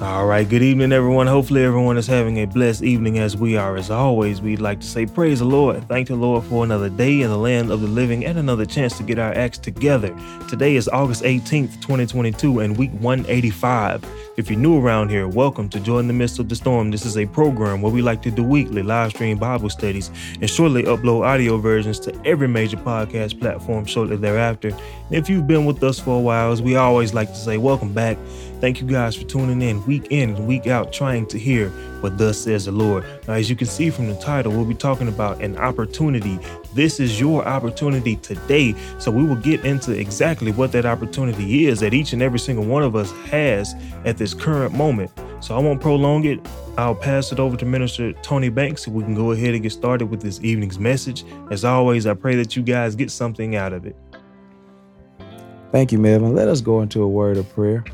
All 0.00 0.26
right, 0.26 0.48
good 0.48 0.62
evening, 0.62 0.92
everyone. 0.92 1.26
Hopefully, 1.26 1.64
everyone 1.64 1.98
is 1.98 2.06
having 2.06 2.38
a 2.38 2.44
blessed 2.44 2.84
evening 2.84 3.18
as 3.18 3.36
we 3.36 3.56
are. 3.56 3.76
As 3.76 3.90
always, 3.90 4.40
we'd 4.40 4.60
like 4.60 4.78
to 4.78 4.86
say, 4.86 5.06
Praise 5.06 5.40
the 5.40 5.44
Lord. 5.44 5.88
Thank 5.88 6.06
the 6.06 6.14
Lord 6.14 6.44
for 6.44 6.62
another 6.62 6.88
day 6.88 7.22
in 7.22 7.30
the 7.30 7.36
land 7.36 7.72
of 7.72 7.80
the 7.80 7.88
living 7.88 8.24
and 8.24 8.38
another 8.38 8.64
chance 8.64 8.96
to 8.98 9.02
get 9.02 9.18
our 9.18 9.32
acts 9.32 9.58
together. 9.58 10.16
Today 10.48 10.76
is 10.76 10.86
August 10.86 11.24
18th, 11.24 11.80
2022, 11.80 12.60
and 12.60 12.76
week 12.76 12.92
185. 13.00 14.04
If 14.36 14.48
you're 14.48 14.60
new 14.60 14.80
around 14.80 15.08
here, 15.08 15.26
welcome 15.26 15.68
to 15.70 15.80
Joy 15.80 15.98
in 15.98 16.06
the 16.06 16.12
Midst 16.12 16.38
of 16.38 16.48
the 16.48 16.54
Storm. 16.54 16.92
This 16.92 17.04
is 17.04 17.18
a 17.18 17.26
program 17.26 17.82
where 17.82 17.92
we 17.92 18.00
like 18.00 18.22
to 18.22 18.30
do 18.30 18.44
weekly 18.44 18.84
live 18.84 19.10
stream 19.10 19.36
Bible 19.36 19.68
studies 19.68 20.12
and 20.40 20.48
shortly 20.48 20.84
upload 20.84 21.26
audio 21.26 21.58
versions 21.58 21.98
to 22.00 22.14
every 22.24 22.46
major 22.46 22.76
podcast 22.76 23.40
platform 23.40 23.84
shortly 23.84 24.14
thereafter. 24.14 24.70
If 25.10 25.28
you've 25.28 25.48
been 25.48 25.64
with 25.64 25.82
us 25.82 25.98
for 25.98 26.18
a 26.18 26.20
while, 26.20 26.52
as 26.52 26.62
we 26.62 26.76
always 26.76 27.14
like 27.14 27.30
to 27.30 27.36
say, 27.36 27.56
welcome 27.56 27.92
back. 27.92 28.16
Thank 28.60 28.80
you 28.80 28.88
guys 28.88 29.14
for 29.14 29.24
tuning 29.24 29.62
in 29.62 29.84
week 29.86 30.08
in 30.10 30.30
and 30.30 30.48
week 30.48 30.66
out, 30.66 30.92
trying 30.92 31.26
to 31.26 31.38
hear 31.38 31.68
what 32.00 32.18
thus 32.18 32.38
says 32.38 32.64
the 32.64 32.72
Lord. 32.72 33.04
Now, 33.28 33.34
as 33.34 33.48
you 33.48 33.54
can 33.54 33.68
see 33.68 33.88
from 33.88 34.08
the 34.08 34.16
title, 34.16 34.50
we'll 34.50 34.64
be 34.64 34.74
talking 34.74 35.06
about 35.06 35.40
an 35.40 35.56
opportunity. 35.58 36.40
This 36.74 36.98
is 36.98 37.20
your 37.20 37.46
opportunity 37.46 38.16
today. 38.16 38.74
So, 38.98 39.12
we 39.12 39.24
will 39.24 39.36
get 39.36 39.64
into 39.64 39.92
exactly 39.92 40.50
what 40.50 40.72
that 40.72 40.86
opportunity 40.86 41.66
is 41.66 41.78
that 41.80 41.94
each 41.94 42.12
and 42.12 42.20
every 42.20 42.40
single 42.40 42.64
one 42.64 42.82
of 42.82 42.96
us 42.96 43.12
has 43.30 43.76
at 44.04 44.18
this 44.18 44.34
current 44.34 44.74
moment. 44.74 45.12
So, 45.40 45.56
I 45.56 45.60
won't 45.60 45.80
prolong 45.80 46.24
it. 46.24 46.40
I'll 46.76 46.96
pass 46.96 47.30
it 47.30 47.38
over 47.38 47.56
to 47.56 47.64
Minister 47.64 48.12
Tony 48.22 48.48
Banks 48.48 48.84
so 48.84 48.90
we 48.90 49.04
can 49.04 49.14
go 49.14 49.30
ahead 49.30 49.54
and 49.54 49.62
get 49.62 49.70
started 49.70 50.06
with 50.06 50.20
this 50.20 50.40
evening's 50.42 50.80
message. 50.80 51.24
As 51.52 51.64
always, 51.64 52.08
I 52.08 52.14
pray 52.14 52.34
that 52.34 52.56
you 52.56 52.62
guys 52.64 52.96
get 52.96 53.12
something 53.12 53.54
out 53.54 53.72
of 53.72 53.86
it. 53.86 53.94
Thank 55.70 55.92
you, 55.92 55.98
Melvin. 55.98 56.34
Let 56.34 56.48
us 56.48 56.60
go 56.60 56.80
into 56.80 57.02
a 57.02 57.08
word 57.08 57.36
of 57.36 57.48
prayer. 57.52 57.84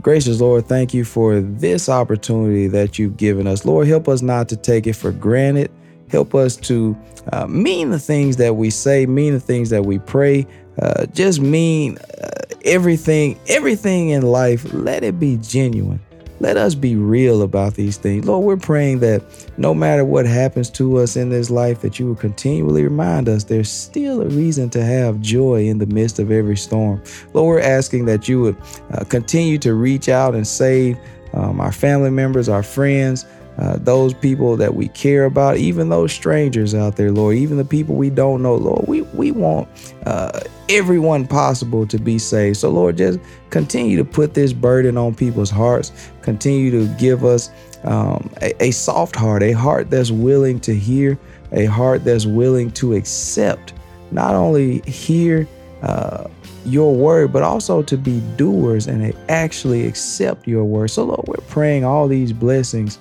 Gracious 0.00 0.40
Lord, 0.40 0.66
thank 0.66 0.94
you 0.94 1.04
for 1.04 1.40
this 1.40 1.88
opportunity 1.88 2.66
that 2.68 2.98
you've 2.98 3.16
given 3.16 3.46
us. 3.46 3.64
Lord, 3.64 3.86
help 3.86 4.08
us 4.08 4.22
not 4.22 4.48
to 4.48 4.56
take 4.56 4.86
it 4.86 4.94
for 4.94 5.12
granted. 5.12 5.70
Help 6.08 6.34
us 6.34 6.56
to 6.56 6.96
uh, 7.32 7.46
mean 7.46 7.90
the 7.90 7.98
things 7.98 8.36
that 8.36 8.56
we 8.56 8.68
say, 8.70 9.06
mean 9.06 9.32
the 9.32 9.40
things 9.40 9.70
that 9.70 9.86
we 9.86 9.98
pray, 9.98 10.46
uh, 10.80 11.06
just 11.06 11.40
mean 11.40 11.98
uh, 12.22 12.28
everything, 12.64 13.38
everything 13.48 14.10
in 14.10 14.22
life. 14.22 14.72
Let 14.74 15.04
it 15.04 15.18
be 15.18 15.38
genuine. 15.38 16.00
Let 16.42 16.56
us 16.56 16.74
be 16.74 16.96
real 16.96 17.42
about 17.42 17.74
these 17.74 17.96
things. 17.96 18.26
Lord, 18.26 18.44
we're 18.44 18.56
praying 18.56 18.98
that 18.98 19.22
no 19.58 19.72
matter 19.72 20.04
what 20.04 20.26
happens 20.26 20.70
to 20.70 20.98
us 20.98 21.14
in 21.14 21.30
this 21.30 21.50
life, 21.50 21.82
that 21.82 22.00
you 22.00 22.08
will 22.08 22.16
continually 22.16 22.82
remind 22.82 23.28
us 23.28 23.44
there's 23.44 23.70
still 23.70 24.22
a 24.22 24.26
reason 24.26 24.68
to 24.70 24.84
have 24.84 25.20
joy 25.20 25.64
in 25.66 25.78
the 25.78 25.86
midst 25.86 26.18
of 26.18 26.32
every 26.32 26.56
storm. 26.56 27.00
Lord, 27.32 27.46
we're 27.46 27.60
asking 27.60 28.06
that 28.06 28.28
you 28.28 28.40
would 28.40 28.56
uh, 28.90 29.04
continue 29.04 29.56
to 29.58 29.74
reach 29.74 30.08
out 30.08 30.34
and 30.34 30.44
save 30.44 30.98
um, 31.32 31.60
our 31.60 31.70
family 31.70 32.10
members, 32.10 32.48
our 32.48 32.64
friends, 32.64 33.24
uh, 33.58 33.76
those 33.78 34.14
people 34.14 34.56
that 34.56 34.74
we 34.74 34.88
care 34.88 35.26
about, 35.26 35.58
even 35.58 35.88
those 35.90 36.12
strangers 36.12 36.74
out 36.74 36.96
there, 36.96 37.12
Lord, 37.12 37.36
even 37.36 37.58
the 37.58 37.64
people 37.64 37.94
we 37.94 38.08
don't 38.08 38.42
know, 38.42 38.54
Lord, 38.54 38.86
we, 38.88 39.02
we 39.02 39.30
want 39.30 39.68
uh, 40.06 40.40
everyone 40.68 41.26
possible 41.26 41.86
to 41.86 41.98
be 41.98 42.18
saved. 42.18 42.56
So, 42.56 42.70
Lord, 42.70 42.96
just 42.96 43.18
continue 43.50 43.96
to 43.98 44.04
put 44.04 44.32
this 44.32 44.52
burden 44.52 44.96
on 44.96 45.14
people's 45.14 45.50
hearts, 45.50 45.92
continue 46.22 46.70
to 46.70 46.86
give 46.98 47.24
us 47.24 47.50
um, 47.84 48.30
a, 48.40 48.62
a 48.62 48.70
soft 48.70 49.14
heart, 49.14 49.42
a 49.42 49.52
heart 49.52 49.90
that's 49.90 50.10
willing 50.10 50.58
to 50.60 50.74
hear, 50.74 51.18
a 51.52 51.66
heart 51.66 52.04
that's 52.04 52.24
willing 52.24 52.70
to 52.72 52.94
accept, 52.94 53.74
not 54.10 54.34
only 54.34 54.80
hear. 54.80 55.46
Uh, 55.82 56.28
your 56.64 56.94
word, 56.94 57.32
but 57.32 57.42
also 57.42 57.82
to 57.82 57.96
be 57.96 58.20
doers 58.36 58.86
and 58.86 59.12
actually 59.28 59.84
accept 59.84 60.46
your 60.46 60.64
word. 60.64 60.88
So, 60.88 61.02
Lord, 61.02 61.26
we're 61.26 61.44
praying 61.48 61.84
all 61.84 62.06
these 62.06 62.32
blessings 62.32 63.00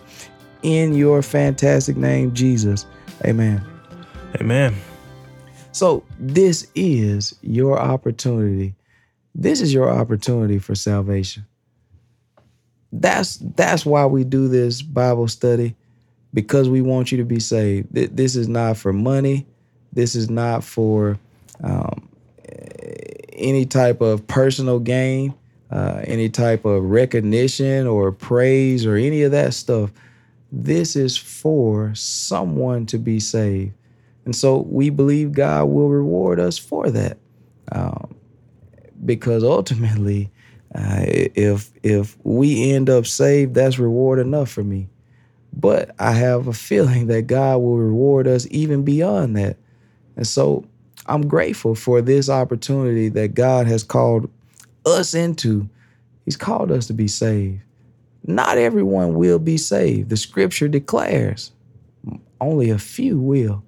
in 0.63 0.93
your 0.93 1.21
fantastic 1.21 1.97
name, 1.97 2.33
Jesus. 2.33 2.85
Amen. 3.25 3.63
Amen. 4.39 4.75
So, 5.71 6.03
this 6.19 6.67
is 6.75 7.35
your 7.41 7.79
opportunity. 7.79 8.75
This 9.33 9.61
is 9.61 9.73
your 9.73 9.89
opportunity 9.89 10.59
for 10.59 10.75
salvation. 10.75 11.45
That's 12.91 13.37
that's 13.55 13.85
why 13.85 14.05
we 14.05 14.25
do 14.25 14.49
this 14.49 14.81
Bible 14.81 15.29
study 15.29 15.75
because 16.33 16.69
we 16.69 16.81
want 16.81 17.11
you 17.11 17.17
to 17.19 17.23
be 17.23 17.39
saved. 17.39 17.93
This 17.93 18.35
is 18.35 18.49
not 18.49 18.77
for 18.77 18.91
money. 18.91 19.45
This 19.93 20.15
is 20.15 20.29
not 20.29 20.63
for 20.63 21.17
um, 21.63 22.09
any 23.33 23.65
type 23.65 24.01
of 24.01 24.25
personal 24.27 24.79
gain, 24.79 25.33
uh, 25.69 26.01
any 26.03 26.29
type 26.29 26.65
of 26.65 26.83
recognition 26.83 27.87
or 27.87 28.11
praise 28.11 28.85
or 28.85 28.95
any 28.95 29.23
of 29.23 29.31
that 29.31 29.53
stuff. 29.53 29.91
This 30.51 30.95
is 30.95 31.17
for 31.17 31.93
someone 31.95 32.85
to 32.87 32.97
be 32.97 33.19
saved. 33.19 33.73
And 34.25 34.35
so 34.35 34.57
we 34.69 34.89
believe 34.89 35.31
God 35.31 35.65
will 35.65 35.89
reward 35.89 36.39
us 36.39 36.57
for 36.57 36.89
that. 36.89 37.17
Um, 37.71 38.15
because 39.03 39.43
ultimately, 39.43 40.29
uh, 40.75 41.03
if 41.05 41.71
if 41.83 42.17
we 42.23 42.71
end 42.71 42.89
up 42.89 43.05
saved, 43.05 43.53
that's 43.53 43.79
reward 43.79 44.19
enough 44.19 44.49
for 44.49 44.63
me. 44.63 44.87
But 45.53 45.93
I 45.99 46.11
have 46.13 46.47
a 46.47 46.53
feeling 46.53 47.07
that 47.07 47.23
God 47.23 47.57
will 47.57 47.77
reward 47.77 48.27
us 48.27 48.47
even 48.51 48.83
beyond 48.83 49.35
that. 49.37 49.57
And 50.15 50.25
so 50.27 50.65
I'm 51.07 51.27
grateful 51.27 51.75
for 51.75 52.01
this 52.01 52.29
opportunity 52.29 53.09
that 53.09 53.33
God 53.33 53.67
has 53.67 53.83
called 53.83 54.29
us 54.85 55.13
into. 55.13 55.69
He's 56.25 56.37
called 56.37 56.71
us 56.71 56.87
to 56.87 56.93
be 56.93 57.07
saved. 57.07 57.61
Not 58.25 58.57
everyone 58.57 59.15
will 59.15 59.39
be 59.39 59.57
saved. 59.57 60.09
The 60.09 60.17
scripture 60.17 60.67
declares 60.67 61.51
only 62.39 62.69
a 62.69 62.77
few 62.77 63.19
will. 63.19 63.63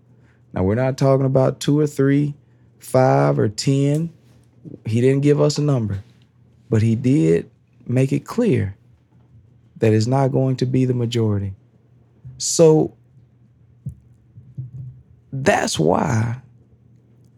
Now, 0.54 0.64
we're 0.64 0.76
not 0.76 0.98
talking 0.98 1.26
about 1.26 1.60
two 1.60 1.80
or 1.80 1.88
three, 1.88 2.36
five 2.80 3.40
or 3.40 3.50
10. 3.50 4.12
He 4.86 5.02
didn't 5.02 5.22
give 5.22 5.42
us 5.42 5.58
a 5.58 5.62
number, 5.62 6.04
but 6.70 6.82
he 6.82 6.96
did 6.96 7.50
make 7.88 8.12
it 8.12 8.26
clear 8.26 8.76
that 9.78 9.94
it's 9.94 10.08
not 10.08 10.30
going 10.30 10.56
to 10.58 10.66
be 10.66 10.86
the 10.86 10.94
majority. 10.94 11.54
So 12.38 12.96
that's 15.32 15.80
why 15.80 16.38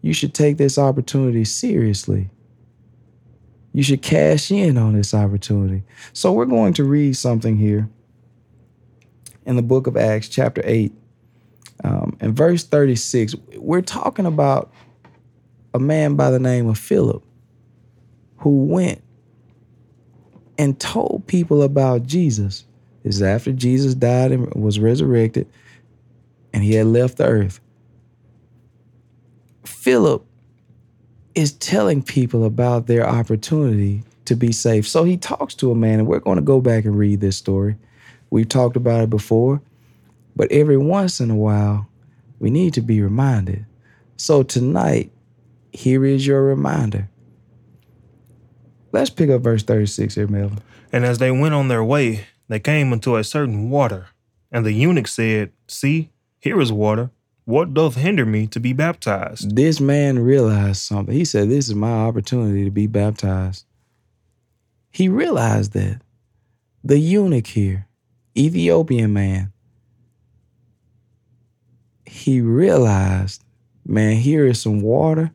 you 0.01 0.13
should 0.13 0.33
take 0.33 0.57
this 0.57 0.77
opportunity 0.77 1.45
seriously 1.45 2.29
you 3.75 3.83
should 3.83 4.01
cash 4.01 4.51
in 4.51 4.77
on 4.77 4.93
this 4.93 5.13
opportunity. 5.13 5.83
So 6.13 6.31
we're 6.31 6.45
going 6.45 6.71
to 6.75 6.85
read 6.85 7.17
something 7.17 7.57
here 7.57 7.89
in 9.45 9.57
the 9.57 9.61
book 9.61 9.85
of 9.85 9.97
Acts, 9.97 10.29
chapter 10.29 10.61
8, 10.63 10.93
um, 11.83 12.15
and 12.21 12.33
verse 12.33 12.63
36. 12.63 13.35
We're 13.57 13.81
talking 13.81 14.25
about 14.25 14.71
a 15.73 15.79
man 15.79 16.15
by 16.15 16.31
the 16.31 16.39
name 16.39 16.69
of 16.69 16.77
Philip 16.79 17.21
who 18.37 18.63
went 18.63 19.03
and 20.57 20.79
told 20.79 21.27
people 21.27 21.61
about 21.61 22.03
Jesus. 22.03 22.63
This 23.03 23.17
is 23.17 23.21
after 23.21 23.51
Jesus 23.51 23.93
died 23.93 24.31
and 24.31 24.53
was 24.55 24.79
resurrected, 24.79 25.49
and 26.53 26.63
he 26.63 26.75
had 26.75 26.87
left 26.87 27.17
the 27.17 27.25
earth. 27.25 27.59
Philip 29.65 30.25
is 31.35 31.51
telling 31.53 32.01
people 32.01 32.45
about 32.45 32.87
their 32.87 33.07
opportunity 33.07 34.03
to 34.25 34.35
be 34.35 34.51
safe. 34.51 34.87
So 34.87 35.03
he 35.03 35.17
talks 35.17 35.53
to 35.55 35.71
a 35.71 35.75
man, 35.75 35.99
and 35.99 36.07
we're 36.07 36.19
going 36.19 36.37
to 36.37 36.41
go 36.41 36.61
back 36.61 36.85
and 36.85 36.97
read 36.97 37.21
this 37.21 37.37
story. 37.37 37.75
We've 38.29 38.49
talked 38.49 38.75
about 38.75 39.03
it 39.03 39.09
before, 39.09 39.61
but 40.35 40.51
every 40.51 40.77
once 40.77 41.19
in 41.19 41.29
a 41.29 41.35
while, 41.35 41.87
we 42.39 42.49
need 42.49 42.73
to 42.73 42.81
be 42.81 43.01
reminded. 43.01 43.65
So 44.17 44.43
tonight, 44.43 45.11
here 45.71 46.05
is 46.05 46.25
your 46.25 46.41
reminder. 46.43 47.09
Let's 48.91 49.09
pick 49.09 49.29
up 49.29 49.41
verse 49.41 49.63
36 49.63 50.15
here, 50.15 50.27
Melvin. 50.27 50.59
And 50.91 51.05
as 51.05 51.17
they 51.17 51.31
went 51.31 51.53
on 51.53 51.67
their 51.67 51.83
way, 51.83 52.27
they 52.47 52.59
came 52.59 52.93
unto 52.93 53.17
a 53.17 53.23
certain 53.23 53.69
water. 53.69 54.07
And 54.51 54.65
the 54.65 54.71
eunuch 54.71 55.07
said, 55.07 55.51
See, 55.67 56.11
here 56.39 56.61
is 56.61 56.71
water. 56.71 57.11
What 57.45 57.75
doth 57.75 57.95
hinder 57.95 58.25
me 58.25 58.47
to 58.47 58.59
be 58.59 58.73
baptized? 58.73 59.55
This 59.55 59.79
man 59.79 60.17
realized 60.17 60.81
something. 60.81 61.13
He 61.13 61.25
said, 61.25 61.47
This 61.47 61.67
is 61.67 61.75
my 61.75 61.91
opportunity 61.91 62.65
to 62.65 62.71
be 62.71 62.87
baptized. 62.87 63.65
He 64.91 65.07
realized 65.09 65.73
that. 65.73 66.01
The 66.83 66.97
eunuch 66.97 67.47
here, 67.47 67.87
Ethiopian 68.37 69.13
man, 69.13 69.51
he 72.05 72.41
realized, 72.41 73.43
man, 73.85 74.17
here 74.17 74.45
is 74.45 74.61
some 74.61 74.81
water. 74.81 75.31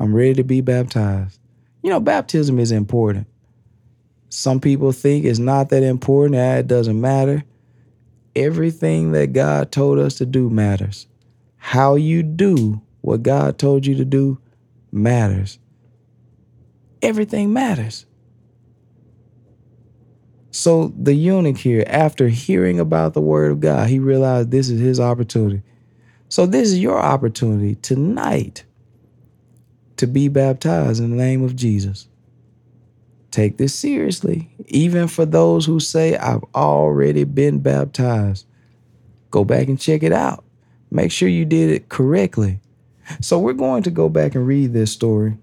I'm 0.00 0.14
ready 0.14 0.34
to 0.34 0.44
be 0.44 0.60
baptized. 0.60 1.40
You 1.82 1.90
know, 1.90 2.00
baptism 2.00 2.58
is 2.58 2.72
important. 2.72 3.26
Some 4.28 4.60
people 4.60 4.92
think 4.92 5.24
it's 5.24 5.38
not 5.38 5.70
that 5.70 5.82
important, 5.82 6.36
it 6.36 6.66
doesn't 6.66 7.00
matter. 7.00 7.44
Everything 8.36 9.12
that 9.12 9.32
God 9.32 9.72
told 9.72 9.98
us 9.98 10.14
to 10.16 10.26
do 10.26 10.50
matters 10.50 11.07
how 11.58 11.96
you 11.96 12.22
do 12.22 12.80
what 13.02 13.22
God 13.22 13.58
told 13.58 13.86
you 13.86 13.94
to 13.96 14.04
do 14.04 14.38
matters. 14.90 15.58
Everything 17.02 17.52
matters. 17.52 18.06
So 20.50 20.92
the 20.98 21.14
eunuch 21.14 21.58
here, 21.58 21.84
after 21.86 22.28
hearing 22.28 22.80
about 22.80 23.14
the 23.14 23.20
word 23.20 23.52
of 23.52 23.60
God, 23.60 23.88
he 23.88 23.98
realized 23.98 24.50
this 24.50 24.70
is 24.70 24.80
his 24.80 24.98
opportunity. 24.98 25.62
So 26.28 26.46
this 26.46 26.68
is 26.68 26.78
your 26.78 26.98
opportunity 26.98 27.76
tonight 27.76 28.64
to 29.98 30.06
be 30.06 30.28
baptized 30.28 31.00
in 31.00 31.10
the 31.10 31.16
name 31.16 31.42
of 31.42 31.54
Jesus. 31.54 32.08
Take 33.30 33.58
this 33.58 33.74
seriously, 33.74 34.50
even 34.66 35.06
for 35.06 35.26
those 35.26 35.66
who 35.66 35.80
say, 35.80 36.16
I've 36.16 36.44
already 36.54 37.24
been 37.24 37.60
baptized. 37.60 38.46
Go 39.30 39.44
back 39.44 39.68
and 39.68 39.78
check 39.78 40.02
it 40.02 40.12
out. 40.12 40.44
Make 40.90 41.12
sure 41.12 41.28
you 41.28 41.44
did 41.44 41.70
it 41.70 41.88
correctly. 41.88 42.60
So 43.20 43.38
we're 43.38 43.52
going 43.52 43.82
to 43.84 43.90
go 43.90 44.08
back 44.08 44.34
and 44.34 44.46
read 44.46 44.72
this 44.72 44.92
story. 44.92 45.36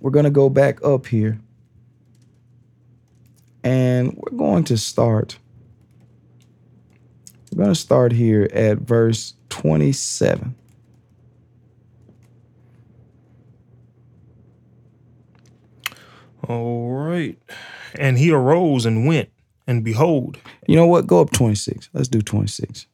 We're 0.00 0.10
going 0.10 0.24
to 0.24 0.30
go 0.30 0.48
back 0.48 0.82
up 0.84 1.06
here. 1.06 1.38
And 3.64 4.14
we're 4.16 4.36
going 4.36 4.64
to 4.64 4.76
start. 4.76 5.38
We're 7.52 7.64
going 7.64 7.74
to 7.74 7.80
start 7.80 8.12
here 8.12 8.48
at 8.52 8.78
verse 8.78 9.34
27. 9.48 10.54
All 16.46 16.92
right. 16.92 17.38
And 17.94 18.18
he 18.18 18.30
arose 18.30 18.86
and 18.86 19.06
went, 19.06 19.30
and 19.66 19.84
behold. 19.84 20.38
You 20.66 20.76
know 20.76 20.86
what? 20.86 21.06
Go 21.06 21.20
up 21.20 21.30
26. 21.30 21.90
Let's 21.92 22.08
do 22.08 22.22
26. 22.22 22.86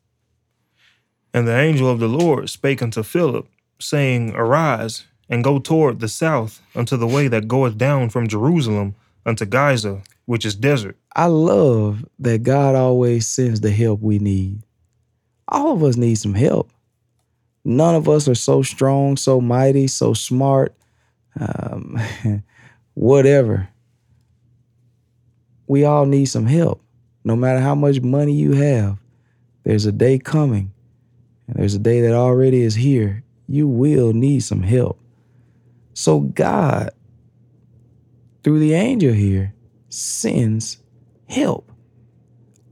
And 1.35 1.49
the 1.49 1.59
angel 1.59 1.91
of 1.91 1.99
the 1.99 2.09
Lord 2.09 2.49
spake 2.49 2.81
unto 2.81 3.03
Philip, 3.03 3.49
saying, 3.81 4.35
Arise, 4.37 5.05
and 5.29 5.43
go 5.43 5.59
toward 5.59 5.99
the 5.99 6.09
south 6.09 6.63
unto 6.77 6.97
the 6.97 7.09
way 7.09 7.27
that 7.27 7.49
goeth 7.49 7.77
down 7.77 8.09
from 8.09 8.29
Jerusalem 8.29 8.95
unto 9.27 9.45
Gaza, 9.45 10.03
which 10.27 10.47
is 10.47 10.55
desert. 10.55 10.97
I 11.17 11.27
love 11.27 12.05
that 12.21 12.45
God 12.45 12.77
always 12.77 13.29
sends 13.29 13.61
the 13.61 13.73
help 13.73 14.01
we 14.01 14.21
need. 14.21 14.63
All 15.49 15.73
of 15.73 15.83
us 15.83 15.97
need 15.97 16.15
some 16.17 16.35
help. 16.35 16.71
None 17.65 17.97
of 17.97 18.09
us 18.09 18.29
are 18.29 18.35
so 18.35 18.63
strong, 18.63 19.17
so 19.17 19.41
mighty, 19.41 19.89
so 19.89 20.15
smart. 20.15 20.75
Um, 21.41 22.01
whatever. 22.95 23.69
We 25.67 25.85
all 25.85 26.07
need 26.07 26.27
some 26.27 26.47
help. 26.47 26.81
No 27.25 27.35
matter 27.35 27.59
how 27.59 27.75
much 27.75 28.01
money 28.03 28.35
you 28.35 28.53
have, 28.53 28.99
there's 29.65 29.87
a 29.87 29.93
day 29.93 30.19
coming, 30.19 30.74
and 31.47 31.57
there's 31.57 31.75
a 31.75 31.79
day 31.79 32.01
that 32.03 32.15
already 32.15 32.63
is 32.63 32.75
here. 32.75 33.23
You 33.47 33.69
will 33.69 34.13
need 34.13 34.41
some 34.41 34.63
help. 34.63 35.01
So, 35.93 36.21
God, 36.21 36.91
through 38.43 38.59
the 38.59 38.75
angel 38.75 39.13
here, 39.13 39.55
sends 39.89 40.79
help. 41.29 41.71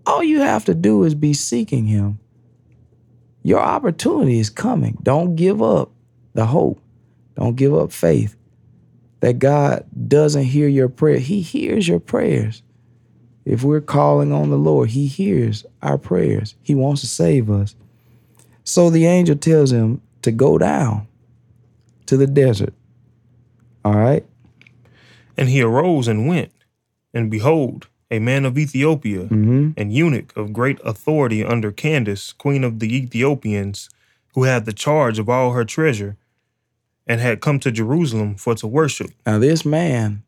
All 0.06 0.22
you 0.22 0.40
have 0.40 0.64
to 0.64 0.74
do 0.74 1.04
is 1.04 1.14
be 1.14 1.34
seeking 1.34 1.86
Him. 1.86 2.18
Your 3.42 3.60
opportunity 3.60 4.38
is 4.38 4.50
coming. 4.50 4.98
Don't 5.02 5.36
give 5.36 5.62
up 5.62 5.90
the 6.34 6.46
hope, 6.46 6.80
don't 7.36 7.56
give 7.56 7.74
up 7.74 7.92
faith 7.92 8.36
that 9.22 9.38
God 9.38 9.86
doesn't 10.08 10.44
hear 10.44 10.66
your 10.66 10.88
prayer. 10.88 11.18
He 11.18 11.42
hears 11.42 11.86
your 11.86 12.00
prayers. 12.00 12.62
If 13.44 13.62
we're 13.62 13.80
calling 13.80 14.32
on 14.32 14.50
the 14.50 14.58
Lord, 14.58 14.90
He 14.90 15.06
hears 15.06 15.64
our 15.80 15.96
prayers. 15.96 16.56
He 16.60 16.74
wants 16.74 17.00
to 17.02 17.06
save 17.06 17.48
us. 17.48 17.76
So 18.64 18.90
the 18.90 19.06
angel 19.06 19.36
tells 19.36 19.72
him 19.72 20.00
to 20.22 20.30
go 20.30 20.58
down 20.58 21.06
to 22.06 22.16
the 22.16 22.26
desert. 22.26 22.74
All 23.84 23.94
right. 23.96 24.24
And 25.36 25.48
he 25.48 25.62
arose 25.62 26.08
and 26.08 26.28
went, 26.28 26.52
and 27.14 27.30
behold, 27.30 27.88
a 28.10 28.18
man 28.18 28.44
of 28.44 28.58
Ethiopia, 28.58 29.22
Mm-hmm. 29.24 29.70
an 29.76 29.90
eunuch 29.90 30.36
of 30.36 30.52
great 30.52 30.78
authority 30.84 31.42
under 31.44 31.72
Candace, 31.72 32.32
queen 32.32 32.62
of 32.62 32.78
the 32.78 32.94
Ethiopians, 32.94 33.88
who 34.34 34.44
had 34.44 34.64
the 34.66 34.72
charge 34.72 35.18
of 35.18 35.28
all 35.28 35.52
her 35.52 35.64
treasure, 35.64 36.16
and 37.06 37.20
had 37.20 37.40
come 37.40 37.58
to 37.60 37.72
Jerusalem 37.72 38.34
for 38.36 38.54
to 38.54 38.66
worship. 38.66 39.10
Now, 39.26 39.38
this 39.38 39.64
man, 39.64 40.22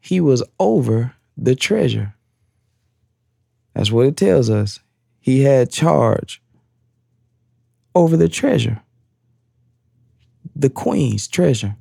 he 0.00 0.20
was 0.20 0.42
over 0.58 1.14
the 1.36 1.54
treasure. 1.54 2.14
That's 3.74 3.92
what 3.92 4.06
it 4.06 4.16
tells 4.16 4.48
us. 4.50 4.80
He 5.20 5.42
had 5.42 5.70
charge 5.70 6.40
over 7.96 8.16
the 8.16 8.28
treasure, 8.28 8.82
the 10.54 10.70
queen's 10.70 11.26
treasure. 11.26 11.76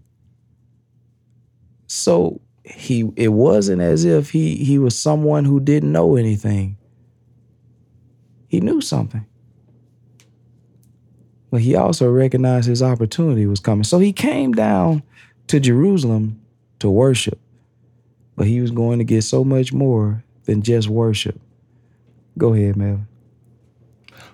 So 1.88 2.42
he 2.64 3.12
it 3.18 3.30
wasn't 3.30 3.82
as 3.82 4.06
if 4.06 4.32
he 4.32 4.56
he 4.56 4.80
was 4.80 4.98
someone 4.98 5.46
who 5.46 5.60
didn't 5.60 5.92
know 5.92 6.16
anything. 6.16 6.78
He 8.48 8.62
knew 8.62 8.82
something. 8.82 9.26
But 11.52 11.62
he 11.62 11.76
also 11.76 12.10
recognized 12.10 12.68
his 12.68 12.82
opportunity 12.82 13.46
was 13.46 13.60
coming. 13.60 13.84
So 13.84 14.00
he 14.00 14.14
came 14.14 14.54
down 14.54 15.04
to 15.48 15.60
Jerusalem 15.60 16.42
to 16.80 16.90
worship. 16.90 17.40
But 18.36 18.48
he 18.48 18.62
was 18.62 18.72
going 18.72 19.00
to 19.00 19.06
get 19.06 19.24
so 19.24 19.44
much 19.44 19.74
more 19.74 20.24
than 20.46 20.62
just 20.62 20.90
worship. 20.90 21.40
Go 22.38 22.54
ahead, 22.54 22.78
Melvin. 22.78 23.08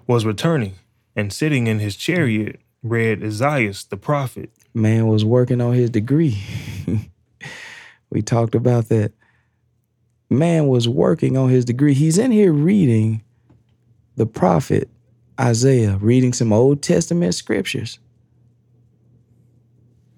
was 0.08 0.26
returning, 0.26 0.74
and 1.16 1.32
sitting 1.32 1.68
in 1.68 1.80
his 1.80 1.96
chariot 1.96 2.60
read 2.84 3.24
Isaiah 3.24 3.74
the 3.90 3.98
prophet. 3.98 4.52
Man 4.74 5.08
was 5.08 5.24
working 5.24 5.62
on 5.62 5.74
his 5.74 5.90
degree. 5.90 6.42
we 8.10 8.22
talked 8.22 8.56
about 8.56 8.90
that. 8.90 9.12
Man 10.30 10.68
was 10.68 10.88
working 10.88 11.38
on 11.38 11.50
his 11.50 11.66
degree. 11.66 11.94
He's 11.94 12.18
in 12.18 12.32
here 12.32 12.54
reading 12.54 13.24
the 14.16 14.26
prophet 14.26 14.90
Isaiah, 15.40 15.98
reading 15.98 16.34
some 16.34 16.54
Old 16.54 16.82
Testament 16.82 17.36
scriptures. 17.36 18.00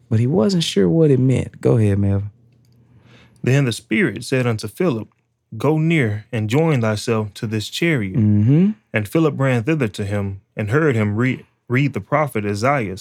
But 0.10 0.20
he 0.20 0.28
wasn't 0.28 0.64
sure 0.64 0.90
what 0.90 1.12
it 1.12 1.20
meant. 1.20 1.60
Go 1.62 1.78
ahead, 1.78 1.98
Melvin. 1.98 2.30
Then 3.42 3.66
the 3.66 3.72
Spirit 3.72 4.24
said 4.24 4.46
unto 4.46 4.68
Philip, 4.68 5.10
Go 5.58 5.78
near 5.78 6.26
and 6.32 6.50
join 6.50 6.82
thyself 6.82 7.34
to 7.36 7.48
this 7.48 7.70
chariot. 7.70 8.18
Mm-hmm. 8.18 8.72
And 8.92 9.08
Philip 9.08 9.40
ran 9.40 9.64
thither 9.64 9.88
to 9.90 10.06
him, 10.06 10.42
and 10.56 10.70
heard 10.70 10.96
him 10.96 11.16
read, 11.16 11.46
read 11.68 11.94
the 11.94 12.02
prophet 12.02 12.46
Isaiah, 12.46 12.98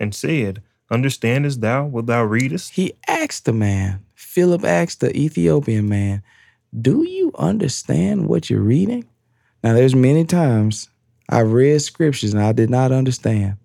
and 0.00 0.14
said, 0.14 0.62
Understandest 0.90 1.60
thou 1.60 1.86
what 1.86 2.06
thou 2.06 2.24
readest? 2.24 2.72
He 2.72 2.92
asked 3.08 3.44
the 3.44 3.52
man, 3.52 4.04
Philip 4.14 4.64
asked 4.64 5.00
the 5.00 5.16
Ethiopian 5.16 5.88
man, 5.88 6.22
Do 6.78 7.02
you 7.04 7.32
understand 7.38 8.28
what 8.28 8.50
you're 8.50 8.60
reading? 8.60 9.04
Now, 9.64 9.74
there's 9.74 9.94
many 9.94 10.24
times 10.24 10.88
I've 11.28 11.52
read 11.52 11.80
scriptures 11.80 12.34
and 12.34 12.42
I 12.42 12.52
did 12.52 12.68
not 12.68 12.92
understand. 12.92 13.56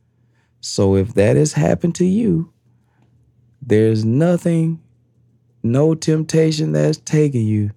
So 0.61 0.95
if 0.95 1.13
that 1.15 1.35
has 1.35 1.53
happened 1.53 1.95
to 1.95 2.05
you, 2.05 2.51
there's 3.61 4.05
nothing, 4.05 4.81
no 5.63 5.95
temptation 5.95 6.71
that's 6.71 6.97
taken 6.97 7.41
you 7.41 7.71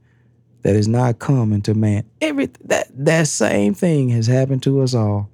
that 0.62 0.76
is 0.76 0.88
not 0.88 1.18
common 1.18 1.62
to 1.62 1.74
man. 1.74 2.04
Every 2.20 2.50
that 2.64 2.88
that 2.92 3.28
same 3.28 3.74
thing 3.74 4.10
has 4.10 4.26
happened 4.26 4.62
to 4.64 4.80
us 4.80 4.94
all. 4.94 5.30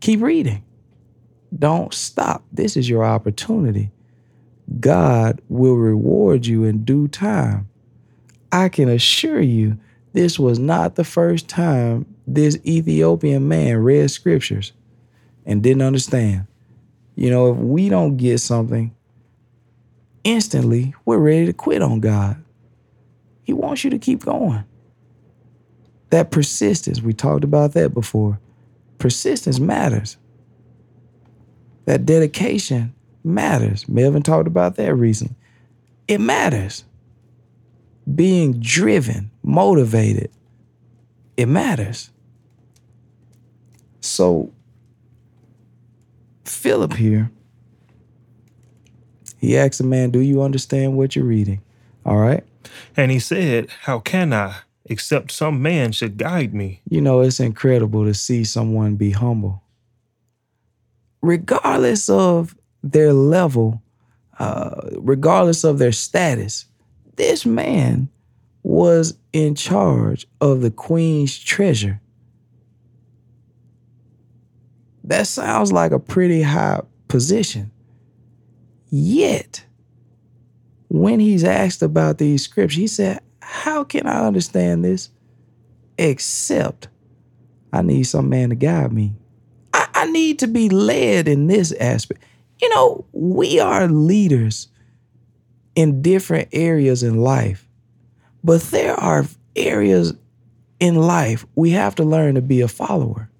Keep 0.00 0.22
reading. 0.22 0.64
Don't 1.56 1.94
stop. 1.94 2.44
This 2.52 2.76
is 2.76 2.88
your 2.88 3.04
opportunity. 3.04 3.90
God 4.80 5.40
will 5.48 5.76
reward 5.76 6.46
you 6.46 6.64
in 6.64 6.84
due 6.84 7.08
time. 7.08 7.68
I 8.50 8.68
can 8.68 8.88
assure 8.88 9.40
you, 9.40 9.78
this 10.12 10.38
was 10.38 10.58
not 10.58 10.96
the 10.96 11.04
first 11.04 11.48
time 11.48 12.06
this 12.26 12.58
Ethiopian 12.64 13.46
man 13.46 13.76
read 13.78 14.10
scriptures 14.10 14.72
and 15.44 15.62
didn't 15.62 15.82
understand. 15.82 16.46
You 17.14 17.30
know, 17.30 17.52
if 17.52 17.56
we 17.58 17.88
don't 17.88 18.16
get 18.16 18.40
something, 18.40 18.94
instantly 20.24 20.94
we're 21.04 21.18
ready 21.18 21.46
to 21.46 21.52
quit 21.52 21.82
on 21.82 22.00
God. 22.00 22.42
He 23.46 23.52
wants 23.52 23.84
you 23.84 23.90
to 23.90 23.98
keep 23.98 24.24
going. 24.24 24.64
That 26.10 26.32
persistence, 26.32 27.00
we 27.00 27.12
talked 27.12 27.44
about 27.44 27.74
that 27.74 27.94
before. 27.94 28.40
Persistence 28.98 29.60
matters. 29.60 30.16
That 31.84 32.04
dedication 32.04 32.92
matters. 33.22 33.88
Melvin 33.88 34.24
talked 34.24 34.48
about 34.48 34.74
that 34.76 34.94
recently. 34.94 35.36
It 36.08 36.20
matters. 36.20 36.84
Being 38.12 38.58
driven, 38.58 39.30
motivated, 39.44 40.30
it 41.36 41.46
matters. 41.46 42.10
So, 44.00 44.52
Philip 46.44 46.94
here, 46.94 47.30
he 49.38 49.56
asked 49.56 49.78
the 49.78 49.84
man, 49.84 50.10
Do 50.10 50.20
you 50.20 50.42
understand 50.42 50.96
what 50.96 51.14
you're 51.14 51.24
reading? 51.24 51.60
All 52.04 52.16
right. 52.16 52.44
And 52.96 53.10
he 53.10 53.18
said, 53.18 53.68
How 53.82 54.00
can 54.00 54.32
I, 54.32 54.56
except 54.84 55.32
some 55.32 55.62
man 55.62 55.92
should 55.92 56.16
guide 56.16 56.54
me? 56.54 56.80
You 56.88 57.00
know, 57.00 57.20
it's 57.20 57.40
incredible 57.40 58.04
to 58.04 58.14
see 58.14 58.44
someone 58.44 58.96
be 58.96 59.10
humble. 59.10 59.62
Regardless 61.22 62.08
of 62.08 62.56
their 62.82 63.12
level, 63.12 63.82
uh, 64.38 64.90
regardless 64.96 65.64
of 65.64 65.78
their 65.78 65.92
status, 65.92 66.66
this 67.16 67.46
man 67.46 68.08
was 68.62 69.16
in 69.32 69.54
charge 69.54 70.26
of 70.40 70.60
the 70.60 70.70
queen's 70.70 71.38
treasure. 71.38 72.00
That 75.04 75.26
sounds 75.26 75.72
like 75.72 75.92
a 75.92 76.00
pretty 76.00 76.42
high 76.42 76.80
position. 77.06 77.70
Yet, 78.90 79.65
when 80.88 81.20
he's 81.20 81.44
asked 81.44 81.82
about 81.82 82.18
these 82.18 82.42
scriptures, 82.42 82.78
he 82.78 82.86
said, 82.86 83.20
How 83.40 83.84
can 83.84 84.06
I 84.06 84.26
understand 84.26 84.84
this 84.84 85.10
except 85.98 86.88
I 87.72 87.82
need 87.82 88.04
some 88.04 88.28
man 88.28 88.50
to 88.50 88.54
guide 88.54 88.92
me? 88.92 89.14
I, 89.72 89.88
I 89.94 90.06
need 90.06 90.38
to 90.40 90.46
be 90.46 90.68
led 90.68 91.28
in 91.28 91.46
this 91.46 91.72
aspect. 91.72 92.22
You 92.60 92.68
know, 92.70 93.04
we 93.12 93.60
are 93.60 93.88
leaders 93.88 94.68
in 95.74 96.02
different 96.02 96.48
areas 96.52 97.02
in 97.02 97.18
life, 97.18 97.68
but 98.42 98.62
there 98.62 98.94
are 98.94 99.26
areas 99.54 100.14
in 100.80 100.96
life 100.96 101.46
we 101.54 101.70
have 101.70 101.94
to 101.96 102.04
learn 102.04 102.34
to 102.34 102.42
be 102.42 102.60
a 102.60 102.68
follower. 102.68 103.30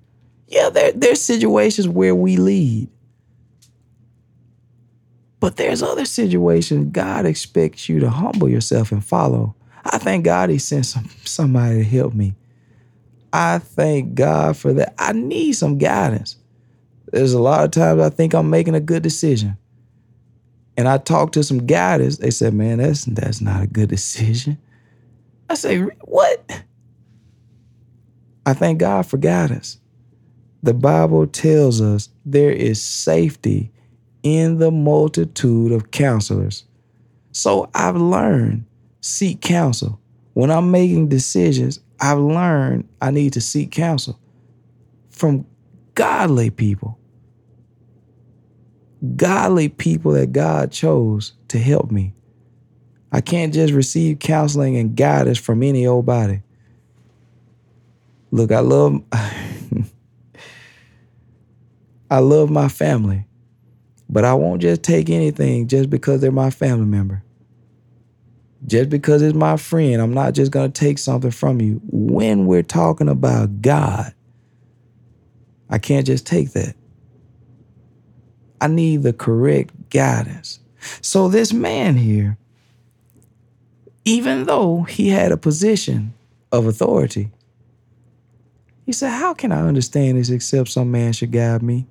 Yeah, 0.49 0.71
there, 0.71 0.93
there's 0.93 1.21
situations 1.21 1.89
where 1.89 2.15
we 2.15 2.37
lead. 2.37 2.89
But 5.41 5.57
there's 5.57 5.83
other 5.83 6.05
situations 6.05 6.91
God 6.93 7.27
expects 7.27 7.89
you 7.89 8.01
to 8.01 8.11
humble 8.11 8.49
yourself 8.49 8.93
and 8.93 9.05
follow. 9.05 9.55
I 9.85 9.99
thank 9.99 10.25
God 10.25 10.51
He 10.51 10.59
sent 10.59 10.87
some, 10.87 11.09
somebody 11.25 11.79
to 11.79 11.85
help 11.85 12.15
me. 12.15 12.35
I 13.33 13.59
thank 13.59 14.15
God 14.15 14.57
for 14.57 14.73
that. 14.73 14.95
I 14.99 15.13
need 15.13 15.53
some 15.53 15.79
guidance. 15.79 16.37
There's 17.13 17.35
a 17.35 17.41
lot 17.41 17.65
of 17.65 17.71
times 17.71 18.01
I 18.01 18.09
think 18.09 18.35
I'm 18.35 18.51
making 18.51 18.75
a 18.75 18.81
good 18.81 19.03
decision. 19.03 19.57
And 20.77 20.89
I 20.89 20.99
talked 20.99 21.35
to 21.35 21.43
some 21.43 21.67
guidance. 21.67 22.19
They 22.19 22.31
said, 22.31 22.55
man, 22.55 22.79
that's 22.79 23.05
that's 23.05 23.41
not 23.41 23.63
a 23.63 23.67
good 23.67 23.89
decision. 23.89 24.59
I 25.49 25.55
say, 25.55 25.81
what? 25.81 26.63
I 28.45 28.53
thank 28.55 28.79
God 28.79 29.07
for 29.07 29.17
guidance. 29.17 29.79
The 30.63 30.75
Bible 30.75 31.27
tells 31.27 31.81
us 31.81 32.09
there 32.25 32.51
is 32.51 32.83
safety 32.83 33.71
in 34.27 34.59
the 34.59 34.73
multitude 34.73 35.71
of 35.71 35.93
counselors. 35.93 36.65
So 37.31 37.71
I've 37.73 37.95
learned 37.95 38.65
seek 39.01 39.41
counsel. 39.41 40.01
When 40.33 40.51
I'm 40.51 40.73
making 40.73 41.11
decisions, 41.11 41.79
I've 42.01 42.19
learned 42.19 42.89
I 43.01 43.13
need 43.13 43.35
to 43.35 43.41
seek 43.41 43.71
counsel 43.71 44.19
from 45.11 45.47
godly 45.95 46.51
people. 46.51 46.99
Godly 49.15 49.69
people 49.69 50.11
that 50.13 50.33
God 50.33 50.73
chose 50.73 51.35
to 51.47 51.61
help 51.61 51.93
me. 51.93 52.13
I 53.13 53.21
can't 53.21 53.55
just 53.55 53.73
receive 53.73 54.19
counseling 54.19 54.77
and 54.77 54.97
guidance 54.97 55.39
from 55.39 55.63
any 55.63 55.87
old 55.87 56.05
body. 56.05 56.43
Look, 58.33 58.51
I 58.51 58.59
love 58.59 59.03
I 62.11 62.19
love 62.19 62.51
my 62.51 62.67
family, 62.67 63.25
but 64.09 64.25
I 64.25 64.35
won't 64.35 64.63
just 64.63 64.83
take 64.83 65.11
anything 65.11 65.69
just 65.69 65.91
because 65.91 66.21
they're 66.21 66.31
my 66.31 66.51
family 66.51 66.87
member. 66.87 67.23
Just 68.67 68.91
because 68.91 69.23
it's 69.23 69.35
my 69.35 69.57
friend, 69.57 70.01
I'm 70.01 70.15
not 70.15 70.35
just 70.35 70.51
going 70.51 70.73
to 70.73 70.81
take 70.81 70.99
something 70.99 71.31
from 71.31 71.61
you. 71.61 71.81
When 71.91 72.47
we're 72.47 72.63
talking 72.63 73.09
about 73.09 73.63
God, 73.63 74.13
I 75.69 75.79
can't 75.79 76.07
just 76.07 76.27
take 76.27 76.53
that. 76.53 76.75
I 78.61 78.69
need 78.69 79.03
the 79.03 79.13
correct 79.13 79.91
guidance. 79.91 80.61
So, 81.01 81.29
this 81.29 81.53
man 81.53 81.97
here, 81.97 82.39
even 84.05 84.45
though 84.45 84.83
he 84.83 85.09
had 85.09 85.33
a 85.33 85.37
position 85.37 86.15
of 86.53 86.67
authority, 86.67 87.31
he 88.85 88.93
said, 88.93 89.11
How 89.11 89.35
can 89.35 89.53
I 89.53 89.67
understand 89.67 90.17
this 90.17 90.31
except 90.31 90.69
some 90.69 90.91
man 90.91 91.13
should 91.13 91.33
guide 91.33 91.63
me? 91.63 91.87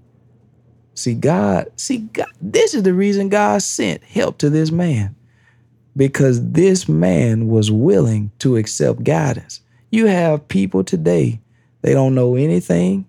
See, 0.95 1.13
God, 1.13 1.67
see, 1.75 1.99
God, 1.99 2.27
this 2.41 2.73
is 2.73 2.83
the 2.83 2.93
reason 2.93 3.27
God 3.27 3.61
sent 3.61 4.01
help 4.03 4.37
to 4.39 4.49
this 4.49 4.71
man 4.71 5.13
because 5.95 6.51
this 6.51 6.87
man 6.87 7.47
was 7.47 7.69
willing 7.69 8.31
to 8.39 8.55
accept 8.55 9.03
guidance. 9.03 9.59
You 9.91 10.07
have 10.07 10.47
people 10.47 10.85
today, 10.85 11.41
they 11.81 11.93
don't 11.93 12.15
know 12.15 12.35
anything, 12.35 13.05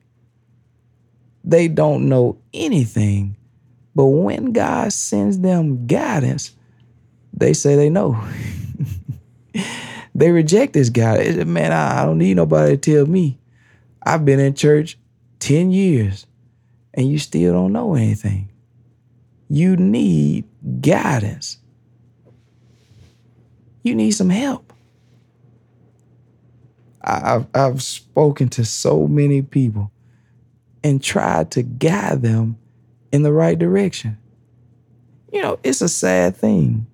they 1.45 1.69
don't 1.69 2.09
know 2.09 2.39
anything, 2.53 3.37
but 3.95 4.07
when 4.07 4.53
God 4.53 4.93
sends 4.93 5.39
them 5.39 5.87
guidance, 5.87 6.57
they 7.33 7.53
say 7.53 7.77
they 7.77 7.89
know. 7.89 8.21
they 10.15 10.33
reject 10.33 10.73
this 10.73 10.91
guidance. 10.91 11.45
Man, 11.47 11.73
I 11.73 12.05
don't 12.05 12.19
need 12.19 12.35
nobody 12.35 12.77
to 12.77 12.95
tell 12.95 13.07
me. 13.07 13.39
I've 14.03 14.25
been 14.25 14.41
in 14.41 14.55
church 14.55 14.99
10 15.39 15.71
years 15.71 16.27
and 16.97 17.09
you 17.11 17.19
still 17.19 17.53
don't 17.53 17.73
know 17.73 17.95
anything. 17.95 18.51
You 19.49 19.77
need 19.77 20.45
guidance. 20.81 21.59
You 23.83 23.95
need 23.95 24.13
some 24.13 24.31
help. 24.31 24.73
I've, 27.03 27.47
I've 27.55 27.83
spoken 27.83 28.49
to 28.51 28.65
so 28.65 29.07
many 29.07 29.43
people 29.43 29.93
and 30.83 31.03
tried 31.03 31.53
to 31.53 31.63
guide 31.63 32.23
them 32.23 32.59
in 33.13 33.23
the 33.23 33.33
right 33.33 33.57
direction. 33.57 34.19
You 35.33 35.43
know, 35.43 35.59
it's 35.63 35.83
a 35.83 35.89
sad 35.89 36.37
thing 36.37 36.87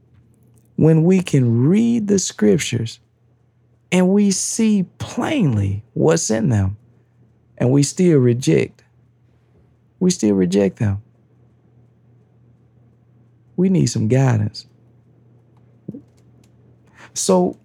when 0.77 1.05
we 1.05 1.23
can 1.23 1.67
read 1.67 2.09
the 2.09 2.19
scriptures 2.19 2.99
and 3.91 4.09
we 4.09 4.31
see 4.31 4.85
plainly 4.99 5.85
what's 5.95 6.31
in 6.31 6.49
them 6.51 6.77
and 7.57 7.71
we 7.71 7.83
still 7.83 8.19
reject 8.19 8.82
we 10.03 10.11
still 10.11 10.35
reject 10.35 10.81
them. 10.81 11.01
We 13.55 13.69
need 13.69 13.87
some 13.87 14.09
guidance. 14.09 14.67
So 17.15 17.57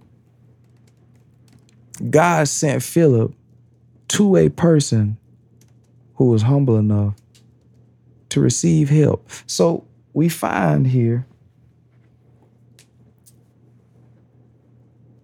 God 2.11 2.47
sent 2.47 2.83
Philip 2.83 3.33
to 4.09 4.35
a 4.35 4.49
person 4.49 5.17
who 6.17 6.29
was 6.29 6.43
humble 6.43 6.77
enough 6.77 7.15
to 8.29 8.39
receive 8.39 8.89
help. 8.89 9.27
So 9.47 9.87
we 10.13 10.29
find 10.29 10.85
here, 10.85 11.25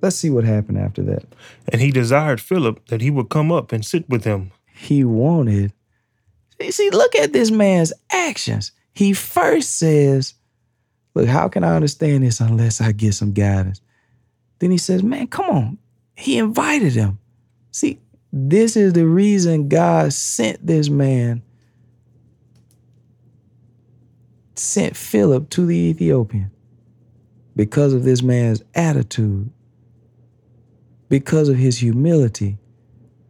let's 0.02 0.16
see 0.16 0.32
what 0.32 0.46
happened 0.46 0.80
after 0.80 1.04
that. 1.04 1.26
And 1.68 1.80
he 1.80 1.92
desired 1.92 2.42
Philip 2.42 2.88
that 2.88 3.02
he 3.02 3.12
would 3.12 3.30
come 3.30 3.52
up 3.52 3.72
and 3.72 3.86
sit 3.86 4.10
with 4.10 4.24
him. 4.24 4.52
He 4.74 5.04
wanted 5.04 5.74
See, 6.70 6.90
look 6.90 7.16
at 7.16 7.34
this 7.34 7.52
man's 7.52 7.94
actions. 8.12 8.72
He 8.94 9.14
first 9.14 9.78
says, 9.78 10.36
Look, 11.16 11.28
how 11.28 11.48
can 11.48 11.64
I 11.64 11.76
understand 11.76 12.24
this 12.24 12.40
unless 12.40 12.82
I 12.82 12.92
get 12.92 13.14
some 13.14 13.34
guidance? 13.34 13.82
Then 14.60 14.72
he 14.72 14.78
says, 14.78 15.04
Man, 15.04 15.28
come 15.28 15.50
on. 15.50 15.78
He 16.16 16.38
invited 16.38 16.94
him. 16.94 17.20
See, 17.72 18.00
this 18.32 18.76
is 18.76 18.94
the 18.94 19.06
reason 19.06 19.68
God 19.68 20.14
sent 20.14 20.66
this 20.66 20.90
man, 20.90 21.44
sent 24.56 24.96
Philip 24.96 25.50
to 25.52 25.66
the 25.66 25.76
Ethiopian 25.76 26.52
because 27.56 27.94
of 27.94 28.04
this 28.04 28.24
man's 28.24 28.64
attitude, 28.74 29.50
because 31.10 31.50
of 31.50 31.58
his 31.58 31.78
humility, 31.78 32.58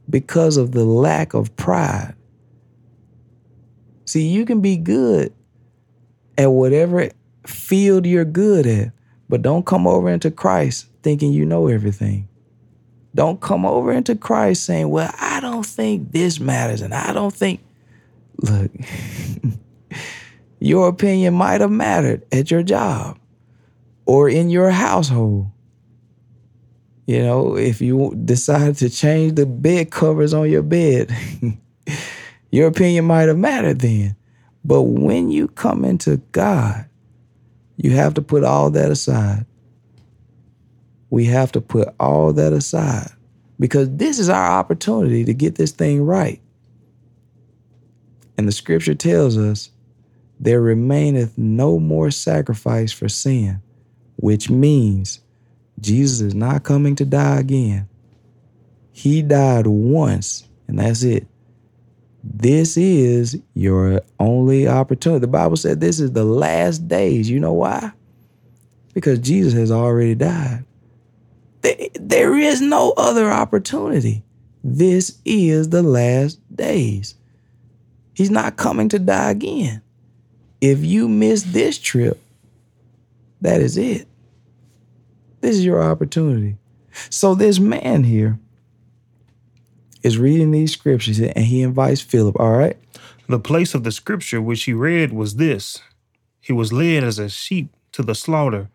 because 0.10 0.58
of 0.58 0.72
the 0.72 0.86
lack 0.86 1.34
of 1.34 1.56
pride. 1.56 2.16
See, 4.06 4.28
you 4.28 4.46
can 4.46 4.62
be 4.62 4.78
good 4.78 5.34
at 6.38 6.52
whatever 6.52 7.10
field 7.48 8.06
you're 8.06 8.26
good 8.26 8.66
at, 8.66 8.92
but 9.30 9.42
don't 9.42 9.66
come 9.66 9.88
over 9.88 10.10
into 10.10 10.32
Christ 10.32 10.88
thinking 11.02 11.34
you 11.34 11.46
know 11.46 11.68
everything. 11.68 12.28
Don't 13.16 13.40
come 13.40 13.66
over 13.66 13.92
into 13.92 14.16
Christ 14.16 14.64
saying, 14.64 14.90
Well, 14.90 15.14
I 15.20 15.40
don't 15.40 15.66
think 15.66 16.12
this 16.12 16.40
matters, 16.40 16.82
and 16.82 16.94
I 16.94 17.14
don't 17.14 17.34
think. 17.34 17.62
Look, 18.38 18.72
your 20.60 20.88
opinion 20.88 21.36
might 21.36 21.62
have 21.62 21.72
mattered 21.72 22.26
at 22.32 22.50
your 22.50 22.64
job 22.64 23.20
or 24.06 24.30
in 24.30 24.50
your 24.50 24.72
household. 24.72 25.48
You 27.06 27.22
know, 27.22 27.58
if 27.58 27.82
you 27.82 28.16
decide 28.26 28.78
to 28.78 28.90
change 28.90 29.36
the 29.36 29.46
bed 29.46 29.92
covers 29.92 30.34
on 30.34 30.50
your 30.50 30.64
bed, 30.64 31.16
Your 32.54 32.68
opinion 32.68 33.06
might 33.06 33.30
have 33.30 33.38
mattered 33.40 33.80
then. 33.80 34.16
But 34.64 34.84
when 34.84 35.32
you 35.32 35.48
come 35.48 35.84
into 35.84 36.18
God, 36.34 36.86
you 37.78 37.94
have 37.94 38.14
to 38.14 38.22
put 38.22 38.44
all 38.44 38.70
that 38.70 38.92
aside. 38.92 39.48
We 41.10 41.26
have 41.26 41.52
to 41.54 41.62
put 41.62 41.88
all 42.00 42.32
that 42.34 42.54
aside 42.54 43.10
because 43.60 43.90
this 43.98 44.20
is 44.20 44.30
our 44.30 44.52
opportunity 44.52 45.26
to 45.26 45.34
get 45.34 45.56
this 45.56 45.72
thing 45.72 46.04
right. 46.04 46.40
And 48.38 48.48
the 48.48 48.52
scripture 48.52 48.94
tells 48.94 49.36
us 49.36 49.72
there 50.40 50.62
remaineth 50.62 51.36
no 51.36 51.80
more 51.80 52.12
sacrifice 52.12 52.92
for 52.92 53.10
sin, 53.10 53.64
which 54.18 54.52
means 54.52 55.22
Jesus 55.82 56.22
is 56.22 56.36
not 56.36 56.62
coming 56.62 56.96
to 56.98 57.06
die 57.06 57.40
again. 57.40 57.90
He 58.92 59.24
died 59.24 59.66
once, 59.66 60.48
and 60.68 60.78
that's 60.78 61.02
it. 61.02 61.26
This 62.24 62.78
is 62.78 63.38
your 63.54 64.02
only 64.20 64.68
opportunity. 64.68 65.20
The 65.20 65.28
Bible 65.28 65.58
said 65.58 65.82
this 65.82 66.00
is 66.00 66.14
the 66.14 66.24
last 66.24 66.88
days. 66.88 67.30
You 67.30 67.40
know 67.40 67.54
why? 67.54 67.92
Because 68.94 69.20
Jesus 69.20 69.54
has 69.54 69.72
already 69.72 70.16
died. 70.16 70.64
There 72.00 72.38
is 72.38 72.62
no 72.62 72.94
other 72.96 73.30
opportunity. 73.30 74.24
This 74.64 75.20
is 75.26 75.70
the 75.70 75.84
last 75.84 76.40
days. 76.56 77.16
He's 78.14 78.32
not 78.32 78.56
coming 78.56 78.90
to 78.90 79.00
die 79.00 79.32
again. 79.32 79.82
If 80.62 80.86
you 80.86 81.10
miss 81.10 81.44
this 81.44 81.78
trip, 81.78 82.22
that 83.42 83.60
is 83.60 83.78
it. 83.78 84.08
This 85.42 85.58
is 85.58 85.66
your 85.66 85.84
opportunity. 85.84 86.58
So, 87.10 87.36
this 87.36 87.60
man 87.60 88.06
here 88.06 88.40
is 90.04 90.18
reading 90.18 90.52
these 90.52 90.74
scriptures 90.74 91.20
and 91.20 91.46
he 91.46 91.62
invites 91.62 92.02
Philip, 92.02 92.40
all 92.40 92.52
right? 92.52 92.78
The 93.28 93.40
place 93.40 93.74
of 93.74 93.84
the 93.84 93.92
scripture 93.92 94.42
which 94.42 94.64
he 94.64 94.74
read 94.74 95.14
was 95.14 95.38
this 95.38 95.82
He 96.40 96.54
was 96.54 96.74
led 96.74 97.04
as 97.04 97.18
a 97.18 97.30
sheep 97.30 97.74
to 97.94 98.04
the 98.04 98.16
slaughter, 98.16 98.70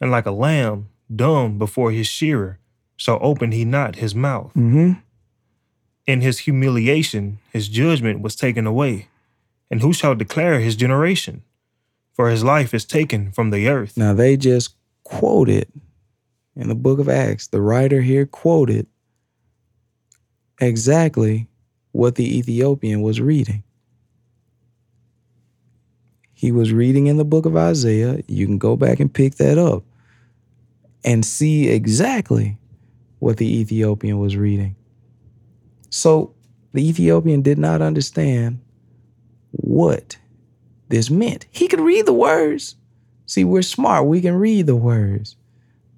and 0.00 0.10
like 0.10 0.26
a 0.26 0.32
lamb 0.32 0.88
dumb 1.14 1.58
before 1.58 1.92
his 1.92 2.06
shearer, 2.06 2.58
so 2.96 3.18
opened 3.18 3.54
he 3.54 3.64
not 3.64 3.96
his 3.96 4.14
mouth. 4.14 4.50
Mm-hmm. 4.50 4.92
In 6.06 6.20
his 6.20 6.40
humiliation, 6.40 7.38
his 7.52 7.68
judgment 7.68 8.22
was 8.22 8.34
taken 8.34 8.66
away. 8.66 9.08
And 9.70 9.80
who 9.80 9.92
shall 9.92 10.14
declare 10.14 10.58
his 10.58 10.76
generation? 10.76 11.42
For 12.12 12.28
his 12.28 12.44
life 12.44 12.74
is 12.74 12.84
taken 12.84 13.32
from 13.32 13.50
the 13.50 13.68
earth. 13.68 13.96
Now, 13.96 14.12
they 14.12 14.36
just 14.36 14.74
quoted 15.04 15.68
in 16.54 16.68
the 16.68 16.74
book 16.74 16.98
of 16.98 17.08
Acts, 17.08 17.46
the 17.46 17.60
writer 17.60 18.02
here 18.02 18.26
quoted 18.26 18.86
exactly 20.62 21.48
what 21.92 22.14
the 22.14 22.38
Ethiopian 22.38 23.02
was 23.02 23.20
reading. 23.20 23.62
He 26.32 26.50
was 26.50 26.72
reading 26.72 27.06
in 27.06 27.18
the 27.18 27.24
book 27.24 27.46
of 27.46 27.56
Isaiah. 27.56 28.20
You 28.26 28.46
can 28.46 28.58
go 28.58 28.76
back 28.76 28.98
and 28.98 29.12
pick 29.12 29.36
that 29.36 29.58
up 29.58 29.84
and 31.04 31.24
see 31.24 31.68
exactly 31.68 32.58
what 33.18 33.36
the 33.36 33.60
Ethiopian 33.60 34.18
was 34.18 34.36
reading. 34.36 34.74
So 35.90 36.34
the 36.72 36.88
Ethiopian 36.88 37.42
did 37.42 37.58
not 37.58 37.82
understand 37.82 38.60
what 39.52 40.16
this 40.88 41.10
meant. 41.10 41.46
He 41.50 41.68
could 41.68 41.80
read 41.80 42.06
the 42.06 42.12
words. 42.12 42.76
See, 43.26 43.44
we're 43.44 43.62
smart. 43.62 44.06
We 44.06 44.20
can 44.20 44.34
read 44.34 44.66
the 44.66 44.76
words. 44.76 45.36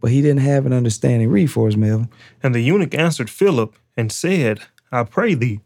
But 0.00 0.10
he 0.10 0.20
didn't 0.20 0.42
have 0.42 0.66
an 0.66 0.72
understanding. 0.74 1.30
Read 1.30 1.50
for 1.50 1.68
us, 1.68 1.76
Melvin. 1.76 2.10
And 2.42 2.54
the 2.54 2.60
eunuch 2.60 2.94
answered 2.94 3.30
Philip 3.30 3.74
and 3.96 4.10
said, 4.10 4.60
I 4.92 5.04
pray 5.04 5.34
thee, 5.34 5.60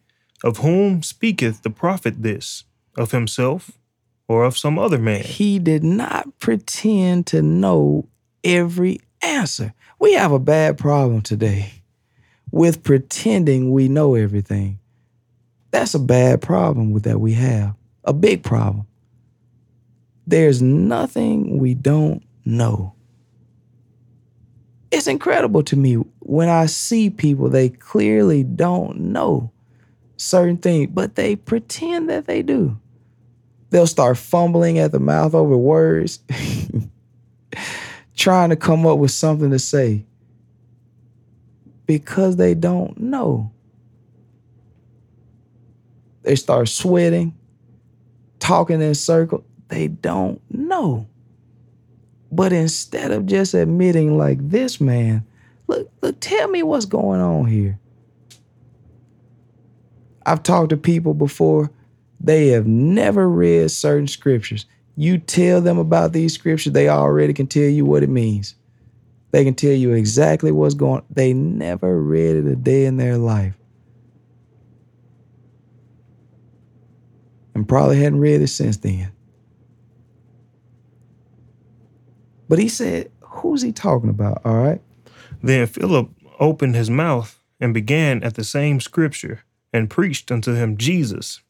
of 0.45 0.59
whom 0.59 1.03
speaketh 1.03 1.63
the 1.63 1.71
prophet 1.71 2.23
this? 2.23 2.65
Of 2.97 3.13
himself 3.13 3.79
or 4.27 4.45
of 4.45 4.59
some 4.59 4.79
other 4.79 4.99
man? 4.99 5.23
He 5.23 5.59
did 5.59 5.85
not 5.85 6.39
pretend 6.41 7.27
to 7.29 7.43
know 7.43 8.09
every 8.43 9.01
answer. 9.23 9.73
We 10.01 10.15
have 10.15 10.33
a 10.33 10.39
bad 10.39 10.79
problem 10.79 11.23
today 11.23 11.73
with 12.51 12.83
pretending 12.83 13.73
we 13.73 13.89
know 13.89 14.15
everything. 14.15 14.79
That's 15.71 15.95
a 15.95 16.01
bad 16.01 16.41
problem 16.41 16.99
that 17.01 17.21
we 17.21 17.35
have. 17.35 17.75
A 18.05 18.13
big 18.13 18.43
problem. 18.43 18.87
There's 20.27 20.61
nothing 20.63 21.59
we 21.59 21.75
don't 21.75 22.23
know. 22.45 22.95
It's 24.91 25.07
incredible 25.07 25.63
to 25.65 25.77
me 25.77 25.95
when 26.21 26.49
I 26.49 26.67
see 26.67 27.11
people, 27.11 27.49
they 27.49 27.69
clearly 27.69 28.43
don't 28.43 29.01
know 29.01 29.51
certain 30.17 30.57
things, 30.57 30.91
but 30.93 31.15
they 31.15 31.37
pretend 31.37 32.09
that 32.11 32.27
they 32.27 32.43
do. 32.43 32.79
They'll 33.71 33.87
start 33.87 34.17
fumbling 34.17 34.79
at 34.79 34.93
the 34.93 35.01
mouth 35.01 35.35
over 35.35 35.57
words, 35.57 36.21
trying 38.17 38.51
to 38.51 38.57
come 38.57 38.87
up 38.87 38.99
with 38.99 39.11
something 39.11 39.51
to 39.51 39.59
say 39.59 40.07
because 41.87 42.37
they 42.37 42.55
don't 42.55 42.99
know. 42.99 43.51
They 46.23 46.37
start 46.37 46.69
sweating, 46.69 47.35
talking 48.39 48.83
in 48.83 48.95
circles. 48.95 49.45
They 49.69 49.89
don't 49.89 50.41
know. 50.51 51.07
But 52.31 52.53
instead 52.53 53.11
of 53.11 53.27
just 53.27 53.55
admitting, 53.55 54.19
like 54.19 54.39
this 54.51 54.81
man, 54.81 55.25
look, 55.67 55.91
look, 56.03 56.21
tell 56.21 56.49
me 56.49 56.63
what's 56.63 56.85
going 56.85 57.21
on 57.21 57.47
here. 57.47 57.79
I've 60.27 60.43
talked 60.43 60.71
to 60.71 60.77
people 60.77 61.15
before, 61.15 61.71
they 62.21 62.49
have 62.49 62.67
never 62.67 63.29
read 63.29 63.71
certain 63.71 64.09
scriptures. 64.09 64.67
You 64.97 65.19
tell 65.19 65.61
them 65.61 65.79
about 65.79 66.13
these 66.13 66.35
scriptures, 66.35 66.73
they 66.73 66.89
already 66.89 67.33
can 67.33 67.47
tell 67.47 67.63
you 67.63 67.87
what 67.87 68.03
it 68.03 68.11
means. 68.11 68.55
They 69.31 69.45
can 69.45 69.55
tell 69.55 69.73
you 69.73 69.93
exactly 69.93 70.53
what's 70.53 70.75
going. 70.75 71.03
They 71.11 71.33
never 71.33 72.01
read 72.01 72.37
it 72.37 72.47
a 72.47 72.57
day 72.57 72.87
in 72.87 72.97
their 72.97 73.17
life. 73.17 73.55
And 77.55 77.69
probably 77.69 77.99
hadn't 77.99 78.21
read 78.21 78.41
it 78.41 78.49
since 78.49 78.79
then. 78.79 79.13
But 82.49 82.59
he 82.59 82.69
said, 82.69 83.11
Who's 83.21 83.63
he 83.63 83.73
talking 83.73 84.11
about? 84.11 84.41
All 84.45 84.57
right. 84.57 84.81
Then 85.43 85.67
Philip 85.67 86.09
opened 86.41 86.75
his 86.75 86.91
mouth 86.91 87.39
and 87.61 87.75
began 87.75 88.23
at 88.23 88.35
the 88.35 88.45
same 88.45 88.81
scripture 88.81 89.45
and 89.73 89.91
preached 89.91 90.33
unto 90.33 90.55
him 90.55 90.77
Jesus. 90.77 91.41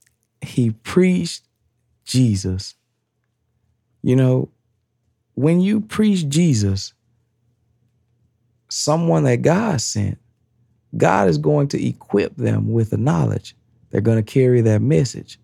He 0.40 0.70
preached 0.70 1.44
Jesus. 2.04 2.74
You 4.02 4.16
know, 4.16 4.50
when 5.34 5.60
you 5.60 5.80
preach 5.80 6.28
Jesus, 6.28 6.94
someone 8.68 9.24
that 9.24 9.42
God 9.42 9.80
sent, 9.80 10.18
God 10.96 11.28
is 11.28 11.38
going 11.38 11.68
to 11.68 11.86
equip 11.86 12.36
them 12.36 12.72
with 12.72 12.90
the 12.90 12.96
knowledge. 12.96 13.54
They're 13.90 14.00
going 14.00 14.22
to 14.22 14.32
carry 14.32 14.60
that 14.62 14.82
message. 14.82 15.38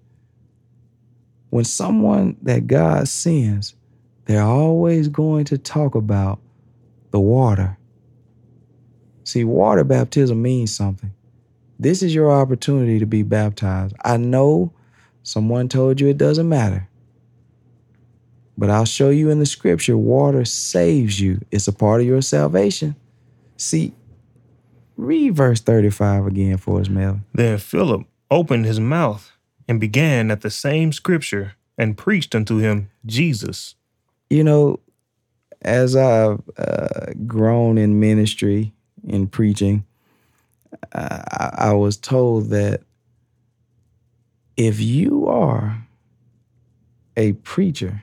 When 1.50 1.64
someone 1.64 2.36
that 2.42 2.66
God 2.66 3.06
sends, 3.08 3.74
they're 4.26 4.42
always 4.42 5.08
going 5.08 5.44
to 5.46 5.58
talk 5.58 5.94
about 5.94 6.40
the 7.10 7.20
water. 7.20 7.76
See, 9.24 9.44
water 9.44 9.84
baptism 9.84 10.40
means 10.42 10.74
something. 10.74 11.12
This 11.78 12.02
is 12.02 12.14
your 12.14 12.30
opportunity 12.30 12.98
to 12.98 13.06
be 13.06 13.22
baptized. 13.22 13.96
I 14.04 14.16
know 14.16 14.72
someone 15.22 15.68
told 15.68 16.00
you 16.00 16.08
it 16.08 16.18
doesn't 16.18 16.48
matter. 16.48 16.88
But 18.56 18.70
I'll 18.70 18.84
show 18.84 19.10
you 19.10 19.30
in 19.30 19.40
the 19.40 19.46
scripture 19.46 19.96
water 19.96 20.44
saves 20.44 21.20
you. 21.20 21.40
It's 21.50 21.66
a 21.66 21.72
part 21.72 22.00
of 22.00 22.06
your 22.06 22.22
salvation. 22.22 22.94
See, 23.56 23.92
read 24.96 25.34
verse 25.34 25.60
35 25.60 26.26
again 26.26 26.56
for 26.58 26.80
us, 26.80 26.88
Mel. 26.88 27.20
Then 27.32 27.58
Philip 27.58 28.06
opened 28.30 28.66
his 28.66 28.78
mouth 28.78 29.32
and 29.68 29.80
began 29.80 30.30
at 30.30 30.42
the 30.42 30.50
same 30.50 30.92
scripture 30.92 31.54
and 31.76 31.98
preached 31.98 32.34
unto 32.34 32.58
him 32.58 32.90
Jesus. 33.04 33.74
You 34.34 34.42
know, 34.42 34.80
as 35.62 35.94
I've 35.94 36.42
uh, 36.58 37.12
grown 37.24 37.78
in 37.78 38.00
ministry, 38.00 38.72
in 39.04 39.28
preaching, 39.28 39.84
I, 40.92 41.50
I 41.56 41.72
was 41.74 41.96
told 41.96 42.50
that 42.50 42.82
if 44.56 44.80
you 44.80 45.28
are 45.28 45.86
a 47.16 47.34
preacher 47.34 48.02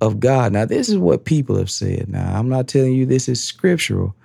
of 0.00 0.20
God, 0.20 0.54
now 0.54 0.64
this 0.64 0.88
is 0.88 0.96
what 0.96 1.26
people 1.26 1.58
have 1.58 1.70
said. 1.70 2.08
Now, 2.08 2.38
I'm 2.38 2.48
not 2.48 2.66
telling 2.66 2.94
you 2.94 3.04
this 3.04 3.28
is 3.28 3.44
scriptural, 3.44 4.16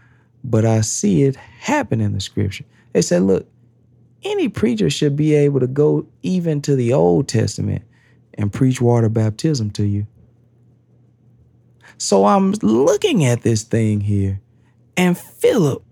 but 0.45 0.63
I 0.63 0.79
see 0.79 1.23
it 1.23 1.35
happen 1.35 1.99
in 1.99 2.13
the 2.13 2.21
scripture. 2.21 2.63
They 2.93 3.01
said, 3.01 3.23
look, 3.23 3.45
any 4.23 4.47
preacher 4.47 4.89
should 4.89 5.17
be 5.17 5.35
able 5.35 5.59
to 5.59 5.67
go 5.67 6.07
even 6.21 6.61
to 6.61 6.77
the 6.77 6.93
Old 6.93 7.27
Testament 7.27 7.83
and 8.35 8.53
preach 8.53 8.79
water 8.79 9.09
baptism 9.09 9.71
to 9.71 9.83
you. 9.83 10.07
So 11.99 12.25
I'm 12.25 12.53
looking 12.61 13.25
at 13.25 13.41
this 13.41 13.63
thing 13.63 13.99
here, 13.99 14.39
and 14.95 15.17
Philip, 15.17 15.83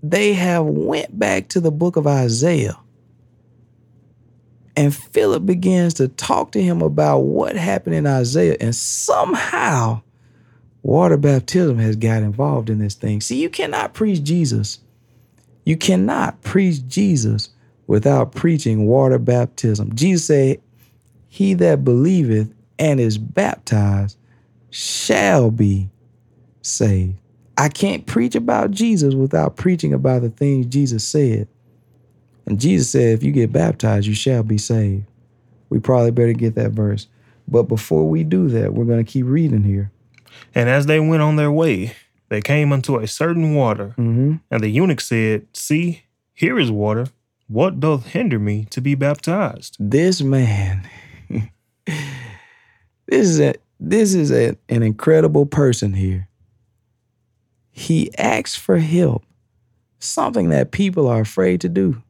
they 0.00 0.34
have 0.34 0.64
went 0.64 1.18
back 1.18 1.48
to 1.48 1.60
the 1.60 1.72
book 1.72 1.96
of 1.96 2.06
Isaiah. 2.06 2.78
And 4.76 4.94
Philip 4.94 5.44
begins 5.44 5.94
to 5.94 6.06
talk 6.06 6.52
to 6.52 6.62
him 6.62 6.80
about 6.80 7.20
what 7.20 7.56
happened 7.56 7.96
in 7.96 8.06
Isaiah, 8.06 8.56
and 8.60 8.72
somehow 8.72 10.02
water 10.84 11.16
baptism 11.16 11.76
has 11.78 11.96
got 11.96 12.22
involved 12.22 12.70
in 12.70 12.78
this 12.78 12.94
thing. 12.94 13.20
See, 13.20 13.42
you 13.42 13.50
cannot 13.50 13.94
preach 13.94 14.22
Jesus. 14.22 14.78
You 15.64 15.76
cannot 15.76 16.40
preach 16.42 16.86
Jesus 16.86 17.50
without 17.88 18.30
preaching 18.30 18.86
water 18.86 19.18
baptism. 19.18 19.92
Jesus 19.96 20.24
said, 20.24 20.62
He 21.28 21.54
that 21.54 21.84
believeth 21.84 22.54
and 22.78 23.00
is 23.00 23.18
baptized 23.18 24.16
shall 24.72 25.50
be 25.50 25.90
saved. 26.62 27.18
I 27.58 27.68
can't 27.68 28.06
preach 28.06 28.34
about 28.34 28.70
Jesus 28.70 29.14
without 29.14 29.56
preaching 29.56 29.92
about 29.92 30.22
the 30.22 30.30
things 30.30 30.66
Jesus 30.66 31.06
said. 31.06 31.46
And 32.46 32.58
Jesus 32.58 32.90
said, 32.90 33.14
if 33.14 33.22
you 33.22 33.30
get 33.30 33.52
baptized, 33.52 34.06
you 34.06 34.14
shall 34.14 34.42
be 34.42 34.58
saved. 34.58 35.04
We 35.68 35.78
probably 35.78 36.10
better 36.10 36.32
get 36.32 36.54
that 36.54 36.72
verse. 36.72 37.06
But 37.46 37.64
before 37.64 38.08
we 38.08 38.24
do 38.24 38.48
that, 38.48 38.72
we're 38.72 38.86
going 38.86 39.04
to 39.04 39.10
keep 39.10 39.26
reading 39.26 39.62
here. 39.62 39.92
And 40.54 40.68
as 40.68 40.86
they 40.86 40.98
went 40.98 41.22
on 41.22 41.36
their 41.36 41.52
way, 41.52 41.94
they 42.30 42.40
came 42.40 42.72
unto 42.72 42.96
a 42.96 43.06
certain 43.06 43.54
water. 43.54 43.88
Mm-hmm. 43.98 44.36
And 44.50 44.62
the 44.62 44.70
eunuch 44.70 45.02
said, 45.02 45.46
See, 45.52 46.04
here 46.32 46.58
is 46.58 46.70
water. 46.70 47.08
What 47.46 47.80
doth 47.80 48.06
hinder 48.06 48.38
me 48.38 48.66
to 48.70 48.80
be 48.80 48.94
baptized? 48.94 49.76
This 49.78 50.22
man, 50.22 50.88
this 51.86 51.98
is 53.06 53.40
a 53.40 53.54
this 53.84 54.14
is 54.14 54.30
a, 54.30 54.56
an 54.68 54.84
incredible 54.84 55.44
person 55.44 55.92
here. 55.92 56.28
He 57.72 58.16
asks 58.16 58.54
for 58.54 58.78
help, 58.78 59.24
something 59.98 60.50
that 60.50 60.70
people 60.70 61.08
are 61.08 61.20
afraid 61.20 61.60
to 61.62 61.68
do. 61.68 62.00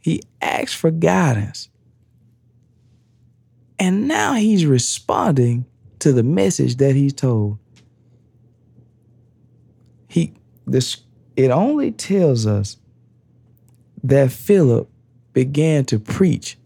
He 0.00 0.22
asks 0.40 0.74
for 0.74 0.92
guidance. 0.92 1.68
And 3.80 4.06
now 4.06 4.34
he's 4.34 4.64
responding 4.64 5.66
to 5.98 6.12
the 6.12 6.22
message 6.22 6.76
that 6.76 6.94
he's 6.94 7.12
told. 7.12 7.58
He 10.06 10.34
this 10.66 10.98
it 11.36 11.50
only 11.50 11.90
tells 11.90 12.46
us 12.46 12.76
that 14.04 14.30
Philip 14.30 14.88
began 15.32 15.84
to 15.86 15.98
preach 15.98 16.58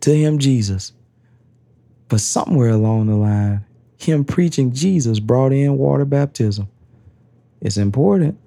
to 0.00 0.14
him 0.14 0.38
Jesus. 0.38 0.92
But 2.14 2.20
somewhere 2.20 2.68
along 2.68 3.08
the 3.08 3.16
line, 3.16 3.64
him 3.96 4.24
preaching 4.24 4.70
Jesus 4.72 5.18
brought 5.18 5.52
in 5.52 5.76
water 5.76 6.04
baptism. 6.04 6.68
It's 7.60 7.76
important. 7.76 8.38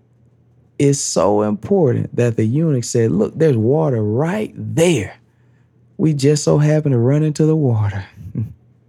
It's 0.80 1.02
so 1.02 1.42
important 1.42 2.16
that 2.16 2.38
the 2.38 2.46
eunuch 2.46 2.86
said, 2.86 3.12
Look, 3.12 3.38
there's 3.38 3.58
water 3.58 4.02
right 4.02 4.54
there. 4.56 5.18
We 5.98 6.14
just 6.14 6.46
so 6.46 6.60
happen 6.60 6.94
to 6.94 6.98
run 6.98 7.24
into 7.24 7.46
the 7.46 7.58
water. 7.58 8.06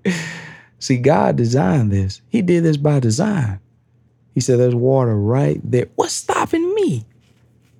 See, 0.79 0.99
God 0.99 1.35
designed 1.35 1.91
this. 1.91 2.21
He 2.29 2.41
did 2.41 2.63
this 2.63 2.77
by 2.77 3.01
design. 3.01 3.59
He 4.33 4.41
said, 4.41 4.61
There's 4.61 4.77
water 4.77 5.17
right 5.17 5.61
there. 5.65 5.89
What's 5.97 6.13
stopping 6.13 6.73
me? 6.77 7.05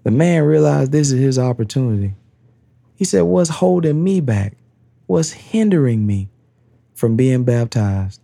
The 0.03 0.11
man 0.11 0.43
realized 0.43 0.91
this 0.91 1.13
is 1.13 1.21
his 1.21 1.39
opportunity. 1.39 2.15
He 2.97 3.05
said, 3.05 3.21
What's 3.21 3.51
holding 3.51 4.03
me 4.03 4.21
back? 4.21 4.55
What's 5.07 5.31
hindering 5.31 6.05
me 6.05 6.29
from 6.99 7.15
being 7.15 7.45
baptized? 7.45 8.21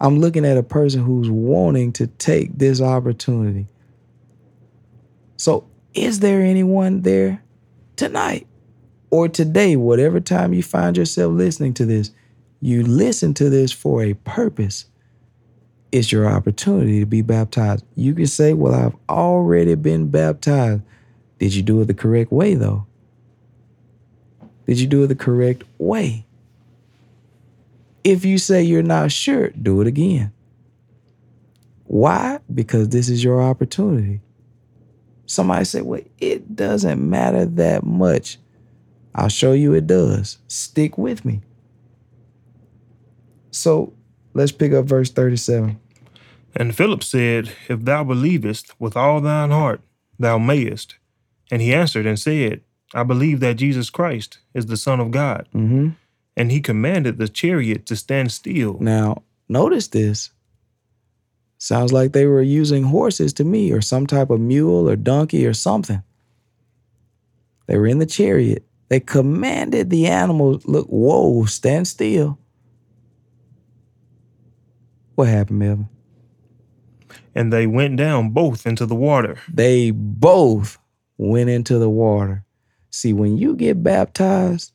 I'm 0.00 0.20
looking 0.20 0.46
at 0.46 0.56
a 0.56 0.62
person 0.62 1.02
who's 1.02 1.28
wanting 1.28 1.92
to 1.94 2.06
take 2.06 2.56
this 2.56 2.80
opportunity. 2.80 3.66
So, 5.36 5.68
is 5.92 6.20
there 6.20 6.40
anyone 6.40 7.02
there 7.02 7.42
tonight 7.96 8.46
or 9.10 9.28
today, 9.28 9.74
whatever 9.74 10.20
time 10.20 10.54
you 10.54 10.62
find 10.62 10.96
yourself 10.96 11.32
listening 11.32 11.74
to 11.74 11.84
this? 11.84 12.12
You 12.60 12.84
listen 12.84 13.34
to 13.34 13.50
this 13.50 13.72
for 13.72 14.04
a 14.04 14.14
purpose. 14.14 14.86
It's 15.90 16.12
your 16.12 16.28
opportunity 16.28 17.00
to 17.00 17.06
be 17.06 17.22
baptized. 17.22 17.84
You 17.96 18.14
can 18.14 18.26
say, 18.26 18.52
Well, 18.52 18.74
I've 18.74 18.96
already 19.08 19.74
been 19.74 20.10
baptized. 20.10 20.82
Did 21.40 21.54
you 21.54 21.62
do 21.62 21.80
it 21.80 21.86
the 21.86 21.94
correct 21.94 22.30
way, 22.30 22.54
though? 22.54 22.86
Did 24.66 24.78
you 24.78 24.86
do 24.86 25.02
it 25.02 25.06
the 25.08 25.16
correct 25.16 25.64
way? 25.78 26.26
If 28.04 28.24
you 28.24 28.38
say 28.38 28.62
you're 28.62 28.82
not 28.82 29.12
sure, 29.12 29.50
do 29.50 29.80
it 29.80 29.86
again. 29.86 30.32
Why? 31.84 32.40
Because 32.52 32.90
this 32.90 33.08
is 33.08 33.24
your 33.24 33.42
opportunity. 33.42 34.20
Somebody 35.26 35.64
said, 35.64 35.82
Well, 35.82 36.02
it 36.18 36.54
doesn't 36.54 37.08
matter 37.08 37.44
that 37.46 37.84
much. 37.84 38.38
I'll 39.14 39.28
show 39.28 39.52
you 39.52 39.74
it 39.74 39.86
does. 39.86 40.38
Stick 40.48 40.96
with 40.96 41.24
me. 41.24 41.40
So 43.50 43.92
let's 44.34 44.52
pick 44.52 44.72
up 44.72 44.84
verse 44.84 45.10
37. 45.10 45.78
And 46.54 46.76
Philip 46.76 47.02
said, 47.02 47.52
If 47.68 47.84
thou 47.84 48.04
believest 48.04 48.78
with 48.80 48.96
all 48.96 49.20
thine 49.20 49.50
heart, 49.50 49.80
thou 50.18 50.38
mayest. 50.38 50.96
And 51.50 51.62
he 51.62 51.72
answered 51.72 52.06
and 52.06 52.18
said, 52.18 52.62
I 52.94 53.02
believe 53.02 53.40
that 53.40 53.56
Jesus 53.56 53.90
Christ 53.90 54.38
is 54.54 54.66
the 54.66 54.76
Son 54.76 55.00
of 55.00 55.10
God. 55.10 55.48
Mm-hmm. 55.54 55.90
And 56.38 56.52
he 56.52 56.60
commanded 56.60 57.18
the 57.18 57.28
chariot 57.28 57.84
to 57.86 57.96
stand 57.96 58.30
still. 58.30 58.78
Now, 58.78 59.24
notice 59.48 59.88
this. 59.88 60.30
Sounds 61.58 61.92
like 61.92 62.12
they 62.12 62.26
were 62.26 62.40
using 62.40 62.84
horses 62.84 63.32
to 63.34 63.44
me, 63.44 63.72
or 63.72 63.80
some 63.80 64.06
type 64.06 64.30
of 64.30 64.38
mule 64.38 64.88
or 64.88 64.94
donkey 64.94 65.44
or 65.44 65.52
something. 65.52 66.00
They 67.66 67.76
were 67.76 67.88
in 67.88 67.98
the 67.98 68.06
chariot. 68.06 68.64
They 68.88 69.00
commanded 69.00 69.90
the 69.90 70.06
animals, 70.06 70.64
look, 70.64 70.86
whoa, 70.86 71.44
stand 71.46 71.88
still. 71.88 72.38
What 75.16 75.26
happened, 75.26 75.58
Melvin? 75.58 75.88
And 77.34 77.52
they 77.52 77.66
went 77.66 77.96
down 77.96 78.30
both 78.30 78.64
into 78.64 78.86
the 78.86 78.94
water. 78.94 79.38
They 79.52 79.90
both 79.90 80.78
went 81.16 81.50
into 81.50 81.78
the 81.78 81.90
water. 81.90 82.44
See, 82.90 83.12
when 83.12 83.36
you 83.36 83.56
get 83.56 83.82
baptized, 83.82 84.72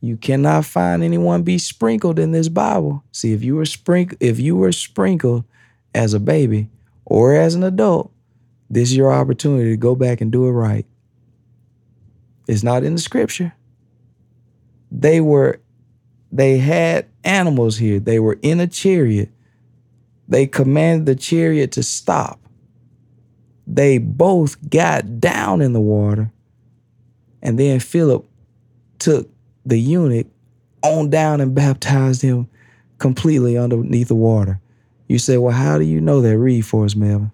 you 0.00 0.16
cannot 0.16 0.64
find 0.64 1.02
anyone 1.02 1.42
be 1.42 1.58
sprinkled 1.58 2.18
in 2.18 2.32
this 2.32 2.48
Bible. 2.48 3.02
See, 3.12 3.32
if 3.32 3.42
you 3.42 3.56
were 3.56 3.64
sprinkled, 3.64 4.18
if 4.20 4.38
you 4.38 4.56
were 4.56 4.72
sprinkled 4.72 5.44
as 5.94 6.14
a 6.14 6.20
baby 6.20 6.68
or 7.04 7.34
as 7.34 7.54
an 7.54 7.64
adult, 7.64 8.12
this 8.68 8.90
is 8.90 8.96
your 8.96 9.12
opportunity 9.12 9.70
to 9.70 9.76
go 9.76 9.94
back 9.94 10.20
and 10.20 10.30
do 10.30 10.46
it 10.46 10.50
right. 10.50 10.86
It's 12.46 12.62
not 12.62 12.84
in 12.84 12.94
the 12.94 13.00
scripture. 13.00 13.54
They 14.90 15.20
were, 15.20 15.60
they 16.30 16.58
had 16.58 17.06
animals 17.24 17.78
here. 17.78 17.98
They 17.98 18.20
were 18.20 18.38
in 18.42 18.60
a 18.60 18.66
chariot. 18.66 19.30
They 20.28 20.46
commanded 20.46 21.06
the 21.06 21.16
chariot 21.16 21.72
to 21.72 21.82
stop. 21.82 22.40
They 23.66 23.98
both 23.98 24.68
got 24.68 25.20
down 25.20 25.60
in 25.60 25.72
the 25.72 25.80
water. 25.80 26.30
And 27.42 27.58
then 27.58 27.80
Philip 27.80 28.26
took 28.98 29.28
the 29.66 29.78
eunuch 29.78 30.26
on 30.82 31.10
down 31.10 31.40
and 31.40 31.54
baptized 31.54 32.22
him 32.22 32.48
completely 32.98 33.58
underneath 33.58 34.08
the 34.08 34.14
water. 34.14 34.60
You 35.08 35.18
say, 35.18 35.36
well, 35.38 35.54
how 35.54 35.78
do 35.78 35.84
you 35.84 36.00
know 36.00 36.20
that? 36.22 36.38
Read 36.38 36.62
for 36.64 36.84
us, 36.84 36.96
Melvin. 36.96 37.30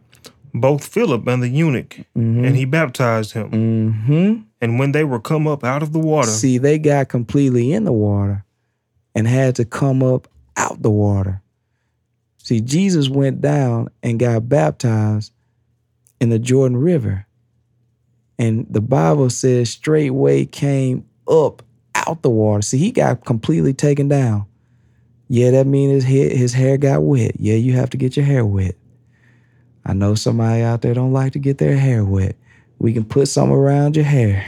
Both 0.55 0.87
Philip 0.87 1.27
and 1.29 1.42
the 1.42 1.49
eunuch, 1.49 1.99
Mm-hmm. 2.16 2.45
and 2.45 2.57
he 2.57 2.64
baptized 2.66 3.33
him. 3.33 3.51
Mm-hmm. 3.51 4.42
And 4.61 4.79
when 4.79 4.92
they 4.92 5.05
were 5.05 5.21
come 5.21 5.47
up 5.47 5.64
out 5.64 5.83
of 5.83 5.92
the 5.92 5.99
water, 5.99 6.29
See, 6.31 6.59
they 6.59 6.79
got 6.79 7.09
completely 7.09 7.73
in 7.73 7.85
the 7.85 7.92
water 7.92 8.45
and 9.14 9.27
had 9.27 9.55
to 9.57 9.64
come 9.64 10.03
up 10.03 10.29
out 10.57 10.83
the 10.83 10.90
water. 10.90 11.40
See, 12.38 12.61
Jesus 12.61 13.09
went 13.09 13.40
down 13.40 13.88
and 14.03 14.18
got 14.18 14.49
baptized 14.49 15.33
in 16.21 16.29
the 16.29 16.38
Jordan 16.38 16.77
River. 16.77 17.27
And 18.38 18.66
the 18.68 18.81
Bible 18.81 19.31
says 19.31 19.71
straightway 19.71 20.45
came 20.45 21.07
up 21.29 21.62
out 21.94 22.22
the 22.22 22.31
water. 22.31 22.62
See, 22.62 22.78
he 22.78 22.90
got 22.90 23.24
completely 23.24 23.74
taken 23.74 24.09
down. 24.09 24.46
Yeah, 25.28 25.50
that 25.52 25.66
means 25.66 25.92
his 25.92 26.05
hair, 26.05 26.28
his 26.37 26.52
hair 26.52 26.76
got 26.76 27.02
wet. 27.02 27.33
Yeah, 27.38 27.55
you 27.55 27.72
have 27.74 27.90
to 27.90 27.96
get 27.96 28.16
your 28.16 28.26
hair 28.26 28.44
wet. 28.44 28.76
I 29.85 29.94
know 29.94 30.14
somebody 30.14 30.62
out 30.62 30.83
there 30.83 30.94
don't 30.94 31.12
like 31.12 31.33
to 31.33 31.38
get 31.38 31.59
their 31.59 31.76
hair 31.76 32.05
wet. 32.05 32.37
We 32.78 32.92
can 32.92 33.05
put 33.05 33.28
some 33.28 33.52
around 33.52 33.96
your 33.96 34.05
hair. 34.05 34.46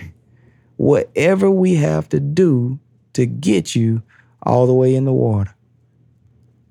Whatever 0.76 1.50
we 1.50 1.74
have 1.76 2.09
to 2.11 2.20
do 2.20 2.78
to 3.14 3.26
get 3.26 3.74
you 3.74 4.02
all 4.42 4.66
the 4.66 4.74
way 4.74 4.94
in 4.94 5.04
the 5.04 5.12
water. 5.12 5.54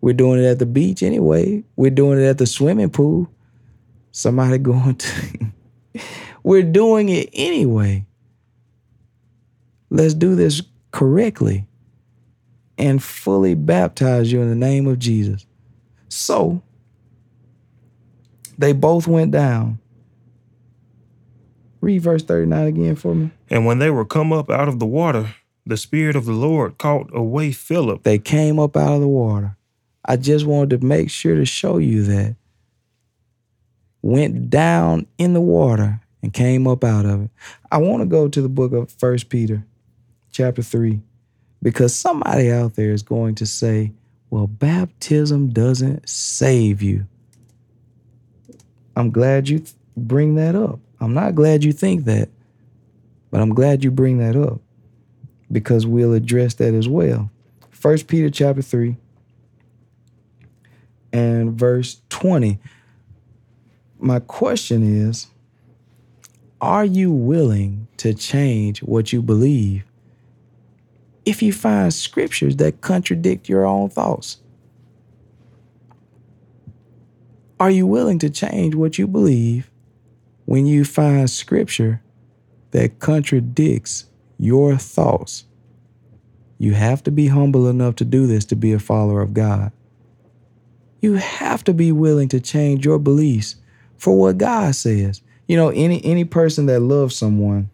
We're 0.01 0.13
doing 0.13 0.43
it 0.43 0.45
at 0.45 0.59
the 0.59 0.65
beach 0.65 1.01
anyway. 1.01 1.63
We're 1.75 1.89
doing 1.89 2.19
it 2.19 2.25
at 2.25 2.37
the 2.37 2.45
swimming 2.45 2.89
pool. 2.89 3.29
Somebody 4.11 4.57
going 4.59 4.95
to. 4.95 5.47
We're 6.43 6.63
doing 6.63 7.09
it 7.09 7.29
anyway. 7.33 8.05
Let's 9.93 10.15
do 10.15 10.33
this 10.33 10.63
correctly 10.91 11.67
and 12.79 13.01
fully 13.01 13.53
baptize 13.53 14.31
you 14.31 14.41
in 14.41 14.49
the 14.49 14.55
name 14.55 14.87
of 14.87 14.97
Jesus. 14.97 15.45
So, 16.09 16.63
they 18.57 18.73
both 18.73 19.07
went 19.07 19.31
down. 19.31 19.77
Read 21.79 22.01
verse 22.01 22.23
39 22.23 22.65
again 22.67 22.95
for 22.95 23.13
me. 23.13 23.31
and 23.51 23.67
when 23.67 23.77
they 23.77 23.91
were 23.91 24.03
come 24.03 24.33
up 24.33 24.49
out 24.49 24.67
of 24.67 24.79
the 24.79 24.85
water, 24.87 25.35
the 25.65 25.77
Spirit 25.77 26.15
of 26.15 26.25
the 26.25 26.33
Lord 26.33 26.79
caught 26.79 27.09
away 27.15 27.51
Philip. 27.51 28.01
They 28.01 28.17
came 28.17 28.57
up 28.57 28.75
out 28.75 28.95
of 28.95 29.01
the 29.01 29.07
water. 29.07 29.55
I 30.05 30.17
just 30.17 30.45
wanted 30.45 30.81
to 30.81 30.85
make 30.85 31.11
sure 31.11 31.35
to 31.35 31.45
show 31.45 31.77
you 31.77 32.01
that. 32.03 32.35
Went 34.01 34.49
down 34.49 35.05
in 35.19 35.33
the 35.33 35.41
water 35.41 36.01
and 36.23 36.33
came 36.33 36.67
up 36.67 36.83
out 36.83 37.05
of 37.05 37.25
it. 37.25 37.29
I 37.71 37.77
want 37.77 38.01
to 38.01 38.07
go 38.07 38.27
to 38.27 38.41
the 38.41 38.49
book 38.49 38.73
of 38.73 38.91
First 38.91 39.29
Peter, 39.29 39.63
chapter 40.33 40.61
3, 40.61 40.99
because 41.61 41.95
somebody 41.95 42.51
out 42.51 42.75
there 42.75 42.91
is 42.91 43.03
going 43.03 43.35
to 43.35 43.45
say, 43.45 43.93
Well, 44.29 44.47
baptism 44.47 45.49
doesn't 45.49 46.09
save 46.09 46.81
you. 46.81 47.05
I'm 48.95 49.11
glad 49.11 49.47
you 49.47 49.59
th- 49.59 49.73
bring 49.95 50.35
that 50.35 50.55
up. 50.55 50.79
I'm 50.99 51.13
not 51.13 51.35
glad 51.35 51.63
you 51.63 51.71
think 51.71 52.05
that, 52.05 52.29
but 53.31 53.41
I'm 53.41 53.53
glad 53.53 53.83
you 53.83 53.91
bring 53.91 54.17
that 54.17 54.35
up 54.35 54.59
because 55.51 55.85
we'll 55.85 56.13
address 56.13 56.55
that 56.55 56.73
as 56.73 56.89
well. 56.89 57.29
First 57.69 58.07
Peter 58.07 58.29
chapter 58.29 58.61
3 58.61 58.97
and 61.11 61.53
verse 61.53 62.01
20. 62.09 62.59
My 63.99 64.19
question 64.19 64.83
is 64.83 65.27
Are 66.59 66.85
you 66.85 67.11
willing 67.11 67.87
to 67.97 68.13
change 68.13 68.81
what 68.83 69.13
you 69.13 69.21
believe 69.21 69.83
if 71.25 71.41
you 71.41 71.53
find 71.53 71.93
scriptures 71.93 72.57
that 72.57 72.81
contradict 72.81 73.47
your 73.47 73.65
own 73.65 73.89
thoughts? 73.89 74.37
Are 77.59 77.71
you 77.71 77.87
willing 77.87 78.19
to 78.19 78.29
change 78.29 78.75
what 78.75 78.97
you 78.97 79.07
believe 79.07 79.71
when 80.45 80.65
you 80.65 80.83
find 80.83 81.29
scripture 81.29 82.01
that 82.71 82.99
contradicts 82.99 84.05
your 84.37 84.75
thoughts? 84.75 85.45
You 86.57 86.73
have 86.73 87.03
to 87.03 87.11
be 87.11 87.27
humble 87.27 87.67
enough 87.67 87.95
to 87.95 88.05
do 88.05 88.27
this 88.27 88.45
to 88.45 88.55
be 88.55 88.73
a 88.73 88.79
follower 88.79 89.21
of 89.21 89.33
God. 89.33 89.71
You 91.01 91.13
have 91.13 91.63
to 91.65 91.73
be 91.73 91.91
willing 91.91 92.29
to 92.29 92.39
change 92.39 92.85
your 92.85 92.99
beliefs 92.99 93.55
for 93.97 94.17
what 94.17 94.37
God 94.37 94.75
says. 94.75 95.21
You 95.47 95.57
know, 95.57 95.69
any 95.69 96.03
any 96.05 96.23
person 96.23 96.65
that 96.67 96.79
loves 96.79 97.15
someone, 97.15 97.69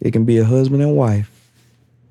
it 0.00 0.12
can 0.12 0.24
be 0.24 0.38
a 0.38 0.44
husband 0.44 0.82
and 0.82 0.96
wife, 0.96 1.30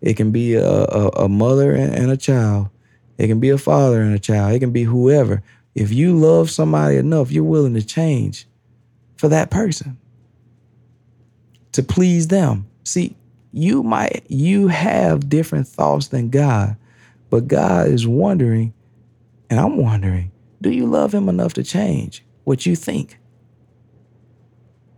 it 0.01 0.15
can 0.15 0.31
be 0.31 0.55
a, 0.55 0.67
a, 0.67 1.07
a 1.09 1.29
mother 1.29 1.73
and, 1.73 1.93
and 1.93 2.11
a 2.11 2.17
child, 2.17 2.69
it 3.17 3.27
can 3.27 3.39
be 3.39 3.49
a 3.49 3.57
father 3.57 4.01
and 4.01 4.13
a 4.13 4.19
child, 4.19 4.53
it 4.53 4.59
can 4.59 4.71
be 4.71 4.83
whoever. 4.83 5.41
If 5.75 5.91
you 5.91 6.17
love 6.17 6.49
somebody 6.49 6.97
enough, 6.97 7.31
you're 7.31 7.43
willing 7.43 7.75
to 7.75 7.83
change 7.83 8.47
for 9.17 9.27
that 9.29 9.51
person 9.51 9.97
to 11.77 11.83
please 11.83 12.27
them. 12.27 12.67
See, 12.83 13.15
you 13.53 13.83
might 13.83 14.25
you 14.27 14.67
have 14.67 15.29
different 15.29 15.67
thoughts 15.67 16.07
than 16.07 16.29
God, 16.29 16.75
but 17.29 17.47
God 17.47 17.87
is 17.87 18.07
wondering, 18.07 18.73
and 19.49 19.59
I'm 19.59 19.77
wondering, 19.77 20.31
do 20.59 20.71
you 20.71 20.87
love 20.87 21.13
him 21.13 21.29
enough 21.29 21.53
to 21.53 21.63
change 21.63 22.25
what 22.45 22.65
you 22.65 22.75
think? 22.75 23.19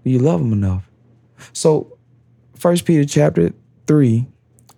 Do 0.05 0.09
you 0.09 0.19
love 0.19 0.39
him 0.39 0.53
enough? 0.53 0.89
So, 1.51 1.97
First 2.55 2.85
Peter 2.85 3.03
chapter 3.03 3.51
3, 3.87 4.25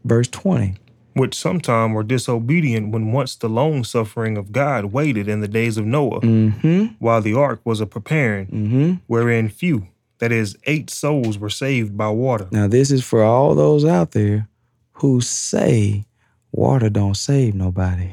verse 0.04 0.28
20. 0.28 0.76
Which 1.14 1.36
sometime 1.36 1.92
were 1.94 2.04
disobedient 2.04 2.94
when 2.94 3.12
once 3.12 3.36
the 3.36 3.50
long 3.50 3.84
suffering 3.84 4.38
of 4.38 4.54
God 4.54 4.86
waited 4.86 5.28
in 5.28 5.42
the 5.42 5.48
days 5.48 5.78
of 5.78 5.86
Noah, 5.86 6.22
Mm-hmm. 6.22 6.86
while 7.00 7.22
the 7.22 7.34
ark 7.34 7.60
was 7.66 7.82
a 7.82 7.86
preparing, 7.86 8.48
Mm-hmm. 8.48 8.94
wherein 9.08 9.50
few, 9.50 9.88
that 10.20 10.32
is, 10.32 10.56
eight 10.66 10.90
souls 10.90 11.38
were 11.38 11.50
saved 11.50 11.98
by 11.98 12.10
water. 12.10 12.48
Now, 12.52 12.68
this 12.68 12.92
is 12.92 13.04
for 13.04 13.24
all 13.24 13.56
those 13.56 13.84
out 13.84 14.12
there 14.12 14.48
who 14.94 15.20
say 15.20 16.06
water 16.54 16.90
don't 16.90 17.16
save 17.18 17.56
nobody. 17.56 18.12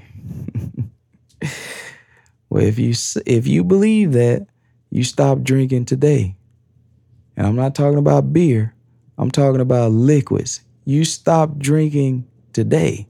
well, 2.51 2.65
if 2.65 2.79
you 2.79 2.95
if 3.27 3.47
you 3.47 3.63
believe 3.65 4.13
that, 4.13 4.47
you 4.91 5.05
stop 5.05 5.43
drinking 5.43 5.85
today. 5.85 6.35
And 7.37 7.47
I'm 7.47 7.57
not 7.57 7.75
talking 7.75 7.99
about 7.99 8.33
beer. 8.33 8.75
I'm 9.19 9.31
talking 9.31 9.61
about 9.61 9.93
liquids. 9.93 10.63
You 10.89 11.05
stop 11.05 11.59
drinking 11.59 12.27
today. 12.55 13.07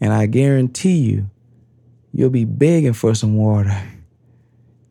And 0.00 0.12
I 0.12 0.26
guarantee 0.26 0.98
you, 0.98 1.28
you'll 2.12 2.30
be 2.30 2.44
begging 2.44 2.92
for 2.92 3.12
some 3.12 3.36
water. 3.36 3.76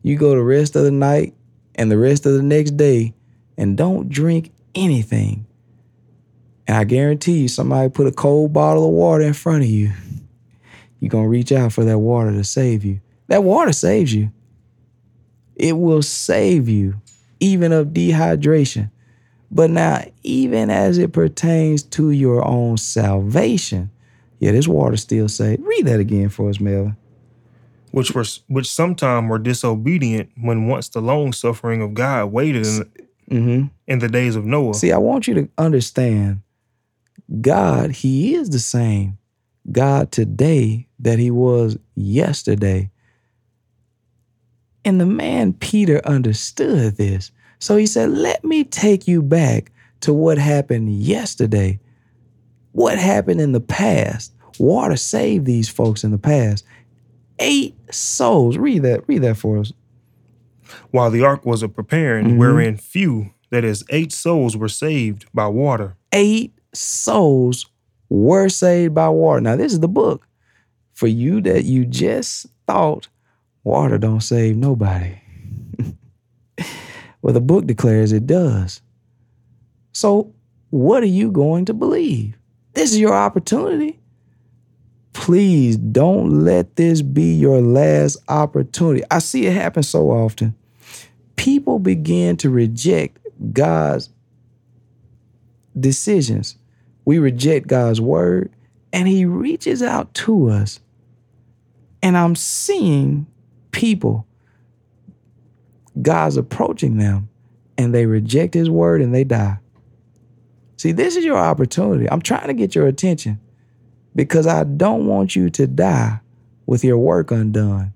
You 0.02 0.18
go 0.18 0.32
the 0.32 0.42
rest 0.42 0.76
of 0.76 0.84
the 0.84 0.90
night 0.90 1.32
and 1.74 1.90
the 1.90 1.96
rest 1.96 2.26
of 2.26 2.34
the 2.34 2.42
next 2.42 2.72
day 2.72 3.14
and 3.56 3.78
don't 3.78 4.10
drink 4.10 4.52
anything. 4.74 5.46
And 6.66 6.76
I 6.76 6.84
guarantee 6.84 7.38
you, 7.38 7.48
somebody 7.48 7.88
put 7.88 8.06
a 8.06 8.12
cold 8.12 8.52
bottle 8.52 8.86
of 8.86 8.92
water 8.92 9.24
in 9.24 9.32
front 9.32 9.62
of 9.62 9.70
you. 9.70 9.90
You're 11.00 11.08
going 11.08 11.24
to 11.24 11.30
reach 11.30 11.50
out 11.50 11.72
for 11.72 11.84
that 11.84 11.98
water 11.98 12.30
to 12.30 12.44
save 12.44 12.84
you. 12.84 13.00
That 13.28 13.42
water 13.42 13.72
saves 13.72 14.12
you. 14.12 14.32
It 15.56 15.78
will 15.78 16.02
save 16.02 16.68
you, 16.68 17.00
even 17.40 17.72
of 17.72 17.94
dehydration. 17.94 18.90
But 19.54 19.70
now, 19.70 20.04
even 20.24 20.68
as 20.68 20.98
it 20.98 21.12
pertains 21.12 21.84
to 21.84 22.10
your 22.10 22.44
own 22.44 22.76
salvation, 22.76 23.90
yeah, 24.40 24.50
this 24.50 24.66
water 24.66 24.96
still 24.96 25.28
say, 25.28 25.56
Read 25.60 25.86
that 25.86 26.00
again 26.00 26.28
for 26.28 26.50
us, 26.50 26.58
Melvin. 26.60 26.96
which 27.92 28.10
were 28.12 28.24
which 28.48 28.70
sometime 28.70 29.28
were 29.28 29.38
disobedient 29.38 30.30
when 30.40 30.66
once 30.66 30.88
the 30.88 31.00
long 31.00 31.32
suffering 31.32 31.80
of 31.82 31.94
God 31.94 32.26
waited 32.32 32.66
in, 32.66 32.90
Mm-hmm. 33.30 33.66
in 33.86 33.98
the 34.00 34.08
days 34.08 34.36
of 34.36 34.44
Noah. 34.44 34.74
See, 34.74 34.92
I 34.92 34.98
want 34.98 35.26
you 35.28 35.34
to 35.34 35.48
understand 35.56 36.42
God, 37.40 37.92
He 37.92 38.34
is 38.34 38.50
the 38.50 38.58
same 38.58 39.16
God 39.72 40.10
today 40.12 40.88
that 40.98 41.18
He 41.18 41.30
was 41.30 41.78
yesterday. 41.94 42.90
And 44.84 45.00
the 45.00 45.06
man 45.06 45.54
Peter 45.54 46.02
understood 46.04 46.96
this. 46.96 47.30
So 47.58 47.76
he 47.76 47.86
said, 47.86 48.10
Let 48.10 48.44
me 48.44 48.64
take 48.64 49.06
you 49.08 49.22
back 49.22 49.72
to 50.00 50.12
what 50.12 50.38
happened 50.38 50.92
yesterday. 51.02 51.80
What 52.72 52.98
happened 52.98 53.40
in 53.40 53.52
the 53.52 53.60
past? 53.60 54.32
Water 54.58 54.96
saved 54.96 55.46
these 55.46 55.68
folks 55.68 56.04
in 56.04 56.10
the 56.10 56.18
past. 56.18 56.64
Eight 57.38 57.74
souls. 57.92 58.56
Read 58.56 58.82
that. 58.82 59.06
Read 59.08 59.22
that 59.22 59.36
for 59.36 59.58
us. 59.58 59.72
while 60.90 61.10
the 61.10 61.22
ark 61.22 61.44
was 61.44 61.62
a 61.62 61.68
preparing, 61.68 62.26
Mhm. 62.30 62.36
wherein 62.38 62.76
few, 62.76 63.30
that 63.50 63.64
is, 63.64 63.84
eight 63.90 64.10
souls 64.12 64.56
were 64.56 64.68
saved 64.68 65.26
by 65.34 65.46
water. 65.46 65.94
eight 66.12 66.52
souls 66.72 67.66
were 68.08 68.48
saved 68.48 68.94
by 68.94 69.08
water. 69.08 69.40
Now, 69.40 69.56
this 69.56 69.72
is 69.72 69.80
the 69.80 69.88
book 69.88 70.26
for 70.92 71.06
you 71.06 71.40
that 71.42 71.64
you 71.64 71.84
just 71.84 72.46
thought 72.66 73.08
water 73.62 73.98
don't 73.98 74.22
save 74.22 74.56
nobody. 74.56 75.16
Well, 77.24 77.32
the 77.32 77.40
book 77.40 77.66
declares 77.66 78.12
it 78.12 78.26
does. 78.26 78.82
So, 79.92 80.34
what 80.68 81.02
are 81.02 81.06
you 81.06 81.30
going 81.30 81.64
to 81.64 81.72
believe? 81.72 82.36
This 82.74 82.92
is 82.92 83.00
your 83.00 83.14
opportunity. 83.14 83.98
Please 85.14 85.78
don't 85.78 86.44
let 86.44 86.76
this 86.76 87.00
be 87.00 87.32
your 87.32 87.62
last 87.62 88.18
opportunity. 88.28 89.02
I 89.10 89.20
see 89.20 89.46
it 89.46 89.54
happen 89.54 89.82
so 89.82 90.10
often. 90.10 90.54
People 91.36 91.78
begin 91.78 92.36
to 92.36 92.50
reject 92.50 93.26
God's 93.54 94.10
decisions. 95.80 96.58
We 97.06 97.18
reject 97.18 97.68
God's 97.68 98.02
word, 98.02 98.52
and 98.92 99.08
He 99.08 99.24
reaches 99.24 99.82
out 99.82 100.12
to 100.12 100.50
us. 100.50 100.78
And 102.02 102.18
I'm 102.18 102.36
seeing 102.36 103.26
people, 103.70 104.26
God's 106.00 106.36
approaching 106.36 106.98
them, 106.98 107.28
and 107.78 107.94
they 107.94 108.06
reject 108.06 108.54
His 108.54 108.70
word 108.70 109.00
and 109.00 109.14
they 109.14 109.24
die. 109.24 109.58
See, 110.76 110.92
this 110.92 111.16
is 111.16 111.24
your 111.24 111.38
opportunity. 111.38 112.10
I'm 112.10 112.22
trying 112.22 112.48
to 112.48 112.54
get 112.54 112.74
your 112.74 112.86
attention 112.86 113.40
because 114.14 114.46
I 114.46 114.64
don't 114.64 115.06
want 115.06 115.36
you 115.36 115.50
to 115.50 115.66
die 115.66 116.20
with 116.66 116.84
your 116.84 116.98
work 116.98 117.30
undone. 117.30 117.92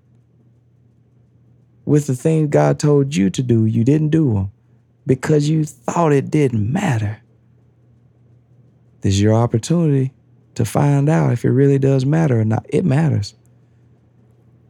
With 1.85 2.07
the 2.07 2.15
things 2.15 2.51
God 2.51 2.79
told 2.79 3.15
you 3.15 3.31
to 3.31 3.43
do, 3.43 3.65
you 3.65 3.83
didn't 3.83 4.11
do 4.11 4.35
them 4.35 4.53
because 5.07 5.49
you 5.49 5.65
thought 5.65 6.13
it 6.13 6.31
didn't 6.31 6.71
matter. 6.71 7.21
This 9.01 9.15
is 9.15 9.23
your 9.23 9.35
opportunity 9.35 10.13
to 10.55 10.65
find 10.65 11.09
out 11.09 11.33
if 11.33 11.45
it 11.45 11.51
really 11.51 11.79
does 11.79 12.05
matter 12.05 12.41
or 12.41 12.45
not. 12.45 12.67
It 12.69 12.85
matters. 12.85 13.35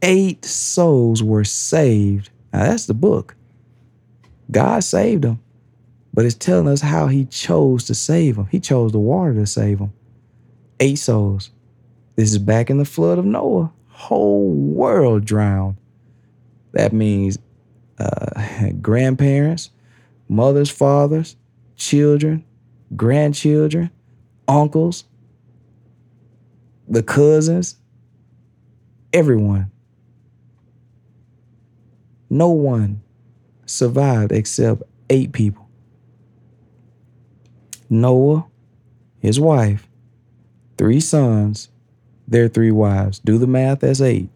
Eight 0.01 0.45
souls 0.45 1.21
were 1.21 1.43
saved. 1.43 2.29
Now, 2.51 2.63
that's 2.63 2.85
the 2.85 2.93
book. 2.93 3.35
God 4.51 4.83
saved 4.83 5.23
them, 5.23 5.39
but 6.13 6.25
it's 6.25 6.35
telling 6.35 6.67
us 6.67 6.81
how 6.81 7.07
He 7.07 7.25
chose 7.25 7.85
to 7.85 7.95
save 7.95 8.35
them. 8.35 8.47
He 8.47 8.59
chose 8.59 8.91
the 8.91 8.99
water 8.99 9.33
to 9.35 9.45
save 9.45 9.79
them. 9.79 9.93
Eight 10.79 10.97
souls. 10.97 11.51
This 12.15 12.31
is 12.31 12.37
back 12.37 12.69
in 12.69 12.77
the 12.77 12.85
flood 12.85 13.19
of 13.19 13.25
Noah. 13.25 13.71
Whole 13.89 14.51
world 14.51 15.25
drowned. 15.25 15.77
That 16.73 16.93
means 16.93 17.37
uh, 17.99 18.69
grandparents, 18.81 19.71
mothers, 20.27 20.69
fathers, 20.69 21.35
children, 21.75 22.43
grandchildren, 22.95 23.91
uncles, 24.47 25.05
the 26.87 27.03
cousins, 27.03 27.75
everyone. 29.13 29.71
No 32.29 32.49
one 32.49 33.01
survived 33.65 34.31
except 34.31 34.83
eight 35.09 35.31
people 35.31 35.69
Noah, 37.89 38.45
his 39.19 39.39
wife, 39.39 39.87
three 40.77 40.99
sons, 40.99 41.69
their 42.27 42.47
three 42.47 42.71
wives. 42.71 43.19
Do 43.19 43.37
the 43.37 43.47
math, 43.47 43.79
that's 43.79 44.01
eight. 44.01 44.29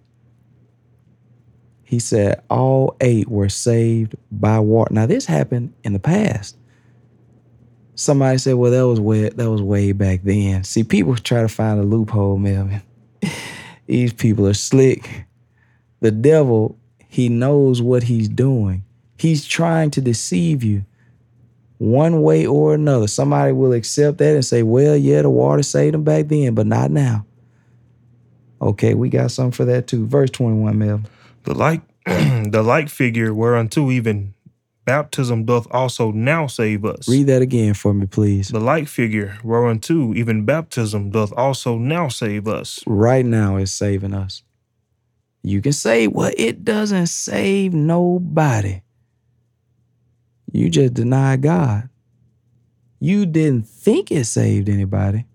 He 1.84 1.99
said 1.99 2.41
all 2.49 2.95
eight 2.99 3.29
were 3.29 3.49
saved 3.49 4.15
by 4.32 4.60
water. 4.60 4.93
Now, 4.93 5.06
this 5.06 5.25
happened 5.27 5.73
in 5.84 5.93
the 5.93 5.99
past. 5.99 6.58
Somebody 7.93 8.39
said, 8.39 8.56
well, 8.56 8.71
that 8.71 8.88
was 8.88 8.99
way 8.99 9.29
that 9.29 9.51
was 9.51 9.62
way 9.62 9.91
back 9.91 10.21
then. 10.23 10.63
See, 10.63 10.84
people 10.84 11.15
try 11.15 11.41
to 11.41 11.47
find 11.47 11.79
a 11.79 11.84
loophole, 11.84 12.39
Melvin. 12.39 12.82
These 13.86 14.13
people 14.13 14.47
are 14.47 14.56
slick. 14.56 15.25
The 15.99 16.10
devil, 16.10 16.79
he 17.13 17.30
knows 17.30 17.80
what 17.80 18.02
he's 18.02 18.28
doing. 18.28 18.84
He's 19.19 19.45
trying 19.45 19.91
to 19.91 20.02
deceive 20.02 20.63
you 20.63 20.84
one 21.78 22.23
way 22.23 22.47
or 22.47 22.73
another. 22.73 23.06
Somebody 23.06 23.52
will 23.52 23.71
accept 23.71 24.17
that 24.17 24.34
and 24.34 24.43
say, 24.43 24.63
well, 24.63 24.97
yeah, 24.97 25.21
the 25.21 25.30
water 25.30 25.62
saved 25.62 25.93
them 25.93 26.04
back 26.04 26.28
then, 26.30 26.56
but 26.56 26.65
not 26.65 26.89
now. 26.89 27.23
Okay, 28.60 28.95
we 28.95 29.10
got 29.10 29.30
something 29.30 29.52
for 29.52 29.63
that 29.65 29.86
too. 29.86 30.08
Verse 30.08 30.32
21, 30.32 30.76
Mel. 30.76 31.02
The 31.43 31.54
like 31.54 31.82
the 32.06 32.63
like 32.65 32.89
figure 32.89 33.32
whereunto 33.32 33.91
even 33.91 34.34
baptism 34.84 35.45
doth 35.45 35.67
also 35.69 36.10
now 36.10 36.47
save 36.47 36.84
us. 36.84 37.08
Read 37.08 37.28
that 37.28 37.43
again 37.43 37.76
for 37.76 37.93
me, 37.93 38.08
please. 38.08 38.47
The 38.47 38.60
like 38.60 38.88
figure 38.88 39.38
whereunto 39.43 40.15
even 40.15 40.45
baptism 40.45 41.12
doth 41.12 41.32
also 41.34 41.78
now 41.78 42.08
save 42.08 42.47
us. 42.47 42.84
Right 42.88 43.23
now 43.23 43.58
it's 43.58 43.71
saving 43.71 44.15
us. 44.15 44.41
You 45.43 45.62
can 45.62 45.73
say, 45.73 46.08
well, 46.08 46.32
it 46.38 46.63
doesn't 46.63 47.08
save 47.08 47.73
nobody. 47.73 48.82
You 50.53 50.69
just 50.69 50.93
denied 50.93 51.41
God. 51.41 51.89
You 52.99 53.25
didn't 53.25 53.67
think 53.67 54.12
it 54.12 54.23
saved 54.23 54.69
anybody, 54.69 55.25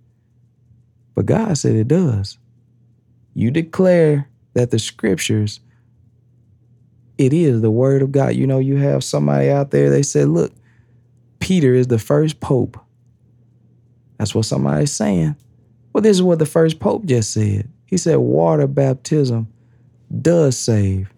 but 1.15 1.27
God 1.27 1.59
said 1.59 1.77
it 1.77 1.89
does. 1.89 2.39
You 3.35 3.51
declare 3.51 4.31
that 4.55 4.71
the 4.71 4.79
scriptures, 4.79 5.61
it 7.19 7.35
is 7.35 7.61
the 7.61 7.71
word 7.71 8.01
of 8.01 8.11
God. 8.11 8.35
You 8.35 8.47
know, 8.47 8.59
you 8.59 8.77
have 8.77 9.05
somebody 9.05 9.51
out 9.51 9.71
there, 9.71 9.91
they 9.91 10.03
said, 10.03 10.29
look, 10.29 10.53
Peter 11.41 11.75
is 11.75 11.89
the 11.89 11.99
first 11.99 12.41
pope. 12.41 12.79
That's 14.17 14.35
what 14.35 14.47
somebody's 14.47 14.93
saying. 14.93 15.37
Well, 15.93 16.01
this 16.01 16.17
is 16.17 16.23
what 16.23 16.39
the 16.39 16.47
first 16.47 16.81
pope 16.81 17.05
just 17.05 17.33
said. 17.33 17.69
He 17.85 17.99
said, 17.99 18.17
water 18.17 18.67
baptism 18.67 19.53
does 20.23 20.59
save 20.59 21.13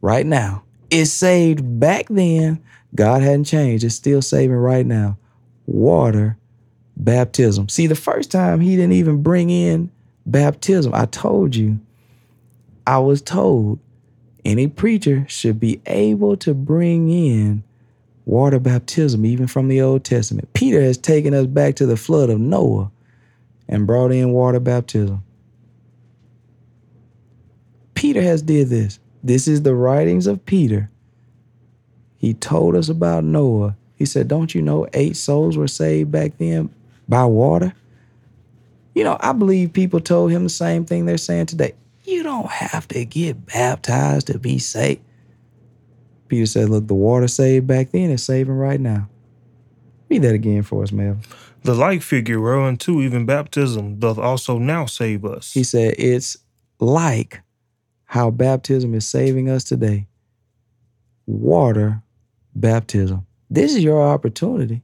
right 0.00 0.26
now. 0.26 0.62
It 0.90 1.06
saved 1.06 1.80
back 1.80 2.06
then 2.08 2.62
God 2.94 3.22
hadn't 3.22 3.44
changed. 3.44 3.84
It's 3.84 3.94
still 3.94 4.22
saving 4.22 4.56
right 4.56 4.86
now. 4.86 5.18
Water 5.66 6.36
baptism. 6.96 7.68
See, 7.68 7.86
the 7.86 7.94
first 7.94 8.30
time 8.30 8.60
he 8.60 8.76
didn't 8.76 8.92
even 8.92 9.22
bring 9.22 9.50
in 9.50 9.90
baptism. 10.26 10.94
I 10.94 11.06
told 11.06 11.56
you, 11.56 11.80
I 12.86 12.98
was 12.98 13.22
told 13.22 13.80
any 14.44 14.68
preacher 14.68 15.24
should 15.28 15.58
be 15.58 15.80
able 15.86 16.36
to 16.38 16.54
bring 16.54 17.10
in 17.10 17.64
water 18.26 18.58
baptism, 18.58 19.24
even 19.24 19.46
from 19.46 19.68
the 19.68 19.80
Old 19.80 20.04
Testament. 20.04 20.52
Peter 20.52 20.80
has 20.80 20.98
taken 20.98 21.34
us 21.34 21.46
back 21.46 21.76
to 21.76 21.86
the 21.86 21.96
flood 21.96 22.30
of 22.30 22.40
Noah 22.40 22.90
and 23.68 23.86
brought 23.86 24.12
in 24.12 24.32
water 24.32 24.60
baptism. 24.60 25.22
Peter 27.94 28.22
has 28.22 28.42
did 28.42 28.68
this. 28.68 28.98
This 29.22 29.48
is 29.48 29.62
the 29.62 29.74
writings 29.74 30.26
of 30.26 30.44
Peter 30.44 30.90
he 32.24 32.32
told 32.32 32.74
us 32.74 32.88
about 32.88 33.22
Noah. 33.22 33.76
He 33.96 34.06
said, 34.06 34.28
Don't 34.28 34.54
you 34.54 34.62
know 34.62 34.86
eight 34.94 35.14
souls 35.14 35.58
were 35.58 35.68
saved 35.68 36.10
back 36.10 36.38
then 36.38 36.70
by 37.06 37.26
water? 37.26 37.74
You 38.94 39.04
know, 39.04 39.18
I 39.20 39.32
believe 39.32 39.74
people 39.74 40.00
told 40.00 40.30
him 40.30 40.44
the 40.44 40.48
same 40.48 40.86
thing 40.86 41.04
they're 41.04 41.18
saying 41.18 41.46
today. 41.46 41.74
You 42.04 42.22
don't 42.22 42.50
have 42.50 42.88
to 42.88 43.04
get 43.04 43.44
baptized 43.44 44.28
to 44.28 44.38
be 44.38 44.58
saved. 44.58 45.02
Peter 46.28 46.46
said, 46.46 46.70
Look, 46.70 46.86
the 46.86 46.94
water 46.94 47.28
saved 47.28 47.66
back 47.66 47.90
then 47.90 48.08
is 48.08 48.24
saving 48.24 48.56
right 48.56 48.80
now. 48.80 49.06
Read 50.08 50.22
that 50.22 50.34
again 50.34 50.62
for 50.62 50.82
us, 50.82 50.92
Mel. 50.92 51.18
The 51.62 51.74
like 51.74 52.00
figure 52.00 52.40
whereunto 52.40 53.02
even 53.02 53.26
baptism 53.26 53.98
doth 53.98 54.16
also 54.16 54.56
now 54.56 54.86
save 54.86 55.26
us. 55.26 55.52
He 55.52 55.62
said, 55.62 55.94
It's 55.98 56.38
like 56.78 57.42
how 58.14 58.30
baptism 58.30 58.94
is 58.94 59.04
saving 59.04 59.50
us 59.50 59.64
today. 59.64 60.06
Water 61.26 62.00
baptism. 62.54 63.26
This 63.50 63.74
is 63.74 63.82
your 63.82 64.00
opportunity. 64.00 64.82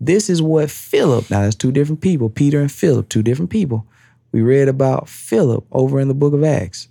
This 0.00 0.30
is 0.30 0.40
what 0.40 0.70
Philip, 0.70 1.28
now 1.28 1.40
that's 1.40 1.56
two 1.56 1.72
different 1.72 2.02
people, 2.02 2.30
Peter 2.30 2.60
and 2.60 2.70
Philip, 2.70 3.08
two 3.08 3.24
different 3.24 3.50
people. 3.50 3.84
We 4.30 4.42
read 4.42 4.68
about 4.68 5.08
Philip 5.08 5.66
over 5.72 5.98
in 5.98 6.06
the 6.06 6.14
book 6.14 6.34
of 6.34 6.44
Acts. 6.44 6.86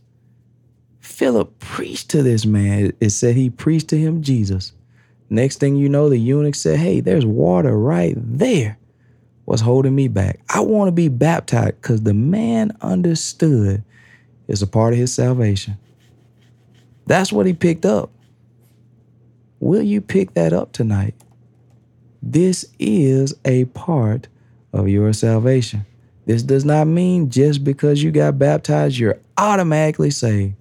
Philip 0.99 1.57
preached 1.59 2.09
to 2.09 2.21
this 2.21 2.45
man. 2.45 2.91
It 2.99 3.11
said 3.11 3.37
he 3.37 3.49
preached 3.49 3.87
to 3.89 3.97
him 3.97 4.21
Jesus. 4.21 4.73
Next 5.29 5.61
thing 5.61 5.77
you 5.77 5.87
know, 5.87 6.09
the 6.09 6.17
eunuch 6.17 6.55
said, 6.55 6.79
Hey, 6.79 6.99
there's 6.99 7.25
water 7.25 7.77
right 7.77 8.15
there. 8.17 8.77
What's 9.45 9.61
holding 9.61 9.95
me 9.95 10.09
back? 10.09 10.41
I 10.49 10.59
want 10.59 10.89
to 10.89 10.91
be 10.91 11.07
baptized 11.07 11.81
because 11.81 12.01
the 12.01 12.13
man 12.13 12.75
understood 12.81 13.85
it's 14.51 14.61
a 14.61 14.67
part 14.67 14.91
of 14.91 14.99
his 14.99 15.13
salvation. 15.13 15.77
That's 17.07 17.31
what 17.31 17.45
he 17.45 17.53
picked 17.53 17.85
up. 17.85 18.11
Will 19.61 19.81
you 19.81 20.01
pick 20.01 20.33
that 20.33 20.51
up 20.51 20.73
tonight? 20.73 21.15
This 22.21 22.65
is 22.77 23.33
a 23.45 23.63
part 23.65 24.27
of 24.73 24.89
your 24.89 25.13
salvation. 25.13 25.85
This 26.25 26.43
does 26.43 26.65
not 26.65 26.87
mean 26.87 27.29
just 27.29 27.63
because 27.63 28.03
you 28.03 28.11
got 28.11 28.37
baptized, 28.37 28.97
you're 28.97 29.19
automatically 29.37 30.11
saved. 30.11 30.55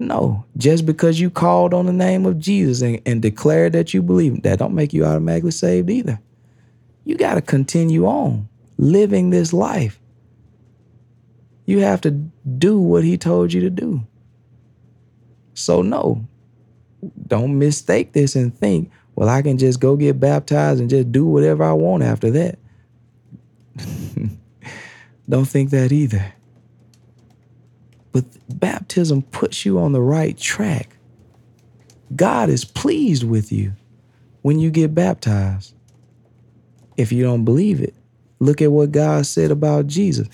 No, 0.00 0.44
just 0.56 0.84
because 0.84 1.20
you 1.20 1.30
called 1.30 1.72
on 1.72 1.86
the 1.86 1.92
name 1.92 2.26
of 2.26 2.40
Jesus 2.40 2.82
and, 2.82 3.00
and 3.06 3.22
declared 3.22 3.74
that 3.74 3.94
you 3.94 4.02
believe, 4.02 4.42
that 4.42 4.58
don't 4.58 4.74
make 4.74 4.92
you 4.92 5.04
automatically 5.04 5.52
saved 5.52 5.88
either. 5.88 6.18
You 7.04 7.14
got 7.14 7.34
to 7.34 7.42
continue 7.42 8.06
on 8.06 8.48
living 8.76 9.30
this 9.30 9.52
life. 9.52 10.00
You 11.72 11.78
have 11.78 12.02
to 12.02 12.10
do 12.10 12.78
what 12.78 13.02
he 13.02 13.16
told 13.16 13.50
you 13.50 13.62
to 13.62 13.70
do. 13.70 14.06
So, 15.54 15.80
no, 15.80 16.22
don't 17.26 17.58
mistake 17.58 18.12
this 18.12 18.36
and 18.36 18.54
think, 18.54 18.90
well, 19.14 19.30
I 19.30 19.40
can 19.40 19.56
just 19.56 19.80
go 19.80 19.96
get 19.96 20.20
baptized 20.20 20.80
and 20.80 20.90
just 20.90 21.10
do 21.12 21.24
whatever 21.24 21.64
I 21.64 21.72
want 21.72 22.02
after 22.02 22.30
that. 22.32 22.58
Don't 25.30 25.46
think 25.46 25.70
that 25.70 25.92
either. 25.92 26.34
But 28.12 28.26
baptism 28.50 29.22
puts 29.22 29.64
you 29.64 29.78
on 29.78 29.92
the 29.92 30.02
right 30.02 30.36
track. 30.36 30.98
God 32.14 32.50
is 32.50 32.66
pleased 32.66 33.24
with 33.24 33.50
you 33.50 33.72
when 34.42 34.58
you 34.58 34.70
get 34.70 34.94
baptized. 34.94 35.72
If 36.98 37.12
you 37.12 37.24
don't 37.24 37.46
believe 37.46 37.80
it, 37.80 37.94
look 38.42 38.60
at 38.60 38.72
what 38.72 38.90
God 38.90 39.24
said 39.24 39.50
about 39.52 39.86
Jesus. 39.86 40.28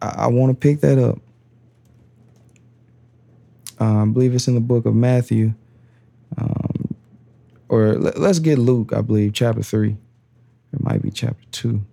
I, 0.00 0.28
want 0.28 0.50
to 0.50 0.54
pick 0.54 0.80
that 0.80 0.98
up. 0.98 1.18
Uh, 3.78 4.02
I 4.02 4.04
believe 4.06 4.34
it's 4.34 4.48
in 4.48 4.54
the 4.54 4.60
book 4.60 4.86
of 4.86 4.94
Matthew, 4.94 5.52
um, 6.38 6.94
or 7.68 7.94
let, 7.94 8.16
us 8.16 8.38
get 8.38 8.58
Luke, 8.58 8.92
I 8.94 9.02
believe, 9.02 9.34
chapter 9.34 9.62
3. 9.62 9.96
It 10.72 10.82
might 10.82 11.02
be 11.02 11.10
chapter 11.10 11.44
2. 11.52 11.84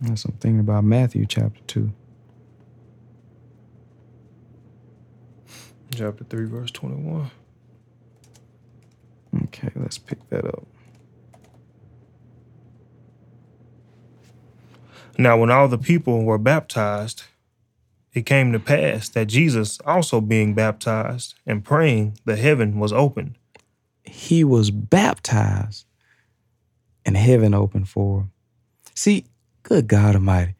That's 0.00 0.24
I'm 0.24 0.32
thinking 0.32 0.60
about 0.60 0.82
Matthew 0.82 1.24
chapter 1.26 1.60
2. 1.68 1.92
Chapter 5.94 6.24
3, 6.24 6.46
verse 6.46 6.70
21. 6.72 7.30
Okay, 9.44 9.70
let's 9.76 9.98
pick 9.98 10.18
that 10.32 10.44
up. 10.46 10.66
Now, 15.18 15.36
when 15.38 15.50
all 15.50 15.68
the 15.68 15.78
people 15.78 16.24
were 16.24 16.38
baptized, 16.38 17.24
it 18.14 18.26
came 18.26 18.52
to 18.52 18.58
pass 18.58 19.08
that 19.10 19.26
Jesus, 19.26 19.78
also 19.86 20.20
being 20.20 20.54
baptized 20.54 21.34
and 21.46 21.64
praying, 21.64 22.18
the 22.24 22.36
heaven 22.36 22.78
was 22.78 22.92
opened. 22.92 23.36
He 24.04 24.42
was 24.42 24.70
baptized 24.70 25.86
and 27.04 27.16
heaven 27.16 27.54
opened 27.54 27.88
for 27.88 28.20
him. 28.20 28.32
See, 28.94 29.26
good 29.62 29.86
God 29.86 30.14
Almighty, 30.14 30.54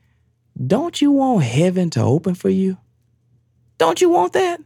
don't 0.66 1.00
you 1.00 1.12
want 1.12 1.44
heaven 1.44 1.90
to 1.90 2.00
open 2.00 2.34
for 2.34 2.48
you? 2.48 2.78
Don't 3.78 4.00
you 4.00 4.10
want 4.10 4.32
that? 4.34 4.60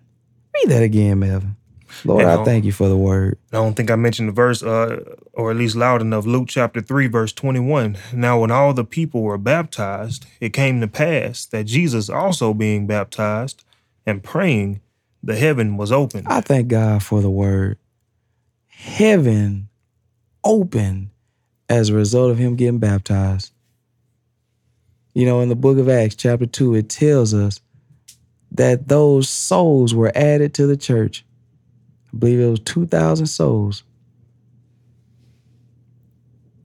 Read 0.54 0.70
that 0.70 0.82
again, 0.82 1.20
Melvin. 1.20 1.56
Lord, 2.04 2.24
I 2.24 2.44
thank 2.44 2.64
you 2.64 2.72
for 2.72 2.88
the 2.88 2.96
word. 2.96 3.38
I 3.52 3.56
don't 3.56 3.74
think 3.74 3.90
I 3.90 3.96
mentioned 3.96 4.28
the 4.28 4.32
verse, 4.32 4.62
uh, 4.62 5.14
or 5.32 5.50
at 5.50 5.56
least 5.56 5.76
loud 5.76 6.00
enough. 6.00 6.26
Luke 6.26 6.48
chapter 6.48 6.80
3, 6.80 7.06
verse 7.06 7.32
21. 7.32 7.96
Now, 8.12 8.40
when 8.40 8.50
all 8.50 8.74
the 8.74 8.84
people 8.84 9.22
were 9.22 9.38
baptized, 9.38 10.26
it 10.40 10.52
came 10.52 10.80
to 10.80 10.88
pass 10.88 11.44
that 11.46 11.64
Jesus 11.64 12.08
also 12.08 12.54
being 12.54 12.86
baptized 12.86 13.64
and 14.04 14.22
praying, 14.22 14.80
the 15.22 15.36
heaven 15.36 15.76
was 15.76 15.90
opened. 15.90 16.28
I 16.28 16.40
thank 16.40 16.68
God 16.68 17.02
for 17.02 17.20
the 17.20 17.30
word. 17.30 17.78
Heaven 18.68 19.68
opened 20.44 21.10
as 21.68 21.88
a 21.88 21.94
result 21.94 22.30
of 22.30 22.38
him 22.38 22.56
getting 22.56 22.78
baptized. 22.78 23.52
You 25.14 25.26
know, 25.26 25.40
in 25.40 25.48
the 25.48 25.56
book 25.56 25.78
of 25.78 25.88
Acts, 25.88 26.14
chapter 26.14 26.46
2, 26.46 26.74
it 26.74 26.88
tells 26.88 27.34
us 27.34 27.60
that 28.52 28.88
those 28.88 29.28
souls 29.28 29.94
were 29.94 30.12
added 30.14 30.54
to 30.54 30.66
the 30.66 30.76
church. 30.76 31.24
I 32.12 32.16
believe 32.16 32.40
it 32.40 32.50
was 32.50 32.60
2,000 32.60 33.26
souls 33.26 33.82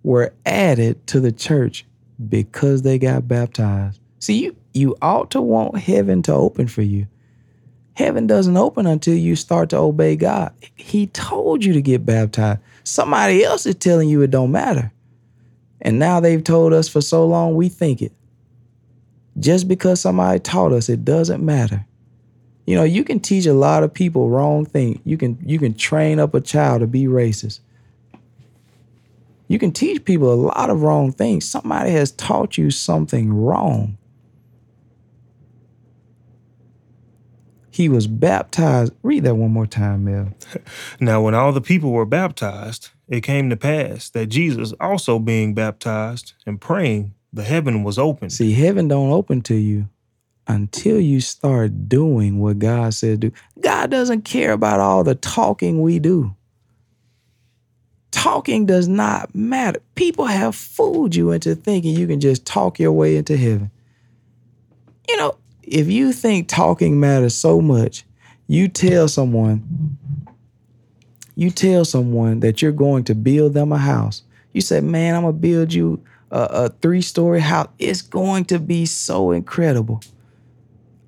were 0.04 0.34
added 0.46 1.06
to 1.08 1.20
the 1.20 1.32
church 1.32 1.86
because 2.28 2.82
they 2.82 2.98
got 2.98 3.28
baptized. 3.28 4.00
See, 4.20 4.44
you, 4.44 4.56
you 4.74 4.96
ought 5.02 5.32
to 5.32 5.42
want 5.42 5.78
heaven 5.78 6.22
to 6.24 6.34
open 6.34 6.68
for 6.68 6.82
you. 6.82 7.08
Heaven 7.94 8.26
doesn't 8.26 8.58
open 8.58 8.88
until 8.88 9.16
you 9.16 9.36
start 9.36 9.70
to 9.72 9.78
obey 9.78 10.16
God. 10.16 10.54
He 10.76 11.08
told 11.08 11.64
you 11.64 11.74
to 11.74 11.82
get 11.82 12.06
baptized. 12.06 12.60
Somebody 12.84 13.44
else 13.44 13.66
is 13.66 13.76
telling 13.76 14.10
you 14.10 14.22
it 14.22 14.32
don't 14.32 14.52
matter. 14.52 14.92
And 15.82 16.00
now 16.00 16.20
they've 16.20 16.44
told 16.44 16.74
us 16.74 16.88
for 16.88 17.02
so 17.02 17.26
long 17.26 17.56
we 17.56 17.70
think 17.70 18.02
it. 18.02 18.14
Just 19.40 19.68
because 19.68 20.00
somebody 20.00 20.40
taught 20.40 20.72
us 20.72 20.90
it 20.90 21.04
doesn't 21.04 21.44
matter. 21.44 21.86
You 22.66 22.76
know, 22.76 22.84
you 22.84 23.04
can 23.04 23.20
teach 23.20 23.46
a 23.46 23.54
lot 23.54 23.84
of 23.84 23.94
people 23.94 24.30
wrong 24.30 24.66
things. 24.66 25.00
You 25.04 25.18
can 25.18 25.38
you 25.46 25.60
can 25.60 25.74
train 25.74 26.20
up 26.20 26.34
a 26.34 26.42
child 26.42 26.82
to 26.82 26.88
be 26.88 27.06
racist. 27.06 27.60
You 29.48 29.60
can 29.60 29.72
teach 29.72 30.06
people 30.06 30.32
a 30.32 30.36
lot 30.36 30.70
of 30.70 30.82
wrong 30.82 31.12
things. 31.12 31.46
Somebody 31.46 31.92
has 31.92 32.12
taught 32.12 32.58
you 32.58 32.72
something 32.72 33.34
wrong. 33.34 33.98
He 37.70 37.90
was 37.90 38.08
baptized. 38.08 38.94
Read 39.02 39.24
that 39.24 39.36
one 39.36 39.52
more 39.52 39.66
time, 39.66 40.06
Mel. 40.06 40.34
Now, 41.00 41.22
when 41.22 41.34
all 41.34 41.52
the 41.52 41.62
people 41.62 41.92
were 41.92 42.06
baptized, 42.06 42.92
it 43.08 43.22
came 43.22 43.50
to 43.50 43.58
pass 43.58 44.10
that 44.10 44.28
Jesus, 44.28 44.74
also 44.80 45.20
being 45.20 45.54
baptized 45.54 46.34
and 46.46 46.62
praying, 46.62 47.14
the 47.34 47.44
heaven 47.44 47.84
was 47.84 47.98
open. 47.98 48.30
See, 48.30 48.54
heaven 48.54 48.88
don't 48.88 49.12
open 49.12 49.42
to 49.44 49.56
you 49.56 49.88
until 50.52 51.00
you 51.00 51.22
start 51.22 51.90
doing 51.90 52.40
what 52.40 52.60
God 52.60 52.94
said 52.94 53.20
do. 53.20 53.32
God 53.60 53.90
doesn't 53.90 54.24
care 54.24 54.52
about 54.52 54.80
all 54.80 55.04
the 55.04 55.16
talking 55.16 55.82
we 55.82 56.00
do 56.00 56.36
talking 58.12 58.66
does 58.66 58.88
not 58.88 59.34
matter. 59.34 59.82
People 59.96 60.26
have 60.26 60.56
fooled 60.56 61.16
you 61.16 61.32
into 61.32 61.56
thinking 61.56 61.96
you 61.96 62.06
can 62.06 62.20
just 62.20 62.46
talk 62.46 62.80
your 62.80 62.92
way 62.92 63.16
into 63.16 63.36
heaven. 63.36 63.72
You 65.10 65.18
know, 65.18 65.38
if 65.64 65.88
you 65.88 66.14
think 66.14 66.48
talking 66.48 67.00
matters 67.00 67.36
so 67.36 67.62
much, 67.62 68.06
you 68.48 68.68
tell 68.68 69.08
someone, 69.08 69.98
you 71.36 71.50
tell 71.50 71.86
someone 71.86 72.42
that 72.42 72.62
you're 72.62 72.72
going 72.72 73.06
to 73.06 73.16
build 73.16 73.54
them 73.54 73.72
a 73.72 73.78
house. 73.78 74.24
You 74.54 74.62
say, 74.62 74.82
man, 74.82 75.16
I'm 75.16 75.22
gonna 75.22 75.34
build 75.34 75.74
you 75.74 76.04
a, 76.30 76.42
a 76.42 76.70
three-story 76.70 77.40
house. 77.40 77.70
It's 77.80 78.02
going 78.02 78.46
to 78.46 78.60
be 78.60 78.86
so 78.86 79.32
incredible. 79.32 80.02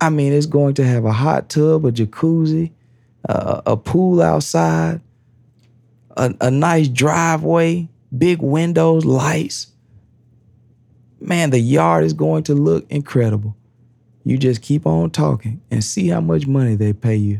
I 0.04 0.10
mean, 0.10 0.34
it's 0.34 0.47
going 0.47 0.74
to 0.74 0.86
have 0.86 1.06
a 1.06 1.14
hot 1.14 1.47
tub, 1.47 1.86
a 1.86 1.91
jacuzzi, 1.93 2.72
uh, 3.30 3.62
a 3.66 3.78
pool 3.78 4.22
outside, 4.22 4.99
a, 6.18 6.36
a 6.41 6.51
nice 6.51 6.89
driveway, 6.89 7.88
big 8.18 8.41
windows, 8.41 9.06
lights. 9.06 9.68
Man, 11.22 11.51
the 11.51 11.60
yard 11.60 12.04
is 12.04 12.12
going 12.12 12.43
to 12.43 12.54
look 12.54 12.86
incredible. 12.91 13.56
You 14.26 14.38
just 14.38 14.62
keep 14.62 14.86
on 14.86 15.10
talking 15.10 15.62
and 15.72 15.82
see 15.82 16.10
how 16.10 16.20
much 16.20 16.47
money 16.47 16.76
they 16.76 16.91
pay 16.91 17.16
you. 17.16 17.39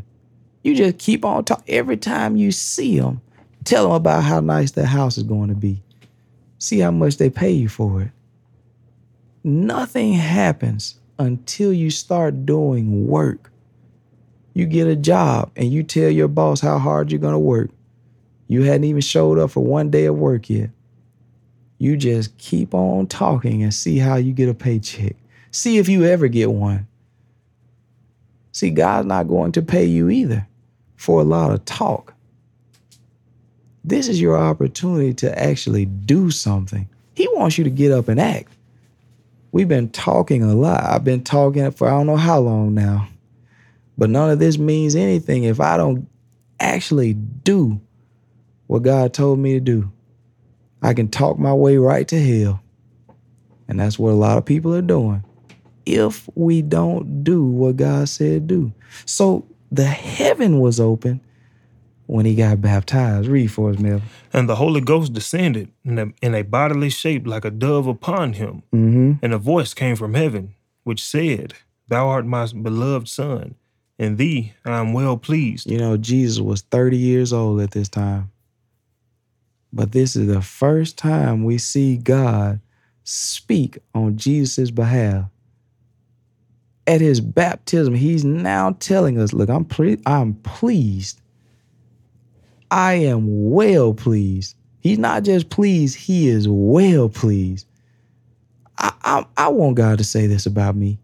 You 0.62 0.74
just 0.74 0.96
keep 0.96 1.22
on 1.22 1.44
talking. 1.44 1.66
Every 1.68 1.98
time 1.98 2.38
you 2.38 2.50
see 2.50 2.98
them, 2.98 3.20
tell 3.64 3.88
them 3.88 3.92
about 3.92 4.24
how 4.24 4.40
nice 4.40 4.70
the 4.70 4.86
house 4.86 5.18
is 5.18 5.24
going 5.24 5.50
to 5.50 5.54
be. 5.54 5.82
See 6.58 6.78
how 6.78 6.92
much 6.92 7.18
they 7.18 7.28
pay 7.28 7.50
you 7.50 7.68
for 7.68 8.00
it. 8.00 8.10
Nothing 9.42 10.14
happens 10.14 10.98
until 11.18 11.72
you 11.72 11.90
start 11.90 12.46
doing 12.46 13.06
work. 13.06 13.50
You 14.54 14.66
get 14.66 14.86
a 14.86 14.96
job 14.96 15.50
and 15.56 15.72
you 15.72 15.82
tell 15.82 16.10
your 16.10 16.28
boss 16.28 16.60
how 16.60 16.78
hard 16.78 17.10
you're 17.10 17.20
going 17.20 17.32
to 17.32 17.38
work. 17.38 17.70
You 18.46 18.62
hadn't 18.62 18.84
even 18.84 19.00
showed 19.00 19.38
up 19.38 19.50
for 19.50 19.64
one 19.64 19.90
day 19.90 20.04
of 20.04 20.16
work 20.16 20.48
yet. 20.48 20.70
You 21.78 21.96
just 21.96 22.36
keep 22.38 22.72
on 22.72 23.06
talking 23.08 23.62
and 23.62 23.74
see 23.74 23.98
how 23.98 24.16
you 24.16 24.32
get 24.32 24.48
a 24.48 24.54
paycheck. 24.54 25.16
See 25.50 25.78
if 25.78 25.88
you 25.88 26.04
ever 26.04 26.28
get 26.28 26.52
one. 26.52 26.86
See, 28.52 28.70
God's 28.70 29.08
not 29.08 29.28
going 29.28 29.52
to 29.52 29.62
pay 29.62 29.84
you 29.84 30.08
either 30.08 30.46
for 30.96 31.20
a 31.20 31.24
lot 31.24 31.50
of 31.50 31.64
talk. 31.64 32.14
This 33.82 34.08
is 34.08 34.20
your 34.20 34.38
opportunity 34.38 35.12
to 35.14 35.38
actually 35.38 35.84
do 35.84 36.30
something. 36.30 36.88
He 37.14 37.28
wants 37.32 37.58
you 37.58 37.64
to 37.64 37.70
get 37.70 37.92
up 37.92 38.08
and 38.08 38.20
act. 38.20 38.53
We've 39.54 39.68
been 39.68 39.90
talking 39.90 40.42
a 40.42 40.52
lot. 40.52 40.82
I've 40.82 41.04
been 41.04 41.22
talking 41.22 41.70
for 41.70 41.86
I 41.86 41.92
don't 41.92 42.08
know 42.08 42.16
how 42.16 42.40
long 42.40 42.74
now. 42.74 43.06
But 43.96 44.10
none 44.10 44.28
of 44.28 44.40
this 44.40 44.58
means 44.58 44.96
anything 44.96 45.44
if 45.44 45.60
I 45.60 45.76
don't 45.76 46.08
actually 46.58 47.12
do 47.12 47.80
what 48.66 48.82
God 48.82 49.14
told 49.14 49.38
me 49.38 49.52
to 49.52 49.60
do. 49.60 49.92
I 50.82 50.92
can 50.92 51.06
talk 51.06 51.38
my 51.38 51.54
way 51.54 51.76
right 51.76 52.08
to 52.08 52.20
hell. 52.20 52.64
And 53.68 53.78
that's 53.78 53.96
what 53.96 54.10
a 54.10 54.14
lot 54.14 54.38
of 54.38 54.44
people 54.44 54.74
are 54.74 54.82
doing 54.82 55.22
if 55.86 56.28
we 56.34 56.60
don't 56.60 57.22
do 57.22 57.44
what 57.44 57.76
God 57.76 58.08
said 58.08 58.48
do. 58.48 58.72
So 59.06 59.46
the 59.70 59.86
heaven 59.86 60.58
was 60.58 60.80
open 60.80 61.20
when 62.06 62.26
he 62.26 62.34
got 62.34 62.60
baptized. 62.60 63.28
Read 63.28 63.50
for 63.50 63.70
us, 63.70 63.78
Mel. 63.78 64.02
And 64.32 64.48
the 64.48 64.56
Holy 64.56 64.80
Ghost 64.80 65.12
descended 65.12 65.70
in 65.84 65.98
a, 65.98 66.06
in 66.22 66.34
a 66.34 66.42
bodily 66.42 66.90
shape 66.90 67.26
like 67.26 67.44
a 67.44 67.50
dove 67.50 67.86
upon 67.86 68.34
him. 68.34 68.62
Mm-hmm. 68.74 69.12
And 69.22 69.34
a 69.34 69.38
voice 69.38 69.74
came 69.74 69.96
from 69.96 70.14
heaven, 70.14 70.54
which 70.82 71.02
said, 71.02 71.54
Thou 71.88 72.08
art 72.08 72.26
my 72.26 72.46
beloved 72.46 73.08
Son, 73.08 73.54
in 73.98 74.16
thee 74.16 74.54
I 74.64 74.78
am 74.80 74.92
well 74.92 75.16
pleased. 75.16 75.70
You 75.70 75.78
know, 75.78 75.96
Jesus 75.96 76.40
was 76.40 76.62
30 76.62 76.96
years 76.96 77.32
old 77.32 77.60
at 77.60 77.70
this 77.70 77.88
time. 77.88 78.30
But 79.72 79.92
this 79.92 80.14
is 80.14 80.28
the 80.28 80.42
first 80.42 80.96
time 80.96 81.42
we 81.44 81.58
see 81.58 81.96
God 81.96 82.60
speak 83.02 83.78
on 83.94 84.16
Jesus' 84.16 84.70
behalf. 84.70 85.26
At 86.86 87.00
his 87.00 87.20
baptism, 87.20 87.94
he's 87.94 88.24
now 88.24 88.76
telling 88.78 89.18
us, 89.18 89.32
look, 89.32 89.48
I'm 89.48 89.64
ple- 89.64 89.96
I'm 90.06 90.34
pleased. 90.34 91.20
I 92.74 92.94
am 92.94 93.50
well 93.52 93.94
pleased. 93.94 94.56
He's 94.80 94.98
not 94.98 95.22
just 95.22 95.48
pleased, 95.48 95.96
he 95.96 96.28
is 96.28 96.48
well 96.48 97.08
pleased. 97.08 97.66
I, 98.76 98.92
I, 99.02 99.26
I 99.36 99.48
want 99.48 99.76
God 99.76 99.98
to 99.98 100.04
say 100.04 100.26
this 100.26 100.46
about 100.46 100.76
me. 100.76 100.98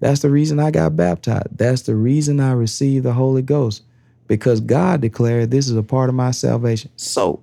That's 0.00 0.20
the 0.20 0.30
reason 0.30 0.58
I 0.58 0.70
got 0.70 0.96
baptized. 0.96 1.58
That's 1.58 1.82
the 1.82 1.94
reason 1.94 2.40
I 2.40 2.52
received 2.52 3.04
the 3.04 3.12
Holy 3.12 3.42
Ghost 3.42 3.82
because 4.26 4.60
God 4.60 5.00
declared 5.00 5.50
this 5.50 5.68
is 5.68 5.76
a 5.76 5.82
part 5.82 6.08
of 6.08 6.14
my 6.14 6.30
salvation. 6.30 6.90
So 6.96 7.42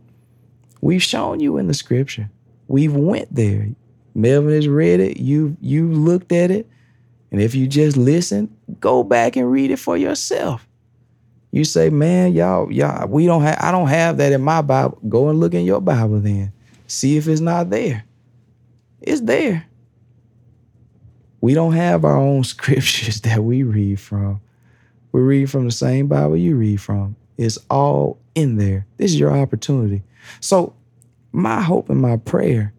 We've 0.82 1.04
shown 1.04 1.40
you 1.40 1.58
in 1.58 1.68
the 1.68 1.74
scripture. 1.74 2.30
We've 2.68 2.96
went 2.96 3.34
there. 3.34 3.68
Melvin 4.16 4.54
has 4.54 4.68
read 4.68 5.00
it. 5.00 5.18
You've 5.18 5.58
you've 5.62 5.96
looked 5.98 6.32
at 6.32 6.52
it. 6.52 6.70
And 7.32 7.42
if 7.42 7.54
you 7.54 7.68
just 7.68 7.98
listen, 7.98 8.56
go 8.80 9.04
back 9.04 9.36
and 9.36 9.52
read 9.52 9.72
it 9.72 9.78
for 9.78 9.98
yourself. 9.98 10.68
You 11.52 11.64
say, 11.64 11.90
man, 11.90 12.34
y'all, 12.34 12.72
y'all, 12.72 13.08
we 13.08 13.26
don't 13.26 13.42
have, 13.42 13.58
I 13.60 13.72
don't 13.72 13.88
have 13.88 14.18
that 14.18 14.32
in 14.32 14.42
my 14.42 14.62
Bible. 14.62 15.00
Go 15.10 15.30
and 15.30 15.40
look 15.40 15.54
in 15.54 15.66
your 15.66 15.82
Bible 15.82 16.20
then. 16.20 16.54
See 16.88 17.18
if 17.18 17.28
it's 17.28 17.42
not 17.42 17.70
there. 17.70 18.06
It's 19.02 19.22
there. 19.22 19.66
We 21.42 21.54
don't 21.54 21.74
have 21.74 22.06
our 22.06 22.18
own 22.18 22.44
scriptures 22.44 23.22
that 23.22 23.44
we 23.44 23.64
read 23.64 24.00
from. 24.00 24.42
We 25.12 25.22
read 25.22 25.50
from 25.50 25.66
the 25.66 25.72
same 25.72 26.08
Bible 26.08 26.38
you 26.38 26.56
read 26.56 26.82
from. 26.82 27.16
It's 27.38 27.58
all 27.70 28.20
in 28.36 28.58
there. 28.58 28.86
This 28.98 29.12
is 29.12 29.20
your 29.20 29.36
opportunity. 29.36 30.04
So, 30.40 30.74
my 31.32 31.62
hope 31.62 31.90
and 31.90 32.02
my 32.02 32.18
prayer, 32.18 32.74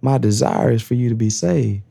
my 0.00 0.18
desire 0.18 0.70
is 0.70 0.82
for 0.82 0.94
you 0.94 1.08
to 1.08 1.14
be 1.14 1.30
saved. 1.30 1.82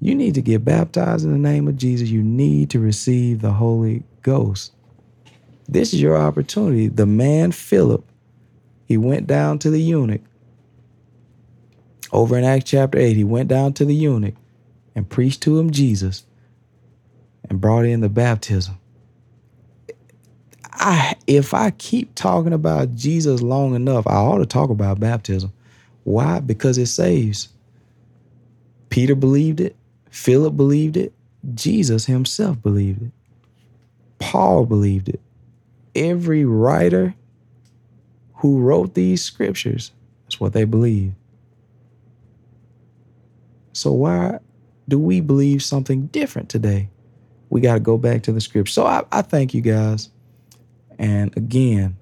You 0.00 0.14
need 0.14 0.34
to 0.34 0.42
get 0.42 0.64
baptized 0.64 1.24
in 1.24 1.32
the 1.32 1.38
name 1.38 1.66
of 1.66 1.76
Jesus. 1.76 2.08
You 2.08 2.22
need 2.22 2.70
to 2.70 2.78
receive 2.78 3.40
the 3.40 3.52
Holy 3.52 4.04
Ghost. 4.28 4.72
This 5.68 5.94
is 5.94 6.02
your 6.02 6.16
opportunity. 6.16 6.88
The 6.88 7.06
man 7.06 7.52
Philip, 7.52 8.04
he 8.86 8.98
went 8.98 9.26
down 9.26 9.58
to 9.60 9.70
the 9.70 9.80
eunuch. 9.80 10.20
Over 12.12 12.36
in 12.36 12.44
Acts 12.44 12.70
chapter 12.70 12.98
8, 12.98 13.16
he 13.16 13.24
went 13.24 13.48
down 13.48 13.72
to 13.74 13.86
the 13.86 13.94
eunuch 13.94 14.34
and 14.94 15.08
preached 15.08 15.42
to 15.42 15.58
him 15.58 15.70
Jesus 15.70 16.24
and 17.48 17.60
brought 17.60 17.86
in 17.86 18.00
the 18.00 18.08
baptism. 18.10 18.78
I 20.72 21.14
if 21.26 21.54
I 21.54 21.70
keep 21.72 22.14
talking 22.14 22.52
about 22.52 22.94
Jesus 22.94 23.42
long 23.42 23.74
enough, 23.74 24.06
I 24.06 24.16
ought 24.16 24.38
to 24.38 24.46
talk 24.46 24.70
about 24.70 25.00
baptism. 25.00 25.52
Why? 26.04 26.40
Because 26.40 26.78
it 26.78 26.86
saves. 26.86 27.48
Peter 28.90 29.14
believed 29.14 29.60
it, 29.60 29.76
Philip 30.10 30.56
believed 30.56 30.96
it, 30.96 31.12
Jesus 31.54 32.06
himself 32.06 32.62
believed 32.62 33.02
it. 33.02 33.12
Paul 34.18 34.66
believed 34.66 35.08
it. 35.08 35.20
Every 35.94 36.44
writer 36.44 37.14
who 38.36 38.60
wrote 38.60 38.94
these 38.94 39.22
scriptures, 39.22 39.92
That's 40.24 40.40
what 40.40 40.52
they 40.52 40.64
believe. 40.64 41.14
So 43.72 43.92
why 43.92 44.38
do 44.88 44.98
we 44.98 45.20
believe 45.20 45.62
something 45.62 46.06
different 46.06 46.48
today? 46.48 46.88
We 47.50 47.60
got 47.60 47.74
to 47.74 47.80
go 47.80 47.96
back 47.98 48.22
to 48.24 48.32
the 48.32 48.40
scripture. 48.40 48.72
So 48.72 48.86
I, 48.86 49.04
I 49.10 49.22
thank 49.22 49.54
you 49.54 49.60
guys. 49.60 50.10
And 50.98 51.36
again, 51.36 51.96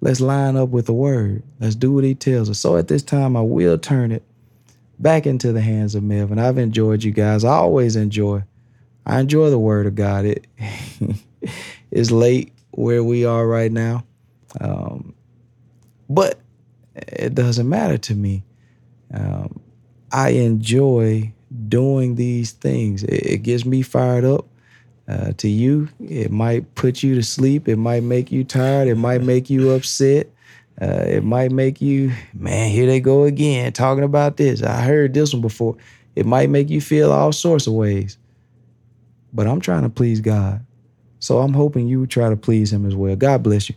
let's 0.00 0.20
line 0.20 0.56
up 0.56 0.70
with 0.70 0.86
the 0.86 0.92
word. 0.92 1.42
Let's 1.60 1.74
do 1.74 1.92
what 1.92 2.04
he 2.04 2.14
tells 2.14 2.50
us. 2.50 2.58
So 2.58 2.76
at 2.76 2.88
this 2.88 3.02
time, 3.02 3.36
I 3.36 3.40
will 3.40 3.78
turn 3.78 4.12
it 4.12 4.24
back 4.98 5.26
into 5.26 5.52
the 5.52 5.60
hands 5.60 5.94
of 5.94 6.02
Melvin. 6.02 6.38
I've 6.38 6.58
enjoyed 6.58 7.02
you 7.02 7.12
guys. 7.12 7.44
I 7.44 7.54
always 7.54 7.96
enjoy. 7.96 8.44
I 9.06 9.20
enjoy 9.20 9.50
the 9.50 9.58
word 9.58 9.86
of 9.86 9.94
God. 9.94 10.24
It 10.24 10.46
is 11.90 12.10
late 12.10 12.52
where 12.72 13.04
we 13.04 13.24
are 13.24 13.46
right 13.46 13.72
now. 13.72 14.04
Um, 14.60 15.14
but 16.08 16.40
it 16.94 17.34
doesn't 17.34 17.68
matter 17.68 17.98
to 17.98 18.14
me. 18.14 18.44
Um, 19.14 19.60
I 20.10 20.30
enjoy 20.30 21.32
doing 21.68 22.14
these 22.14 22.52
things. 22.52 23.02
It, 23.04 23.26
it 23.26 23.38
gets 23.38 23.64
me 23.64 23.82
fired 23.82 24.24
up. 24.24 24.46
Uh, 25.08 25.32
to 25.32 25.48
you, 25.48 25.88
it 26.00 26.30
might 26.30 26.76
put 26.76 27.02
you 27.02 27.16
to 27.16 27.24
sleep. 27.24 27.68
It 27.68 27.76
might 27.76 28.04
make 28.04 28.30
you 28.30 28.44
tired. 28.44 28.86
It 28.86 28.94
might 28.94 29.20
make 29.20 29.50
you 29.50 29.70
upset. 29.70 30.28
Uh, 30.80 31.04
it 31.06 31.24
might 31.24 31.50
make 31.50 31.80
you, 31.80 32.12
man, 32.32 32.70
here 32.70 32.86
they 32.86 33.00
go 33.00 33.24
again 33.24 33.72
talking 33.72 34.04
about 34.04 34.36
this. 34.36 34.62
I 34.62 34.80
heard 34.80 35.12
this 35.12 35.32
one 35.32 35.42
before. 35.42 35.76
It 36.14 36.24
might 36.24 36.50
make 36.50 36.70
you 36.70 36.80
feel 36.80 37.12
all 37.12 37.32
sorts 37.32 37.66
of 37.66 37.72
ways. 37.74 38.16
But 39.32 39.46
I'm 39.46 39.60
trying 39.60 39.82
to 39.82 39.88
please 39.88 40.20
God. 40.20 40.64
So 41.22 41.38
I'm 41.38 41.52
hoping 41.52 41.86
you 41.86 42.04
try 42.08 42.28
to 42.28 42.36
please 42.36 42.72
Him 42.72 42.84
as 42.84 42.96
well. 42.96 43.14
God 43.14 43.44
bless 43.44 43.70
you. 43.70 43.76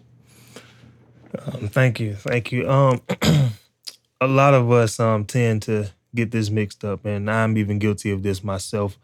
Um, 1.38 1.68
thank 1.68 2.00
you. 2.00 2.16
Thank 2.16 2.52
you. 2.52 2.68
Um, 2.68 3.02
a 4.20 4.28
lot 4.28 4.56
of 4.56 4.72
us 4.72 5.00
um, 5.00 5.26
tend 5.26 5.62
to 5.64 5.92
get 6.16 6.32
this 6.32 6.50
mixed 6.50 6.84
up, 6.84 7.06
and 7.06 7.30
I'm 7.30 7.56
even 7.56 7.78
guilty 7.78 8.10
of 8.10 8.24
this 8.24 8.44
myself. 8.44 8.98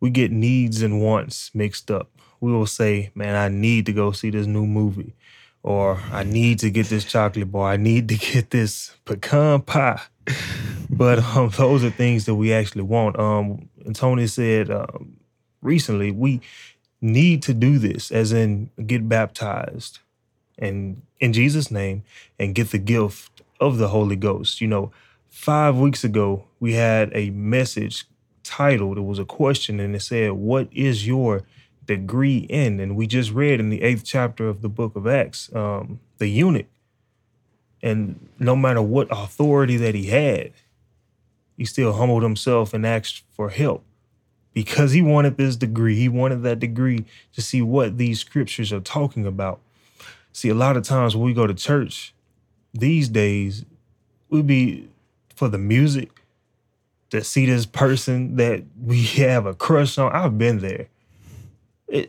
We 0.00 0.10
get 0.10 0.30
needs 0.30 0.82
and 0.82 1.00
wants 1.00 1.50
mixed 1.54 1.90
up. 1.90 2.10
We 2.40 2.52
will 2.52 2.66
say, 2.66 3.10
man, 3.14 3.34
I 3.34 3.48
need 3.48 3.86
to 3.86 3.94
go 3.94 4.12
see 4.12 4.28
this 4.28 4.46
new 4.46 4.66
movie 4.66 5.14
or 5.62 5.98
I 6.12 6.24
need 6.24 6.58
to 6.60 6.70
get 6.70 6.86
this 6.86 7.04
chocolate 7.04 7.50
bar. 7.50 7.72
I 7.72 7.78
need 7.78 8.10
to 8.10 8.16
get 8.32 8.50
this 8.50 8.94
pecan 9.06 9.62
pie. 9.62 10.02
but 10.90 11.20
um, 11.20 11.48
those 11.56 11.82
are 11.84 11.90
things 11.90 12.26
that 12.26 12.34
we 12.34 12.52
actually 12.52 12.82
want. 12.82 13.18
Um, 13.18 13.70
and 13.86 13.96
Tony 13.96 14.26
said 14.26 14.70
um, 14.70 15.16
recently, 15.62 16.12
we 16.12 16.42
need 17.00 17.42
to 17.42 17.54
do 17.54 17.78
this, 17.78 18.10
as 18.10 18.32
in 18.32 18.70
get 18.86 19.08
baptized 19.08 20.00
and 20.58 21.02
in 21.20 21.32
Jesus' 21.32 21.70
name 21.70 22.02
and 22.38 22.54
get 22.54 22.70
the 22.70 22.78
gift 22.78 23.42
of 23.60 23.78
the 23.78 23.88
Holy 23.88 24.16
Ghost. 24.16 24.60
You 24.60 24.68
know, 24.68 24.92
five 25.28 25.76
weeks 25.76 26.02
ago, 26.04 26.44
we 26.60 26.74
had 26.74 27.10
a 27.14 27.30
message 27.30 28.04
titled, 28.42 28.98
it 28.98 29.02
was 29.02 29.18
a 29.18 29.24
question, 29.24 29.78
and 29.78 29.94
it 29.94 30.00
said, 30.00 30.32
What 30.32 30.68
is 30.72 31.06
your 31.06 31.44
degree 31.88 32.46
in. 32.48 32.78
And 32.78 32.94
we 32.94 33.08
just 33.08 33.32
read 33.32 33.58
in 33.58 33.70
the 33.70 33.82
eighth 33.82 34.04
chapter 34.04 34.46
of 34.46 34.62
the 34.62 34.68
book 34.68 34.94
of 34.94 35.08
Acts, 35.08 35.52
um, 35.56 35.98
the 36.18 36.28
eunuch. 36.28 36.66
And 37.82 38.28
no 38.38 38.54
matter 38.54 38.82
what 38.82 39.08
authority 39.10 39.76
that 39.78 39.96
he 39.96 40.06
had, 40.06 40.52
he 41.56 41.64
still 41.64 41.94
humbled 41.94 42.22
himself 42.22 42.72
and 42.72 42.86
asked 42.86 43.24
for 43.32 43.50
help 43.50 43.84
because 44.58 44.90
he 44.90 45.00
wanted 45.00 45.36
this 45.36 45.54
degree. 45.54 45.94
He 45.94 46.08
wanted 46.08 46.42
that 46.42 46.58
degree 46.58 47.04
to 47.32 47.40
see 47.40 47.62
what 47.62 47.96
these 47.96 48.18
scriptures 48.18 48.72
are 48.72 48.80
talking 48.80 49.24
about. 49.24 49.60
See, 50.32 50.48
a 50.48 50.54
lot 50.54 50.76
of 50.76 50.82
times 50.82 51.14
when 51.14 51.24
we 51.24 51.32
go 51.32 51.46
to 51.46 51.54
church 51.54 52.12
these 52.74 53.08
days, 53.08 53.64
we 54.28 54.42
be 54.42 54.88
for 55.36 55.46
the 55.46 55.58
music 55.58 56.10
to 57.10 57.22
see 57.22 57.46
this 57.46 57.66
person 57.66 58.34
that 58.34 58.64
we 58.82 59.00
have 59.22 59.46
a 59.46 59.54
crush 59.54 59.96
on. 59.96 60.10
I've 60.10 60.38
been 60.38 60.58
there 60.58 60.88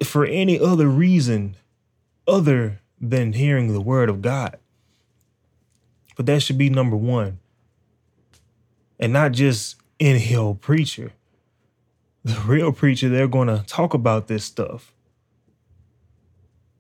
for 0.04 0.26
any 0.26 0.60
other 0.60 0.88
reason 0.88 1.56
other 2.28 2.80
than 3.00 3.34
hearing 3.34 3.72
the 3.72 3.80
word 3.80 4.10
of 4.10 4.24
God. 4.24 4.58
But 6.18 6.26
that 6.26 6.42
should 6.42 6.58
be 6.58 6.72
number 6.72 6.96
one. 6.96 7.38
And 9.00 9.14
not 9.14 9.34
just 9.34 9.76
any 10.00 10.18
hill 10.18 10.56
preacher. 10.56 11.14
The 12.30 12.42
real 12.42 12.72
preacher, 12.72 13.10
they're 13.10 13.28
going 13.28 13.48
to 13.48 13.66
talk 13.66 13.96
about 13.96 14.28
this 14.28 14.46
stuff. 14.46 14.94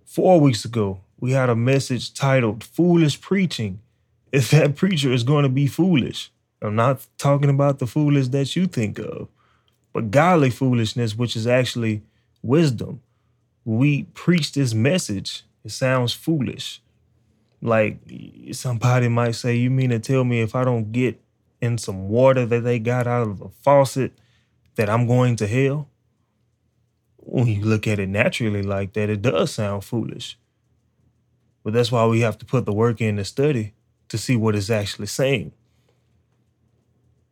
Four 0.06 0.40
weeks 0.40 0.64
ago, 0.64 1.02
we 1.20 1.32
had 1.32 1.50
a 1.50 1.56
message 1.56 2.14
titled 2.14 2.64
Foolish 2.64 3.20
Preaching. 3.20 3.80
If 4.32 4.52
that 4.52 4.76
preacher 4.76 5.12
is 5.12 5.24
going 5.24 5.42
to 5.42 5.50
be 5.50 5.66
foolish, 5.66 6.32
I'm 6.62 6.76
not 6.76 7.08
talking 7.18 7.50
about 7.50 7.80
the 7.80 7.88
foolish 7.88 8.28
that 8.28 8.56
you 8.56 8.68
think 8.68 9.00
of, 9.00 9.28
but 9.92 10.12
godly 10.12 10.52
foolishness, 10.52 11.18
which 11.18 11.36
is 11.36 11.48
actually 11.48 12.04
wisdom. 12.44 13.02
We 13.66 14.04
preach 14.04 14.52
this 14.52 14.76
message, 14.76 15.46
it 15.66 15.72
sounds 15.72 16.14
foolish. 16.14 16.80
Like 17.60 17.98
somebody 18.52 19.08
might 19.08 19.34
say, 19.34 19.56
You 19.56 19.72
mean 19.72 19.90
to 19.90 19.98
tell 19.98 20.24
me 20.24 20.42
if 20.42 20.54
I 20.54 20.64
don't 20.64 20.92
get 20.92 21.20
in 21.60 21.80
some 21.80 22.08
water 22.08 22.46
that 22.46 22.60
they 22.60 22.78
got 22.78 23.08
out 23.08 23.28
of 23.28 23.40
the 23.40 23.50
faucet, 23.64 24.14
that 24.80 24.90
I'm 24.90 25.08
going 25.08 25.36
to 25.36 25.46
hell? 25.46 25.90
When 27.18 27.48
you 27.48 27.66
look 27.66 27.86
at 27.86 28.00
it 28.00 28.08
naturally 28.08 28.64
like 28.64 28.94
that, 28.94 29.10
it 29.10 29.22
does 29.22 29.52
sound 29.52 29.84
foolish. 29.84 30.40
But 31.66 31.74
that's 31.74 31.92
why 31.92 32.06
we 32.06 32.22
have 32.22 32.38
to 32.38 32.46
put 32.46 32.66
the 32.66 32.72
work 32.72 33.02
in 33.02 33.18
to 33.18 33.26
study 33.26 33.74
to 34.08 34.18
see 34.18 34.38
what 34.38 34.56
it's 34.56 34.70
actually 34.70 35.08
saying. 35.08 35.52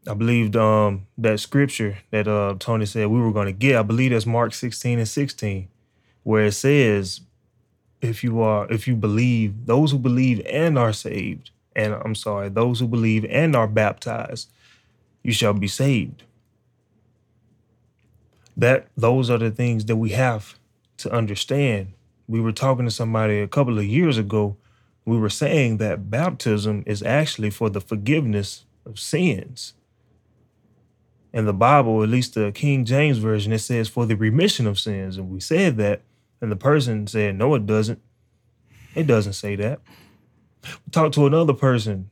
I 0.06 0.14
believed 0.14 0.58
um, 0.58 1.08
that 1.18 1.40
scripture 1.40 2.00
that 2.12 2.28
uh, 2.28 2.56
Tony 2.60 2.86
said 2.86 3.08
we 3.08 3.22
were 3.22 3.32
going 3.32 3.46
to 3.46 3.54
get. 3.54 3.78
I 3.78 3.82
believe 3.82 4.12
that's 4.12 4.26
Mark 4.26 4.54
16 4.54 5.00
and 5.00 5.08
16, 5.08 5.70
where 6.24 6.48
it 6.48 6.52
says, 6.52 7.22
if 8.02 8.26
you 8.26 8.42
are, 8.42 8.70
if 8.70 8.90
you 8.90 8.96
believe, 8.98 9.68
those 9.68 9.92
who 9.92 10.00
believe 10.00 10.46
and 10.48 10.78
are 10.78 10.92
saved, 10.92 11.52
and 11.78 11.94
I'm 11.94 12.14
sorry, 12.14 12.50
those 12.50 12.82
who 12.82 12.90
believe 12.90 13.24
and 13.30 13.56
are 13.56 13.70
baptized, 13.70 14.52
you 15.24 15.32
shall 15.32 15.54
be 15.54 15.70
saved. 15.70 16.24
That 18.58 18.88
those 18.98 19.30
are 19.30 19.38
the 19.38 19.52
things 19.52 19.86
that 19.86 19.96
we 19.96 20.10
have 20.10 20.58
to 20.98 21.12
understand. 21.12 21.94
We 22.28 22.42
were 22.42 22.52
talking 22.52 22.86
to 22.86 22.92
somebody 22.92 23.40
a 23.40 23.48
couple 23.48 23.78
of 23.78 23.86
years 23.86 24.18
ago. 24.18 24.58
We 25.06 25.18
were 25.18 25.30
saying 25.30 25.78
that 25.78 26.10
baptism 26.10 26.84
is 26.86 27.02
actually 27.02 27.52
for 27.52 27.70
the 27.70 27.80
forgiveness 27.80 28.66
of 28.86 29.00
sins 29.00 29.76
in 31.34 31.46
the 31.46 31.54
Bible, 31.54 32.02
at 32.02 32.10
least 32.10 32.34
the 32.34 32.52
King 32.52 32.84
James 32.84 33.20
Version, 33.20 33.52
it 33.52 33.60
says 33.60 33.88
for 33.88 34.06
the 34.06 34.16
remission 34.16 34.66
of 34.66 34.80
sins. 34.80 35.18
And 35.18 35.30
we 35.30 35.40
said 35.40 35.78
that, 35.78 36.02
and 36.42 36.52
the 36.52 36.56
person 36.56 37.06
said, 37.06 37.36
no, 37.36 37.54
it 37.54 37.68
doesn't. 37.68 38.02
It 38.96 39.06
doesn't 39.06 39.34
say 39.34 39.56
that. 39.58 39.80
We 40.64 40.92
talked 40.92 41.14
to 41.16 41.28
another 41.28 41.54
person 41.54 42.10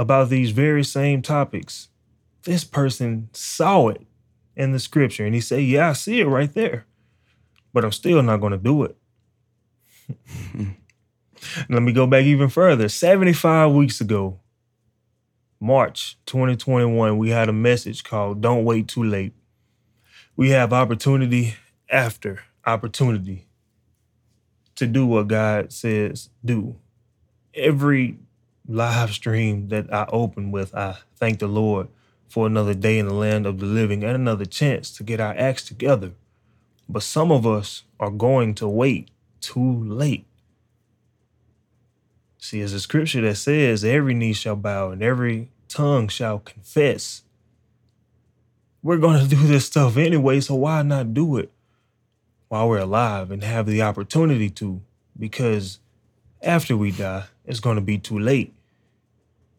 about 0.00 0.30
these 0.30 0.50
very 0.50 0.82
same 0.82 1.22
topics. 1.22 1.88
This 2.42 2.64
person 2.64 3.28
saw 3.32 3.88
it 3.88 4.02
in 4.56 4.72
the 4.72 4.80
scripture 4.80 5.24
and 5.24 5.34
he 5.34 5.40
said, 5.40 5.62
Yeah, 5.62 5.90
I 5.90 5.92
see 5.92 6.20
it 6.20 6.26
right 6.26 6.52
there, 6.52 6.86
but 7.72 7.84
I'm 7.84 7.92
still 7.92 8.22
not 8.22 8.40
going 8.40 8.52
to 8.52 8.58
do 8.58 8.84
it. 8.84 8.96
Let 11.68 11.82
me 11.82 11.92
go 11.92 12.06
back 12.06 12.24
even 12.24 12.48
further. 12.48 12.88
75 12.88 13.72
weeks 13.72 14.00
ago, 14.00 14.40
March 15.60 16.18
2021, 16.26 17.18
we 17.18 17.30
had 17.30 17.48
a 17.48 17.52
message 17.52 18.04
called 18.04 18.40
Don't 18.40 18.64
Wait 18.64 18.88
Too 18.88 19.04
Late. 19.04 19.34
We 20.34 20.50
have 20.50 20.72
opportunity 20.72 21.54
after 21.88 22.40
opportunity 22.66 23.46
to 24.74 24.86
do 24.86 25.06
what 25.06 25.28
God 25.28 25.72
says 25.72 26.30
do. 26.44 26.76
Every 27.54 28.18
live 28.68 29.12
stream 29.12 29.68
that 29.68 29.92
I 29.92 30.06
open 30.10 30.50
with, 30.50 30.74
I 30.74 30.96
thank 31.16 31.38
the 31.38 31.46
Lord 31.46 31.88
for 32.28 32.46
another 32.46 32.74
day 32.74 32.98
in 32.98 33.06
the 33.06 33.14
land 33.14 33.46
of 33.46 33.58
the 33.58 33.66
living 33.66 34.02
and 34.04 34.14
another 34.14 34.44
chance 34.44 34.90
to 34.96 35.02
get 35.02 35.20
our 35.20 35.34
acts 35.36 35.64
together. 35.64 36.12
But 36.88 37.02
some 37.02 37.32
of 37.32 37.46
us 37.46 37.84
are 37.98 38.10
going 38.10 38.54
to 38.56 38.68
wait 38.68 39.10
too 39.40 39.84
late. 39.84 40.26
See, 42.38 42.60
it's 42.60 42.72
a 42.72 42.80
scripture 42.80 43.22
that 43.22 43.36
says 43.36 43.84
every 43.84 44.14
knee 44.14 44.32
shall 44.32 44.56
bow 44.56 44.90
and 44.90 45.02
every 45.02 45.50
tongue 45.68 46.08
shall 46.08 46.38
confess. 46.38 47.22
We're 48.82 48.98
going 48.98 49.20
to 49.28 49.28
do 49.28 49.46
this 49.46 49.66
stuff 49.66 49.96
anyway, 49.96 50.40
so 50.40 50.54
why 50.54 50.82
not 50.82 51.14
do 51.14 51.36
it 51.38 51.50
while 52.48 52.68
we're 52.68 52.78
alive 52.78 53.30
and 53.30 53.42
have 53.42 53.66
the 53.66 53.82
opportunity 53.82 54.50
to? 54.50 54.80
Because 55.18 55.80
after 56.42 56.76
we 56.76 56.92
die, 56.92 57.24
it's 57.44 57.60
going 57.60 57.76
to 57.76 57.82
be 57.82 57.98
too 57.98 58.18
late. 58.18 58.54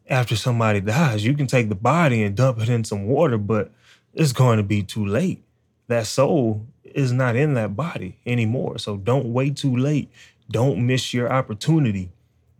After 0.08 0.36
somebody 0.36 0.80
dies, 0.80 1.24
you 1.24 1.34
can 1.34 1.46
take 1.46 1.68
the 1.68 1.74
body 1.74 2.22
and 2.22 2.36
dump 2.36 2.60
it 2.60 2.68
in 2.68 2.84
some 2.84 3.06
water, 3.06 3.36
but 3.36 3.70
it's 4.14 4.32
going 4.32 4.56
to 4.56 4.62
be 4.62 4.82
too 4.82 5.04
late. 5.04 5.42
That 5.88 6.06
soul 6.06 6.66
is 6.82 7.12
not 7.12 7.36
in 7.36 7.54
that 7.54 7.76
body 7.76 8.18
anymore. 8.24 8.78
So 8.78 8.96
don't 8.96 9.32
wait 9.32 9.56
too 9.56 9.76
late. 9.76 10.10
Don't 10.50 10.86
miss 10.86 11.12
your 11.12 11.30
opportunity. 11.30 12.10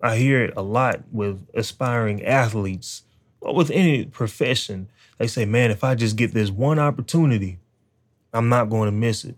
I 0.01 0.16
hear 0.16 0.44
it 0.44 0.55
a 0.57 0.62
lot 0.62 1.03
with 1.11 1.46
aspiring 1.55 2.24
athletes 2.24 3.03
or 3.40 3.55
with 3.55 3.70
any 3.70 4.05
profession, 4.05 4.88
they 5.18 5.26
say, 5.26 5.44
man, 5.44 5.70
if 5.70 5.84
I 5.84 5.94
just 5.94 6.16
get 6.16 6.32
this 6.32 6.51
one 6.51 6.78
opportunity, 6.78 7.59
I'm 8.32 8.49
not 8.49 8.70
going 8.70 8.86
to 8.86 8.96
miss 8.96 9.24
it. 9.24 9.36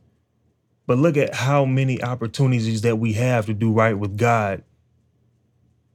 But 0.87 0.99
look 0.99 1.17
at 1.17 1.35
how 1.35 1.65
many 1.65 2.03
opportunities 2.03 2.83
that 2.83 2.97
we 2.97 3.13
have 3.15 3.47
to 3.47 3.55
do 3.55 3.73
right 3.73 3.97
with 3.97 4.17
God. 4.17 4.63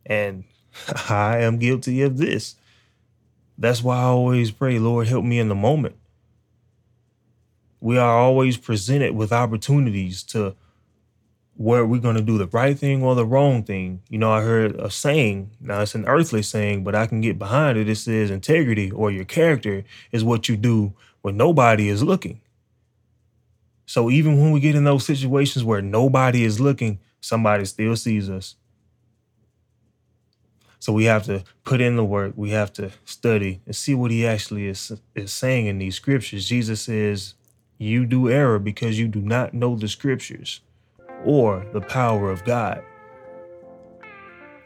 And 0.05 0.45
I 1.09 1.39
am 1.39 1.57
guilty 1.57 2.01
of 2.01 2.17
this. 2.17 2.55
That's 3.57 3.81
why 3.81 3.97
I 3.97 4.03
always 4.03 4.51
pray, 4.51 4.79
Lord, 4.79 5.07
help 5.07 5.23
me 5.23 5.39
in 5.39 5.49
the 5.49 5.55
moment. 5.55 5.95
We 7.79 7.97
are 7.97 8.17
always 8.17 8.57
presented 8.57 9.15
with 9.15 9.31
opportunities 9.31 10.23
to 10.23 10.55
where 11.57 11.85
we're 11.85 12.01
going 12.01 12.17
to 12.17 12.21
do 12.21 12.37
the 12.37 12.47
right 12.47 12.77
thing 12.77 13.01
or 13.01 13.15
the 13.15 13.25
wrong 13.25 13.63
thing. 13.63 14.01
You 14.09 14.17
know, 14.17 14.31
I 14.31 14.41
heard 14.41 14.75
a 14.75 14.91
saying, 14.91 15.51
now 15.61 15.81
it's 15.81 15.95
an 15.95 16.05
earthly 16.05 16.41
saying, 16.41 16.83
but 16.83 16.95
I 16.95 17.07
can 17.07 17.21
get 17.21 17.39
behind 17.39 17.77
it. 17.77 17.87
It 17.87 17.95
says 17.95 18.29
integrity 18.29 18.91
or 18.91 19.09
your 19.09 19.23
character 19.23 19.85
is 20.11 20.23
what 20.23 20.49
you 20.49 20.57
do 20.57 20.93
when 21.21 21.37
nobody 21.37 21.87
is 21.87 22.03
looking. 22.03 22.41
So 23.85 24.09
even 24.09 24.41
when 24.41 24.51
we 24.51 24.59
get 24.59 24.75
in 24.75 24.83
those 24.83 25.05
situations 25.05 25.63
where 25.63 25.81
nobody 25.81 26.43
is 26.43 26.59
looking, 26.59 26.99
somebody 27.21 27.63
still 27.65 27.95
sees 27.95 28.29
us. 28.29 28.55
So 30.85 30.93
we 30.93 31.05
have 31.05 31.23
to 31.23 31.43
put 31.63 31.81
in 31.81 31.95
the 31.95 32.05
work. 32.05 32.33
We 32.35 32.51
have 32.51 32.71
to 32.73 32.91
study 33.05 33.59
and 33.65 33.75
see 33.75 33.95
what 33.95 34.11
he 34.11 34.27
actually 34.27 34.67
is, 34.67 34.91
is 35.15 35.33
saying 35.33 35.65
in 35.65 35.79
these 35.79 35.95
scriptures. 35.95 36.47
Jesus 36.47 36.79
says, 36.79 37.33
You 37.79 38.05
do 38.05 38.29
error 38.29 38.59
because 38.59 38.99
you 38.99 39.07
do 39.07 39.19
not 39.19 39.55
know 39.55 39.75
the 39.75 39.87
scriptures 39.87 40.61
or 41.25 41.65
the 41.73 41.81
power 41.81 42.29
of 42.29 42.45
God. 42.45 42.83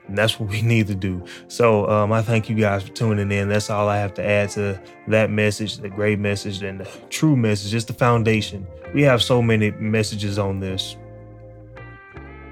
And 0.10 0.18
that's 0.18 0.38
what 0.38 0.50
we 0.50 0.62
need 0.74 0.88
to 0.88 0.96
do. 0.96 1.24
So 1.48 1.90
um, 1.90 2.12
I 2.12 2.22
thank 2.22 2.50
you 2.50 2.56
guys 2.58 2.84
for 2.84 2.92
tuning 2.92 3.32
in. 3.32 3.48
That's 3.48 3.70
all 3.70 3.88
I 3.88 4.00
have 4.00 4.14
to 4.16 4.26
add 4.26 4.50
to 4.50 4.78
that 5.08 5.30
message, 5.30 5.78
the 5.78 5.88
great 5.88 6.20
message, 6.20 6.62
and 6.62 6.82
the 6.82 6.92
true 7.10 7.38
message, 7.38 7.72
just 7.72 7.88
the 7.88 7.94
foundation. 7.94 8.68
We 8.94 9.04
have 9.04 9.24
so 9.24 9.42
many 9.42 9.72
messages 9.72 10.38
on 10.38 10.60
this. 10.60 10.98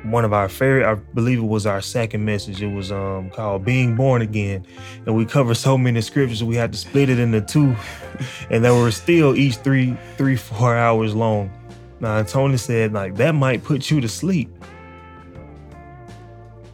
One 0.10 0.24
of 0.24 0.32
our 0.32 0.48
favorite, 0.48 0.90
I 0.90 0.96
believe 0.96 1.40
it 1.40 1.48
was 1.48 1.66
our 1.66 1.82
second 1.82 2.24
message. 2.24 2.62
It 2.62 2.74
was 2.74 2.92
um, 2.92 3.30
called 3.30 3.66
"Being 3.66 3.96
Born 3.96 4.22
Again," 4.22 4.66
and 5.06 5.16
we 5.16 5.26
covered 5.26 5.56
so 5.56 5.78
many 5.78 6.00
scriptures. 6.02 6.44
We 6.44 6.56
had 6.56 6.72
to 6.72 6.78
split 6.78 7.10
it 7.10 7.20
into 7.20 7.42
two, 7.42 7.76
and 8.50 8.64
they 8.64 8.72
were 8.72 8.92
still 8.92 9.36
each 9.36 9.58
three, 9.58 9.98
three, 10.16 10.38
four 10.38 10.78
hours 10.78 11.14
long. 11.14 11.52
Now 12.00 12.24
Tony 12.24 12.58
said 12.58 12.94
like 12.94 13.16
that 13.16 13.36
might 13.36 13.64
put 13.64 13.92
you 13.92 14.00
to 14.00 14.08
sleep. 14.08 14.50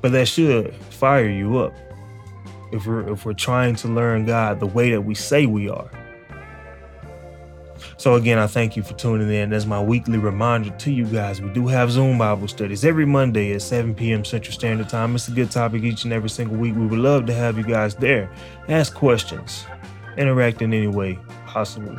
But 0.01 0.11
that 0.11 0.27
should 0.27 0.75
fire 0.75 1.29
you 1.29 1.59
up 1.59 1.73
if 2.71 2.85
we're 2.85 3.13
if 3.13 3.25
we're 3.25 3.33
trying 3.33 3.75
to 3.77 3.87
learn 3.87 4.25
God 4.25 4.59
the 4.59 4.67
way 4.67 4.91
that 4.91 5.01
we 5.01 5.15
say 5.15 5.45
we 5.45 5.69
are. 5.69 5.89
So 7.97 8.15
again, 8.15 8.39
I 8.39 8.47
thank 8.47 8.75
you 8.75 8.83
for 8.83 8.93
tuning 8.93 9.31
in. 9.31 9.53
As 9.53 9.65
my 9.65 9.81
weekly 9.81 10.17
reminder 10.17 10.71
to 10.71 10.91
you 10.91 11.05
guys, 11.05 11.41
we 11.41 11.49
do 11.49 11.67
have 11.67 11.91
Zoom 11.91 12.17
Bible 12.17 12.47
studies 12.47 12.83
every 12.83 13.05
Monday 13.05 13.53
at 13.53 13.61
7 13.61 13.93
p.m. 13.95 14.25
Central 14.25 14.53
Standard 14.53 14.89
Time. 14.89 15.15
It's 15.15 15.27
a 15.27 15.31
good 15.31 15.51
topic 15.51 15.83
each 15.83 16.03
and 16.03 16.13
every 16.13 16.29
single 16.29 16.57
week. 16.57 16.75
We 16.75 16.87
would 16.87 16.99
love 16.99 17.25
to 17.27 17.33
have 17.33 17.57
you 17.57 17.63
guys 17.63 17.95
there. 17.95 18.29
Ask 18.67 18.93
questions, 18.93 19.65
interact 20.17 20.61
in 20.61 20.73
any 20.73 20.87
way 20.87 21.19
possible. 21.45 21.97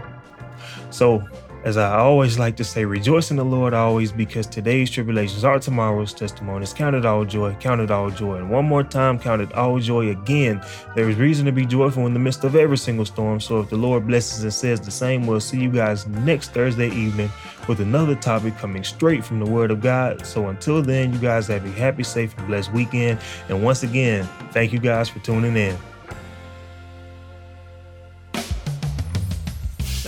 So 0.90 1.26
as 1.64 1.78
I 1.78 1.96
always 1.96 2.38
like 2.38 2.56
to 2.56 2.64
say, 2.64 2.84
rejoice 2.84 3.30
in 3.30 3.38
the 3.38 3.44
Lord 3.44 3.72
always 3.72 4.12
because 4.12 4.46
today's 4.46 4.90
tribulations 4.90 5.44
are 5.44 5.58
tomorrow's 5.58 6.12
testimonies. 6.12 6.74
Count 6.74 6.94
it 6.94 7.06
all 7.06 7.24
joy, 7.24 7.54
count 7.54 7.80
it 7.80 7.90
all 7.90 8.10
joy. 8.10 8.36
And 8.36 8.50
one 8.50 8.66
more 8.66 8.82
time, 8.82 9.18
count 9.18 9.40
it 9.40 9.50
all 9.54 9.78
joy 9.78 10.10
again. 10.10 10.62
There 10.94 11.08
is 11.08 11.16
reason 11.16 11.46
to 11.46 11.52
be 11.52 11.64
joyful 11.64 12.06
in 12.06 12.12
the 12.12 12.18
midst 12.20 12.44
of 12.44 12.54
every 12.54 12.76
single 12.76 13.06
storm. 13.06 13.40
So 13.40 13.60
if 13.60 13.70
the 13.70 13.76
Lord 13.76 14.06
blesses 14.06 14.42
and 14.42 14.52
says 14.52 14.78
the 14.78 14.90
same, 14.90 15.26
we'll 15.26 15.40
see 15.40 15.58
you 15.58 15.70
guys 15.70 16.06
next 16.06 16.52
Thursday 16.52 16.90
evening 16.90 17.30
with 17.66 17.80
another 17.80 18.14
topic 18.14 18.58
coming 18.58 18.84
straight 18.84 19.24
from 19.24 19.38
the 19.38 19.50
Word 19.50 19.70
of 19.70 19.80
God. 19.80 20.26
So 20.26 20.48
until 20.48 20.82
then, 20.82 21.14
you 21.14 21.18
guys 21.18 21.46
have 21.46 21.64
a 21.64 21.70
happy, 21.70 22.02
safe, 22.02 22.36
and 22.36 22.46
blessed 22.46 22.74
weekend. 22.74 23.18
And 23.48 23.64
once 23.64 23.82
again, 23.82 24.28
thank 24.52 24.74
you 24.74 24.80
guys 24.80 25.08
for 25.08 25.20
tuning 25.20 25.56
in. 25.56 25.78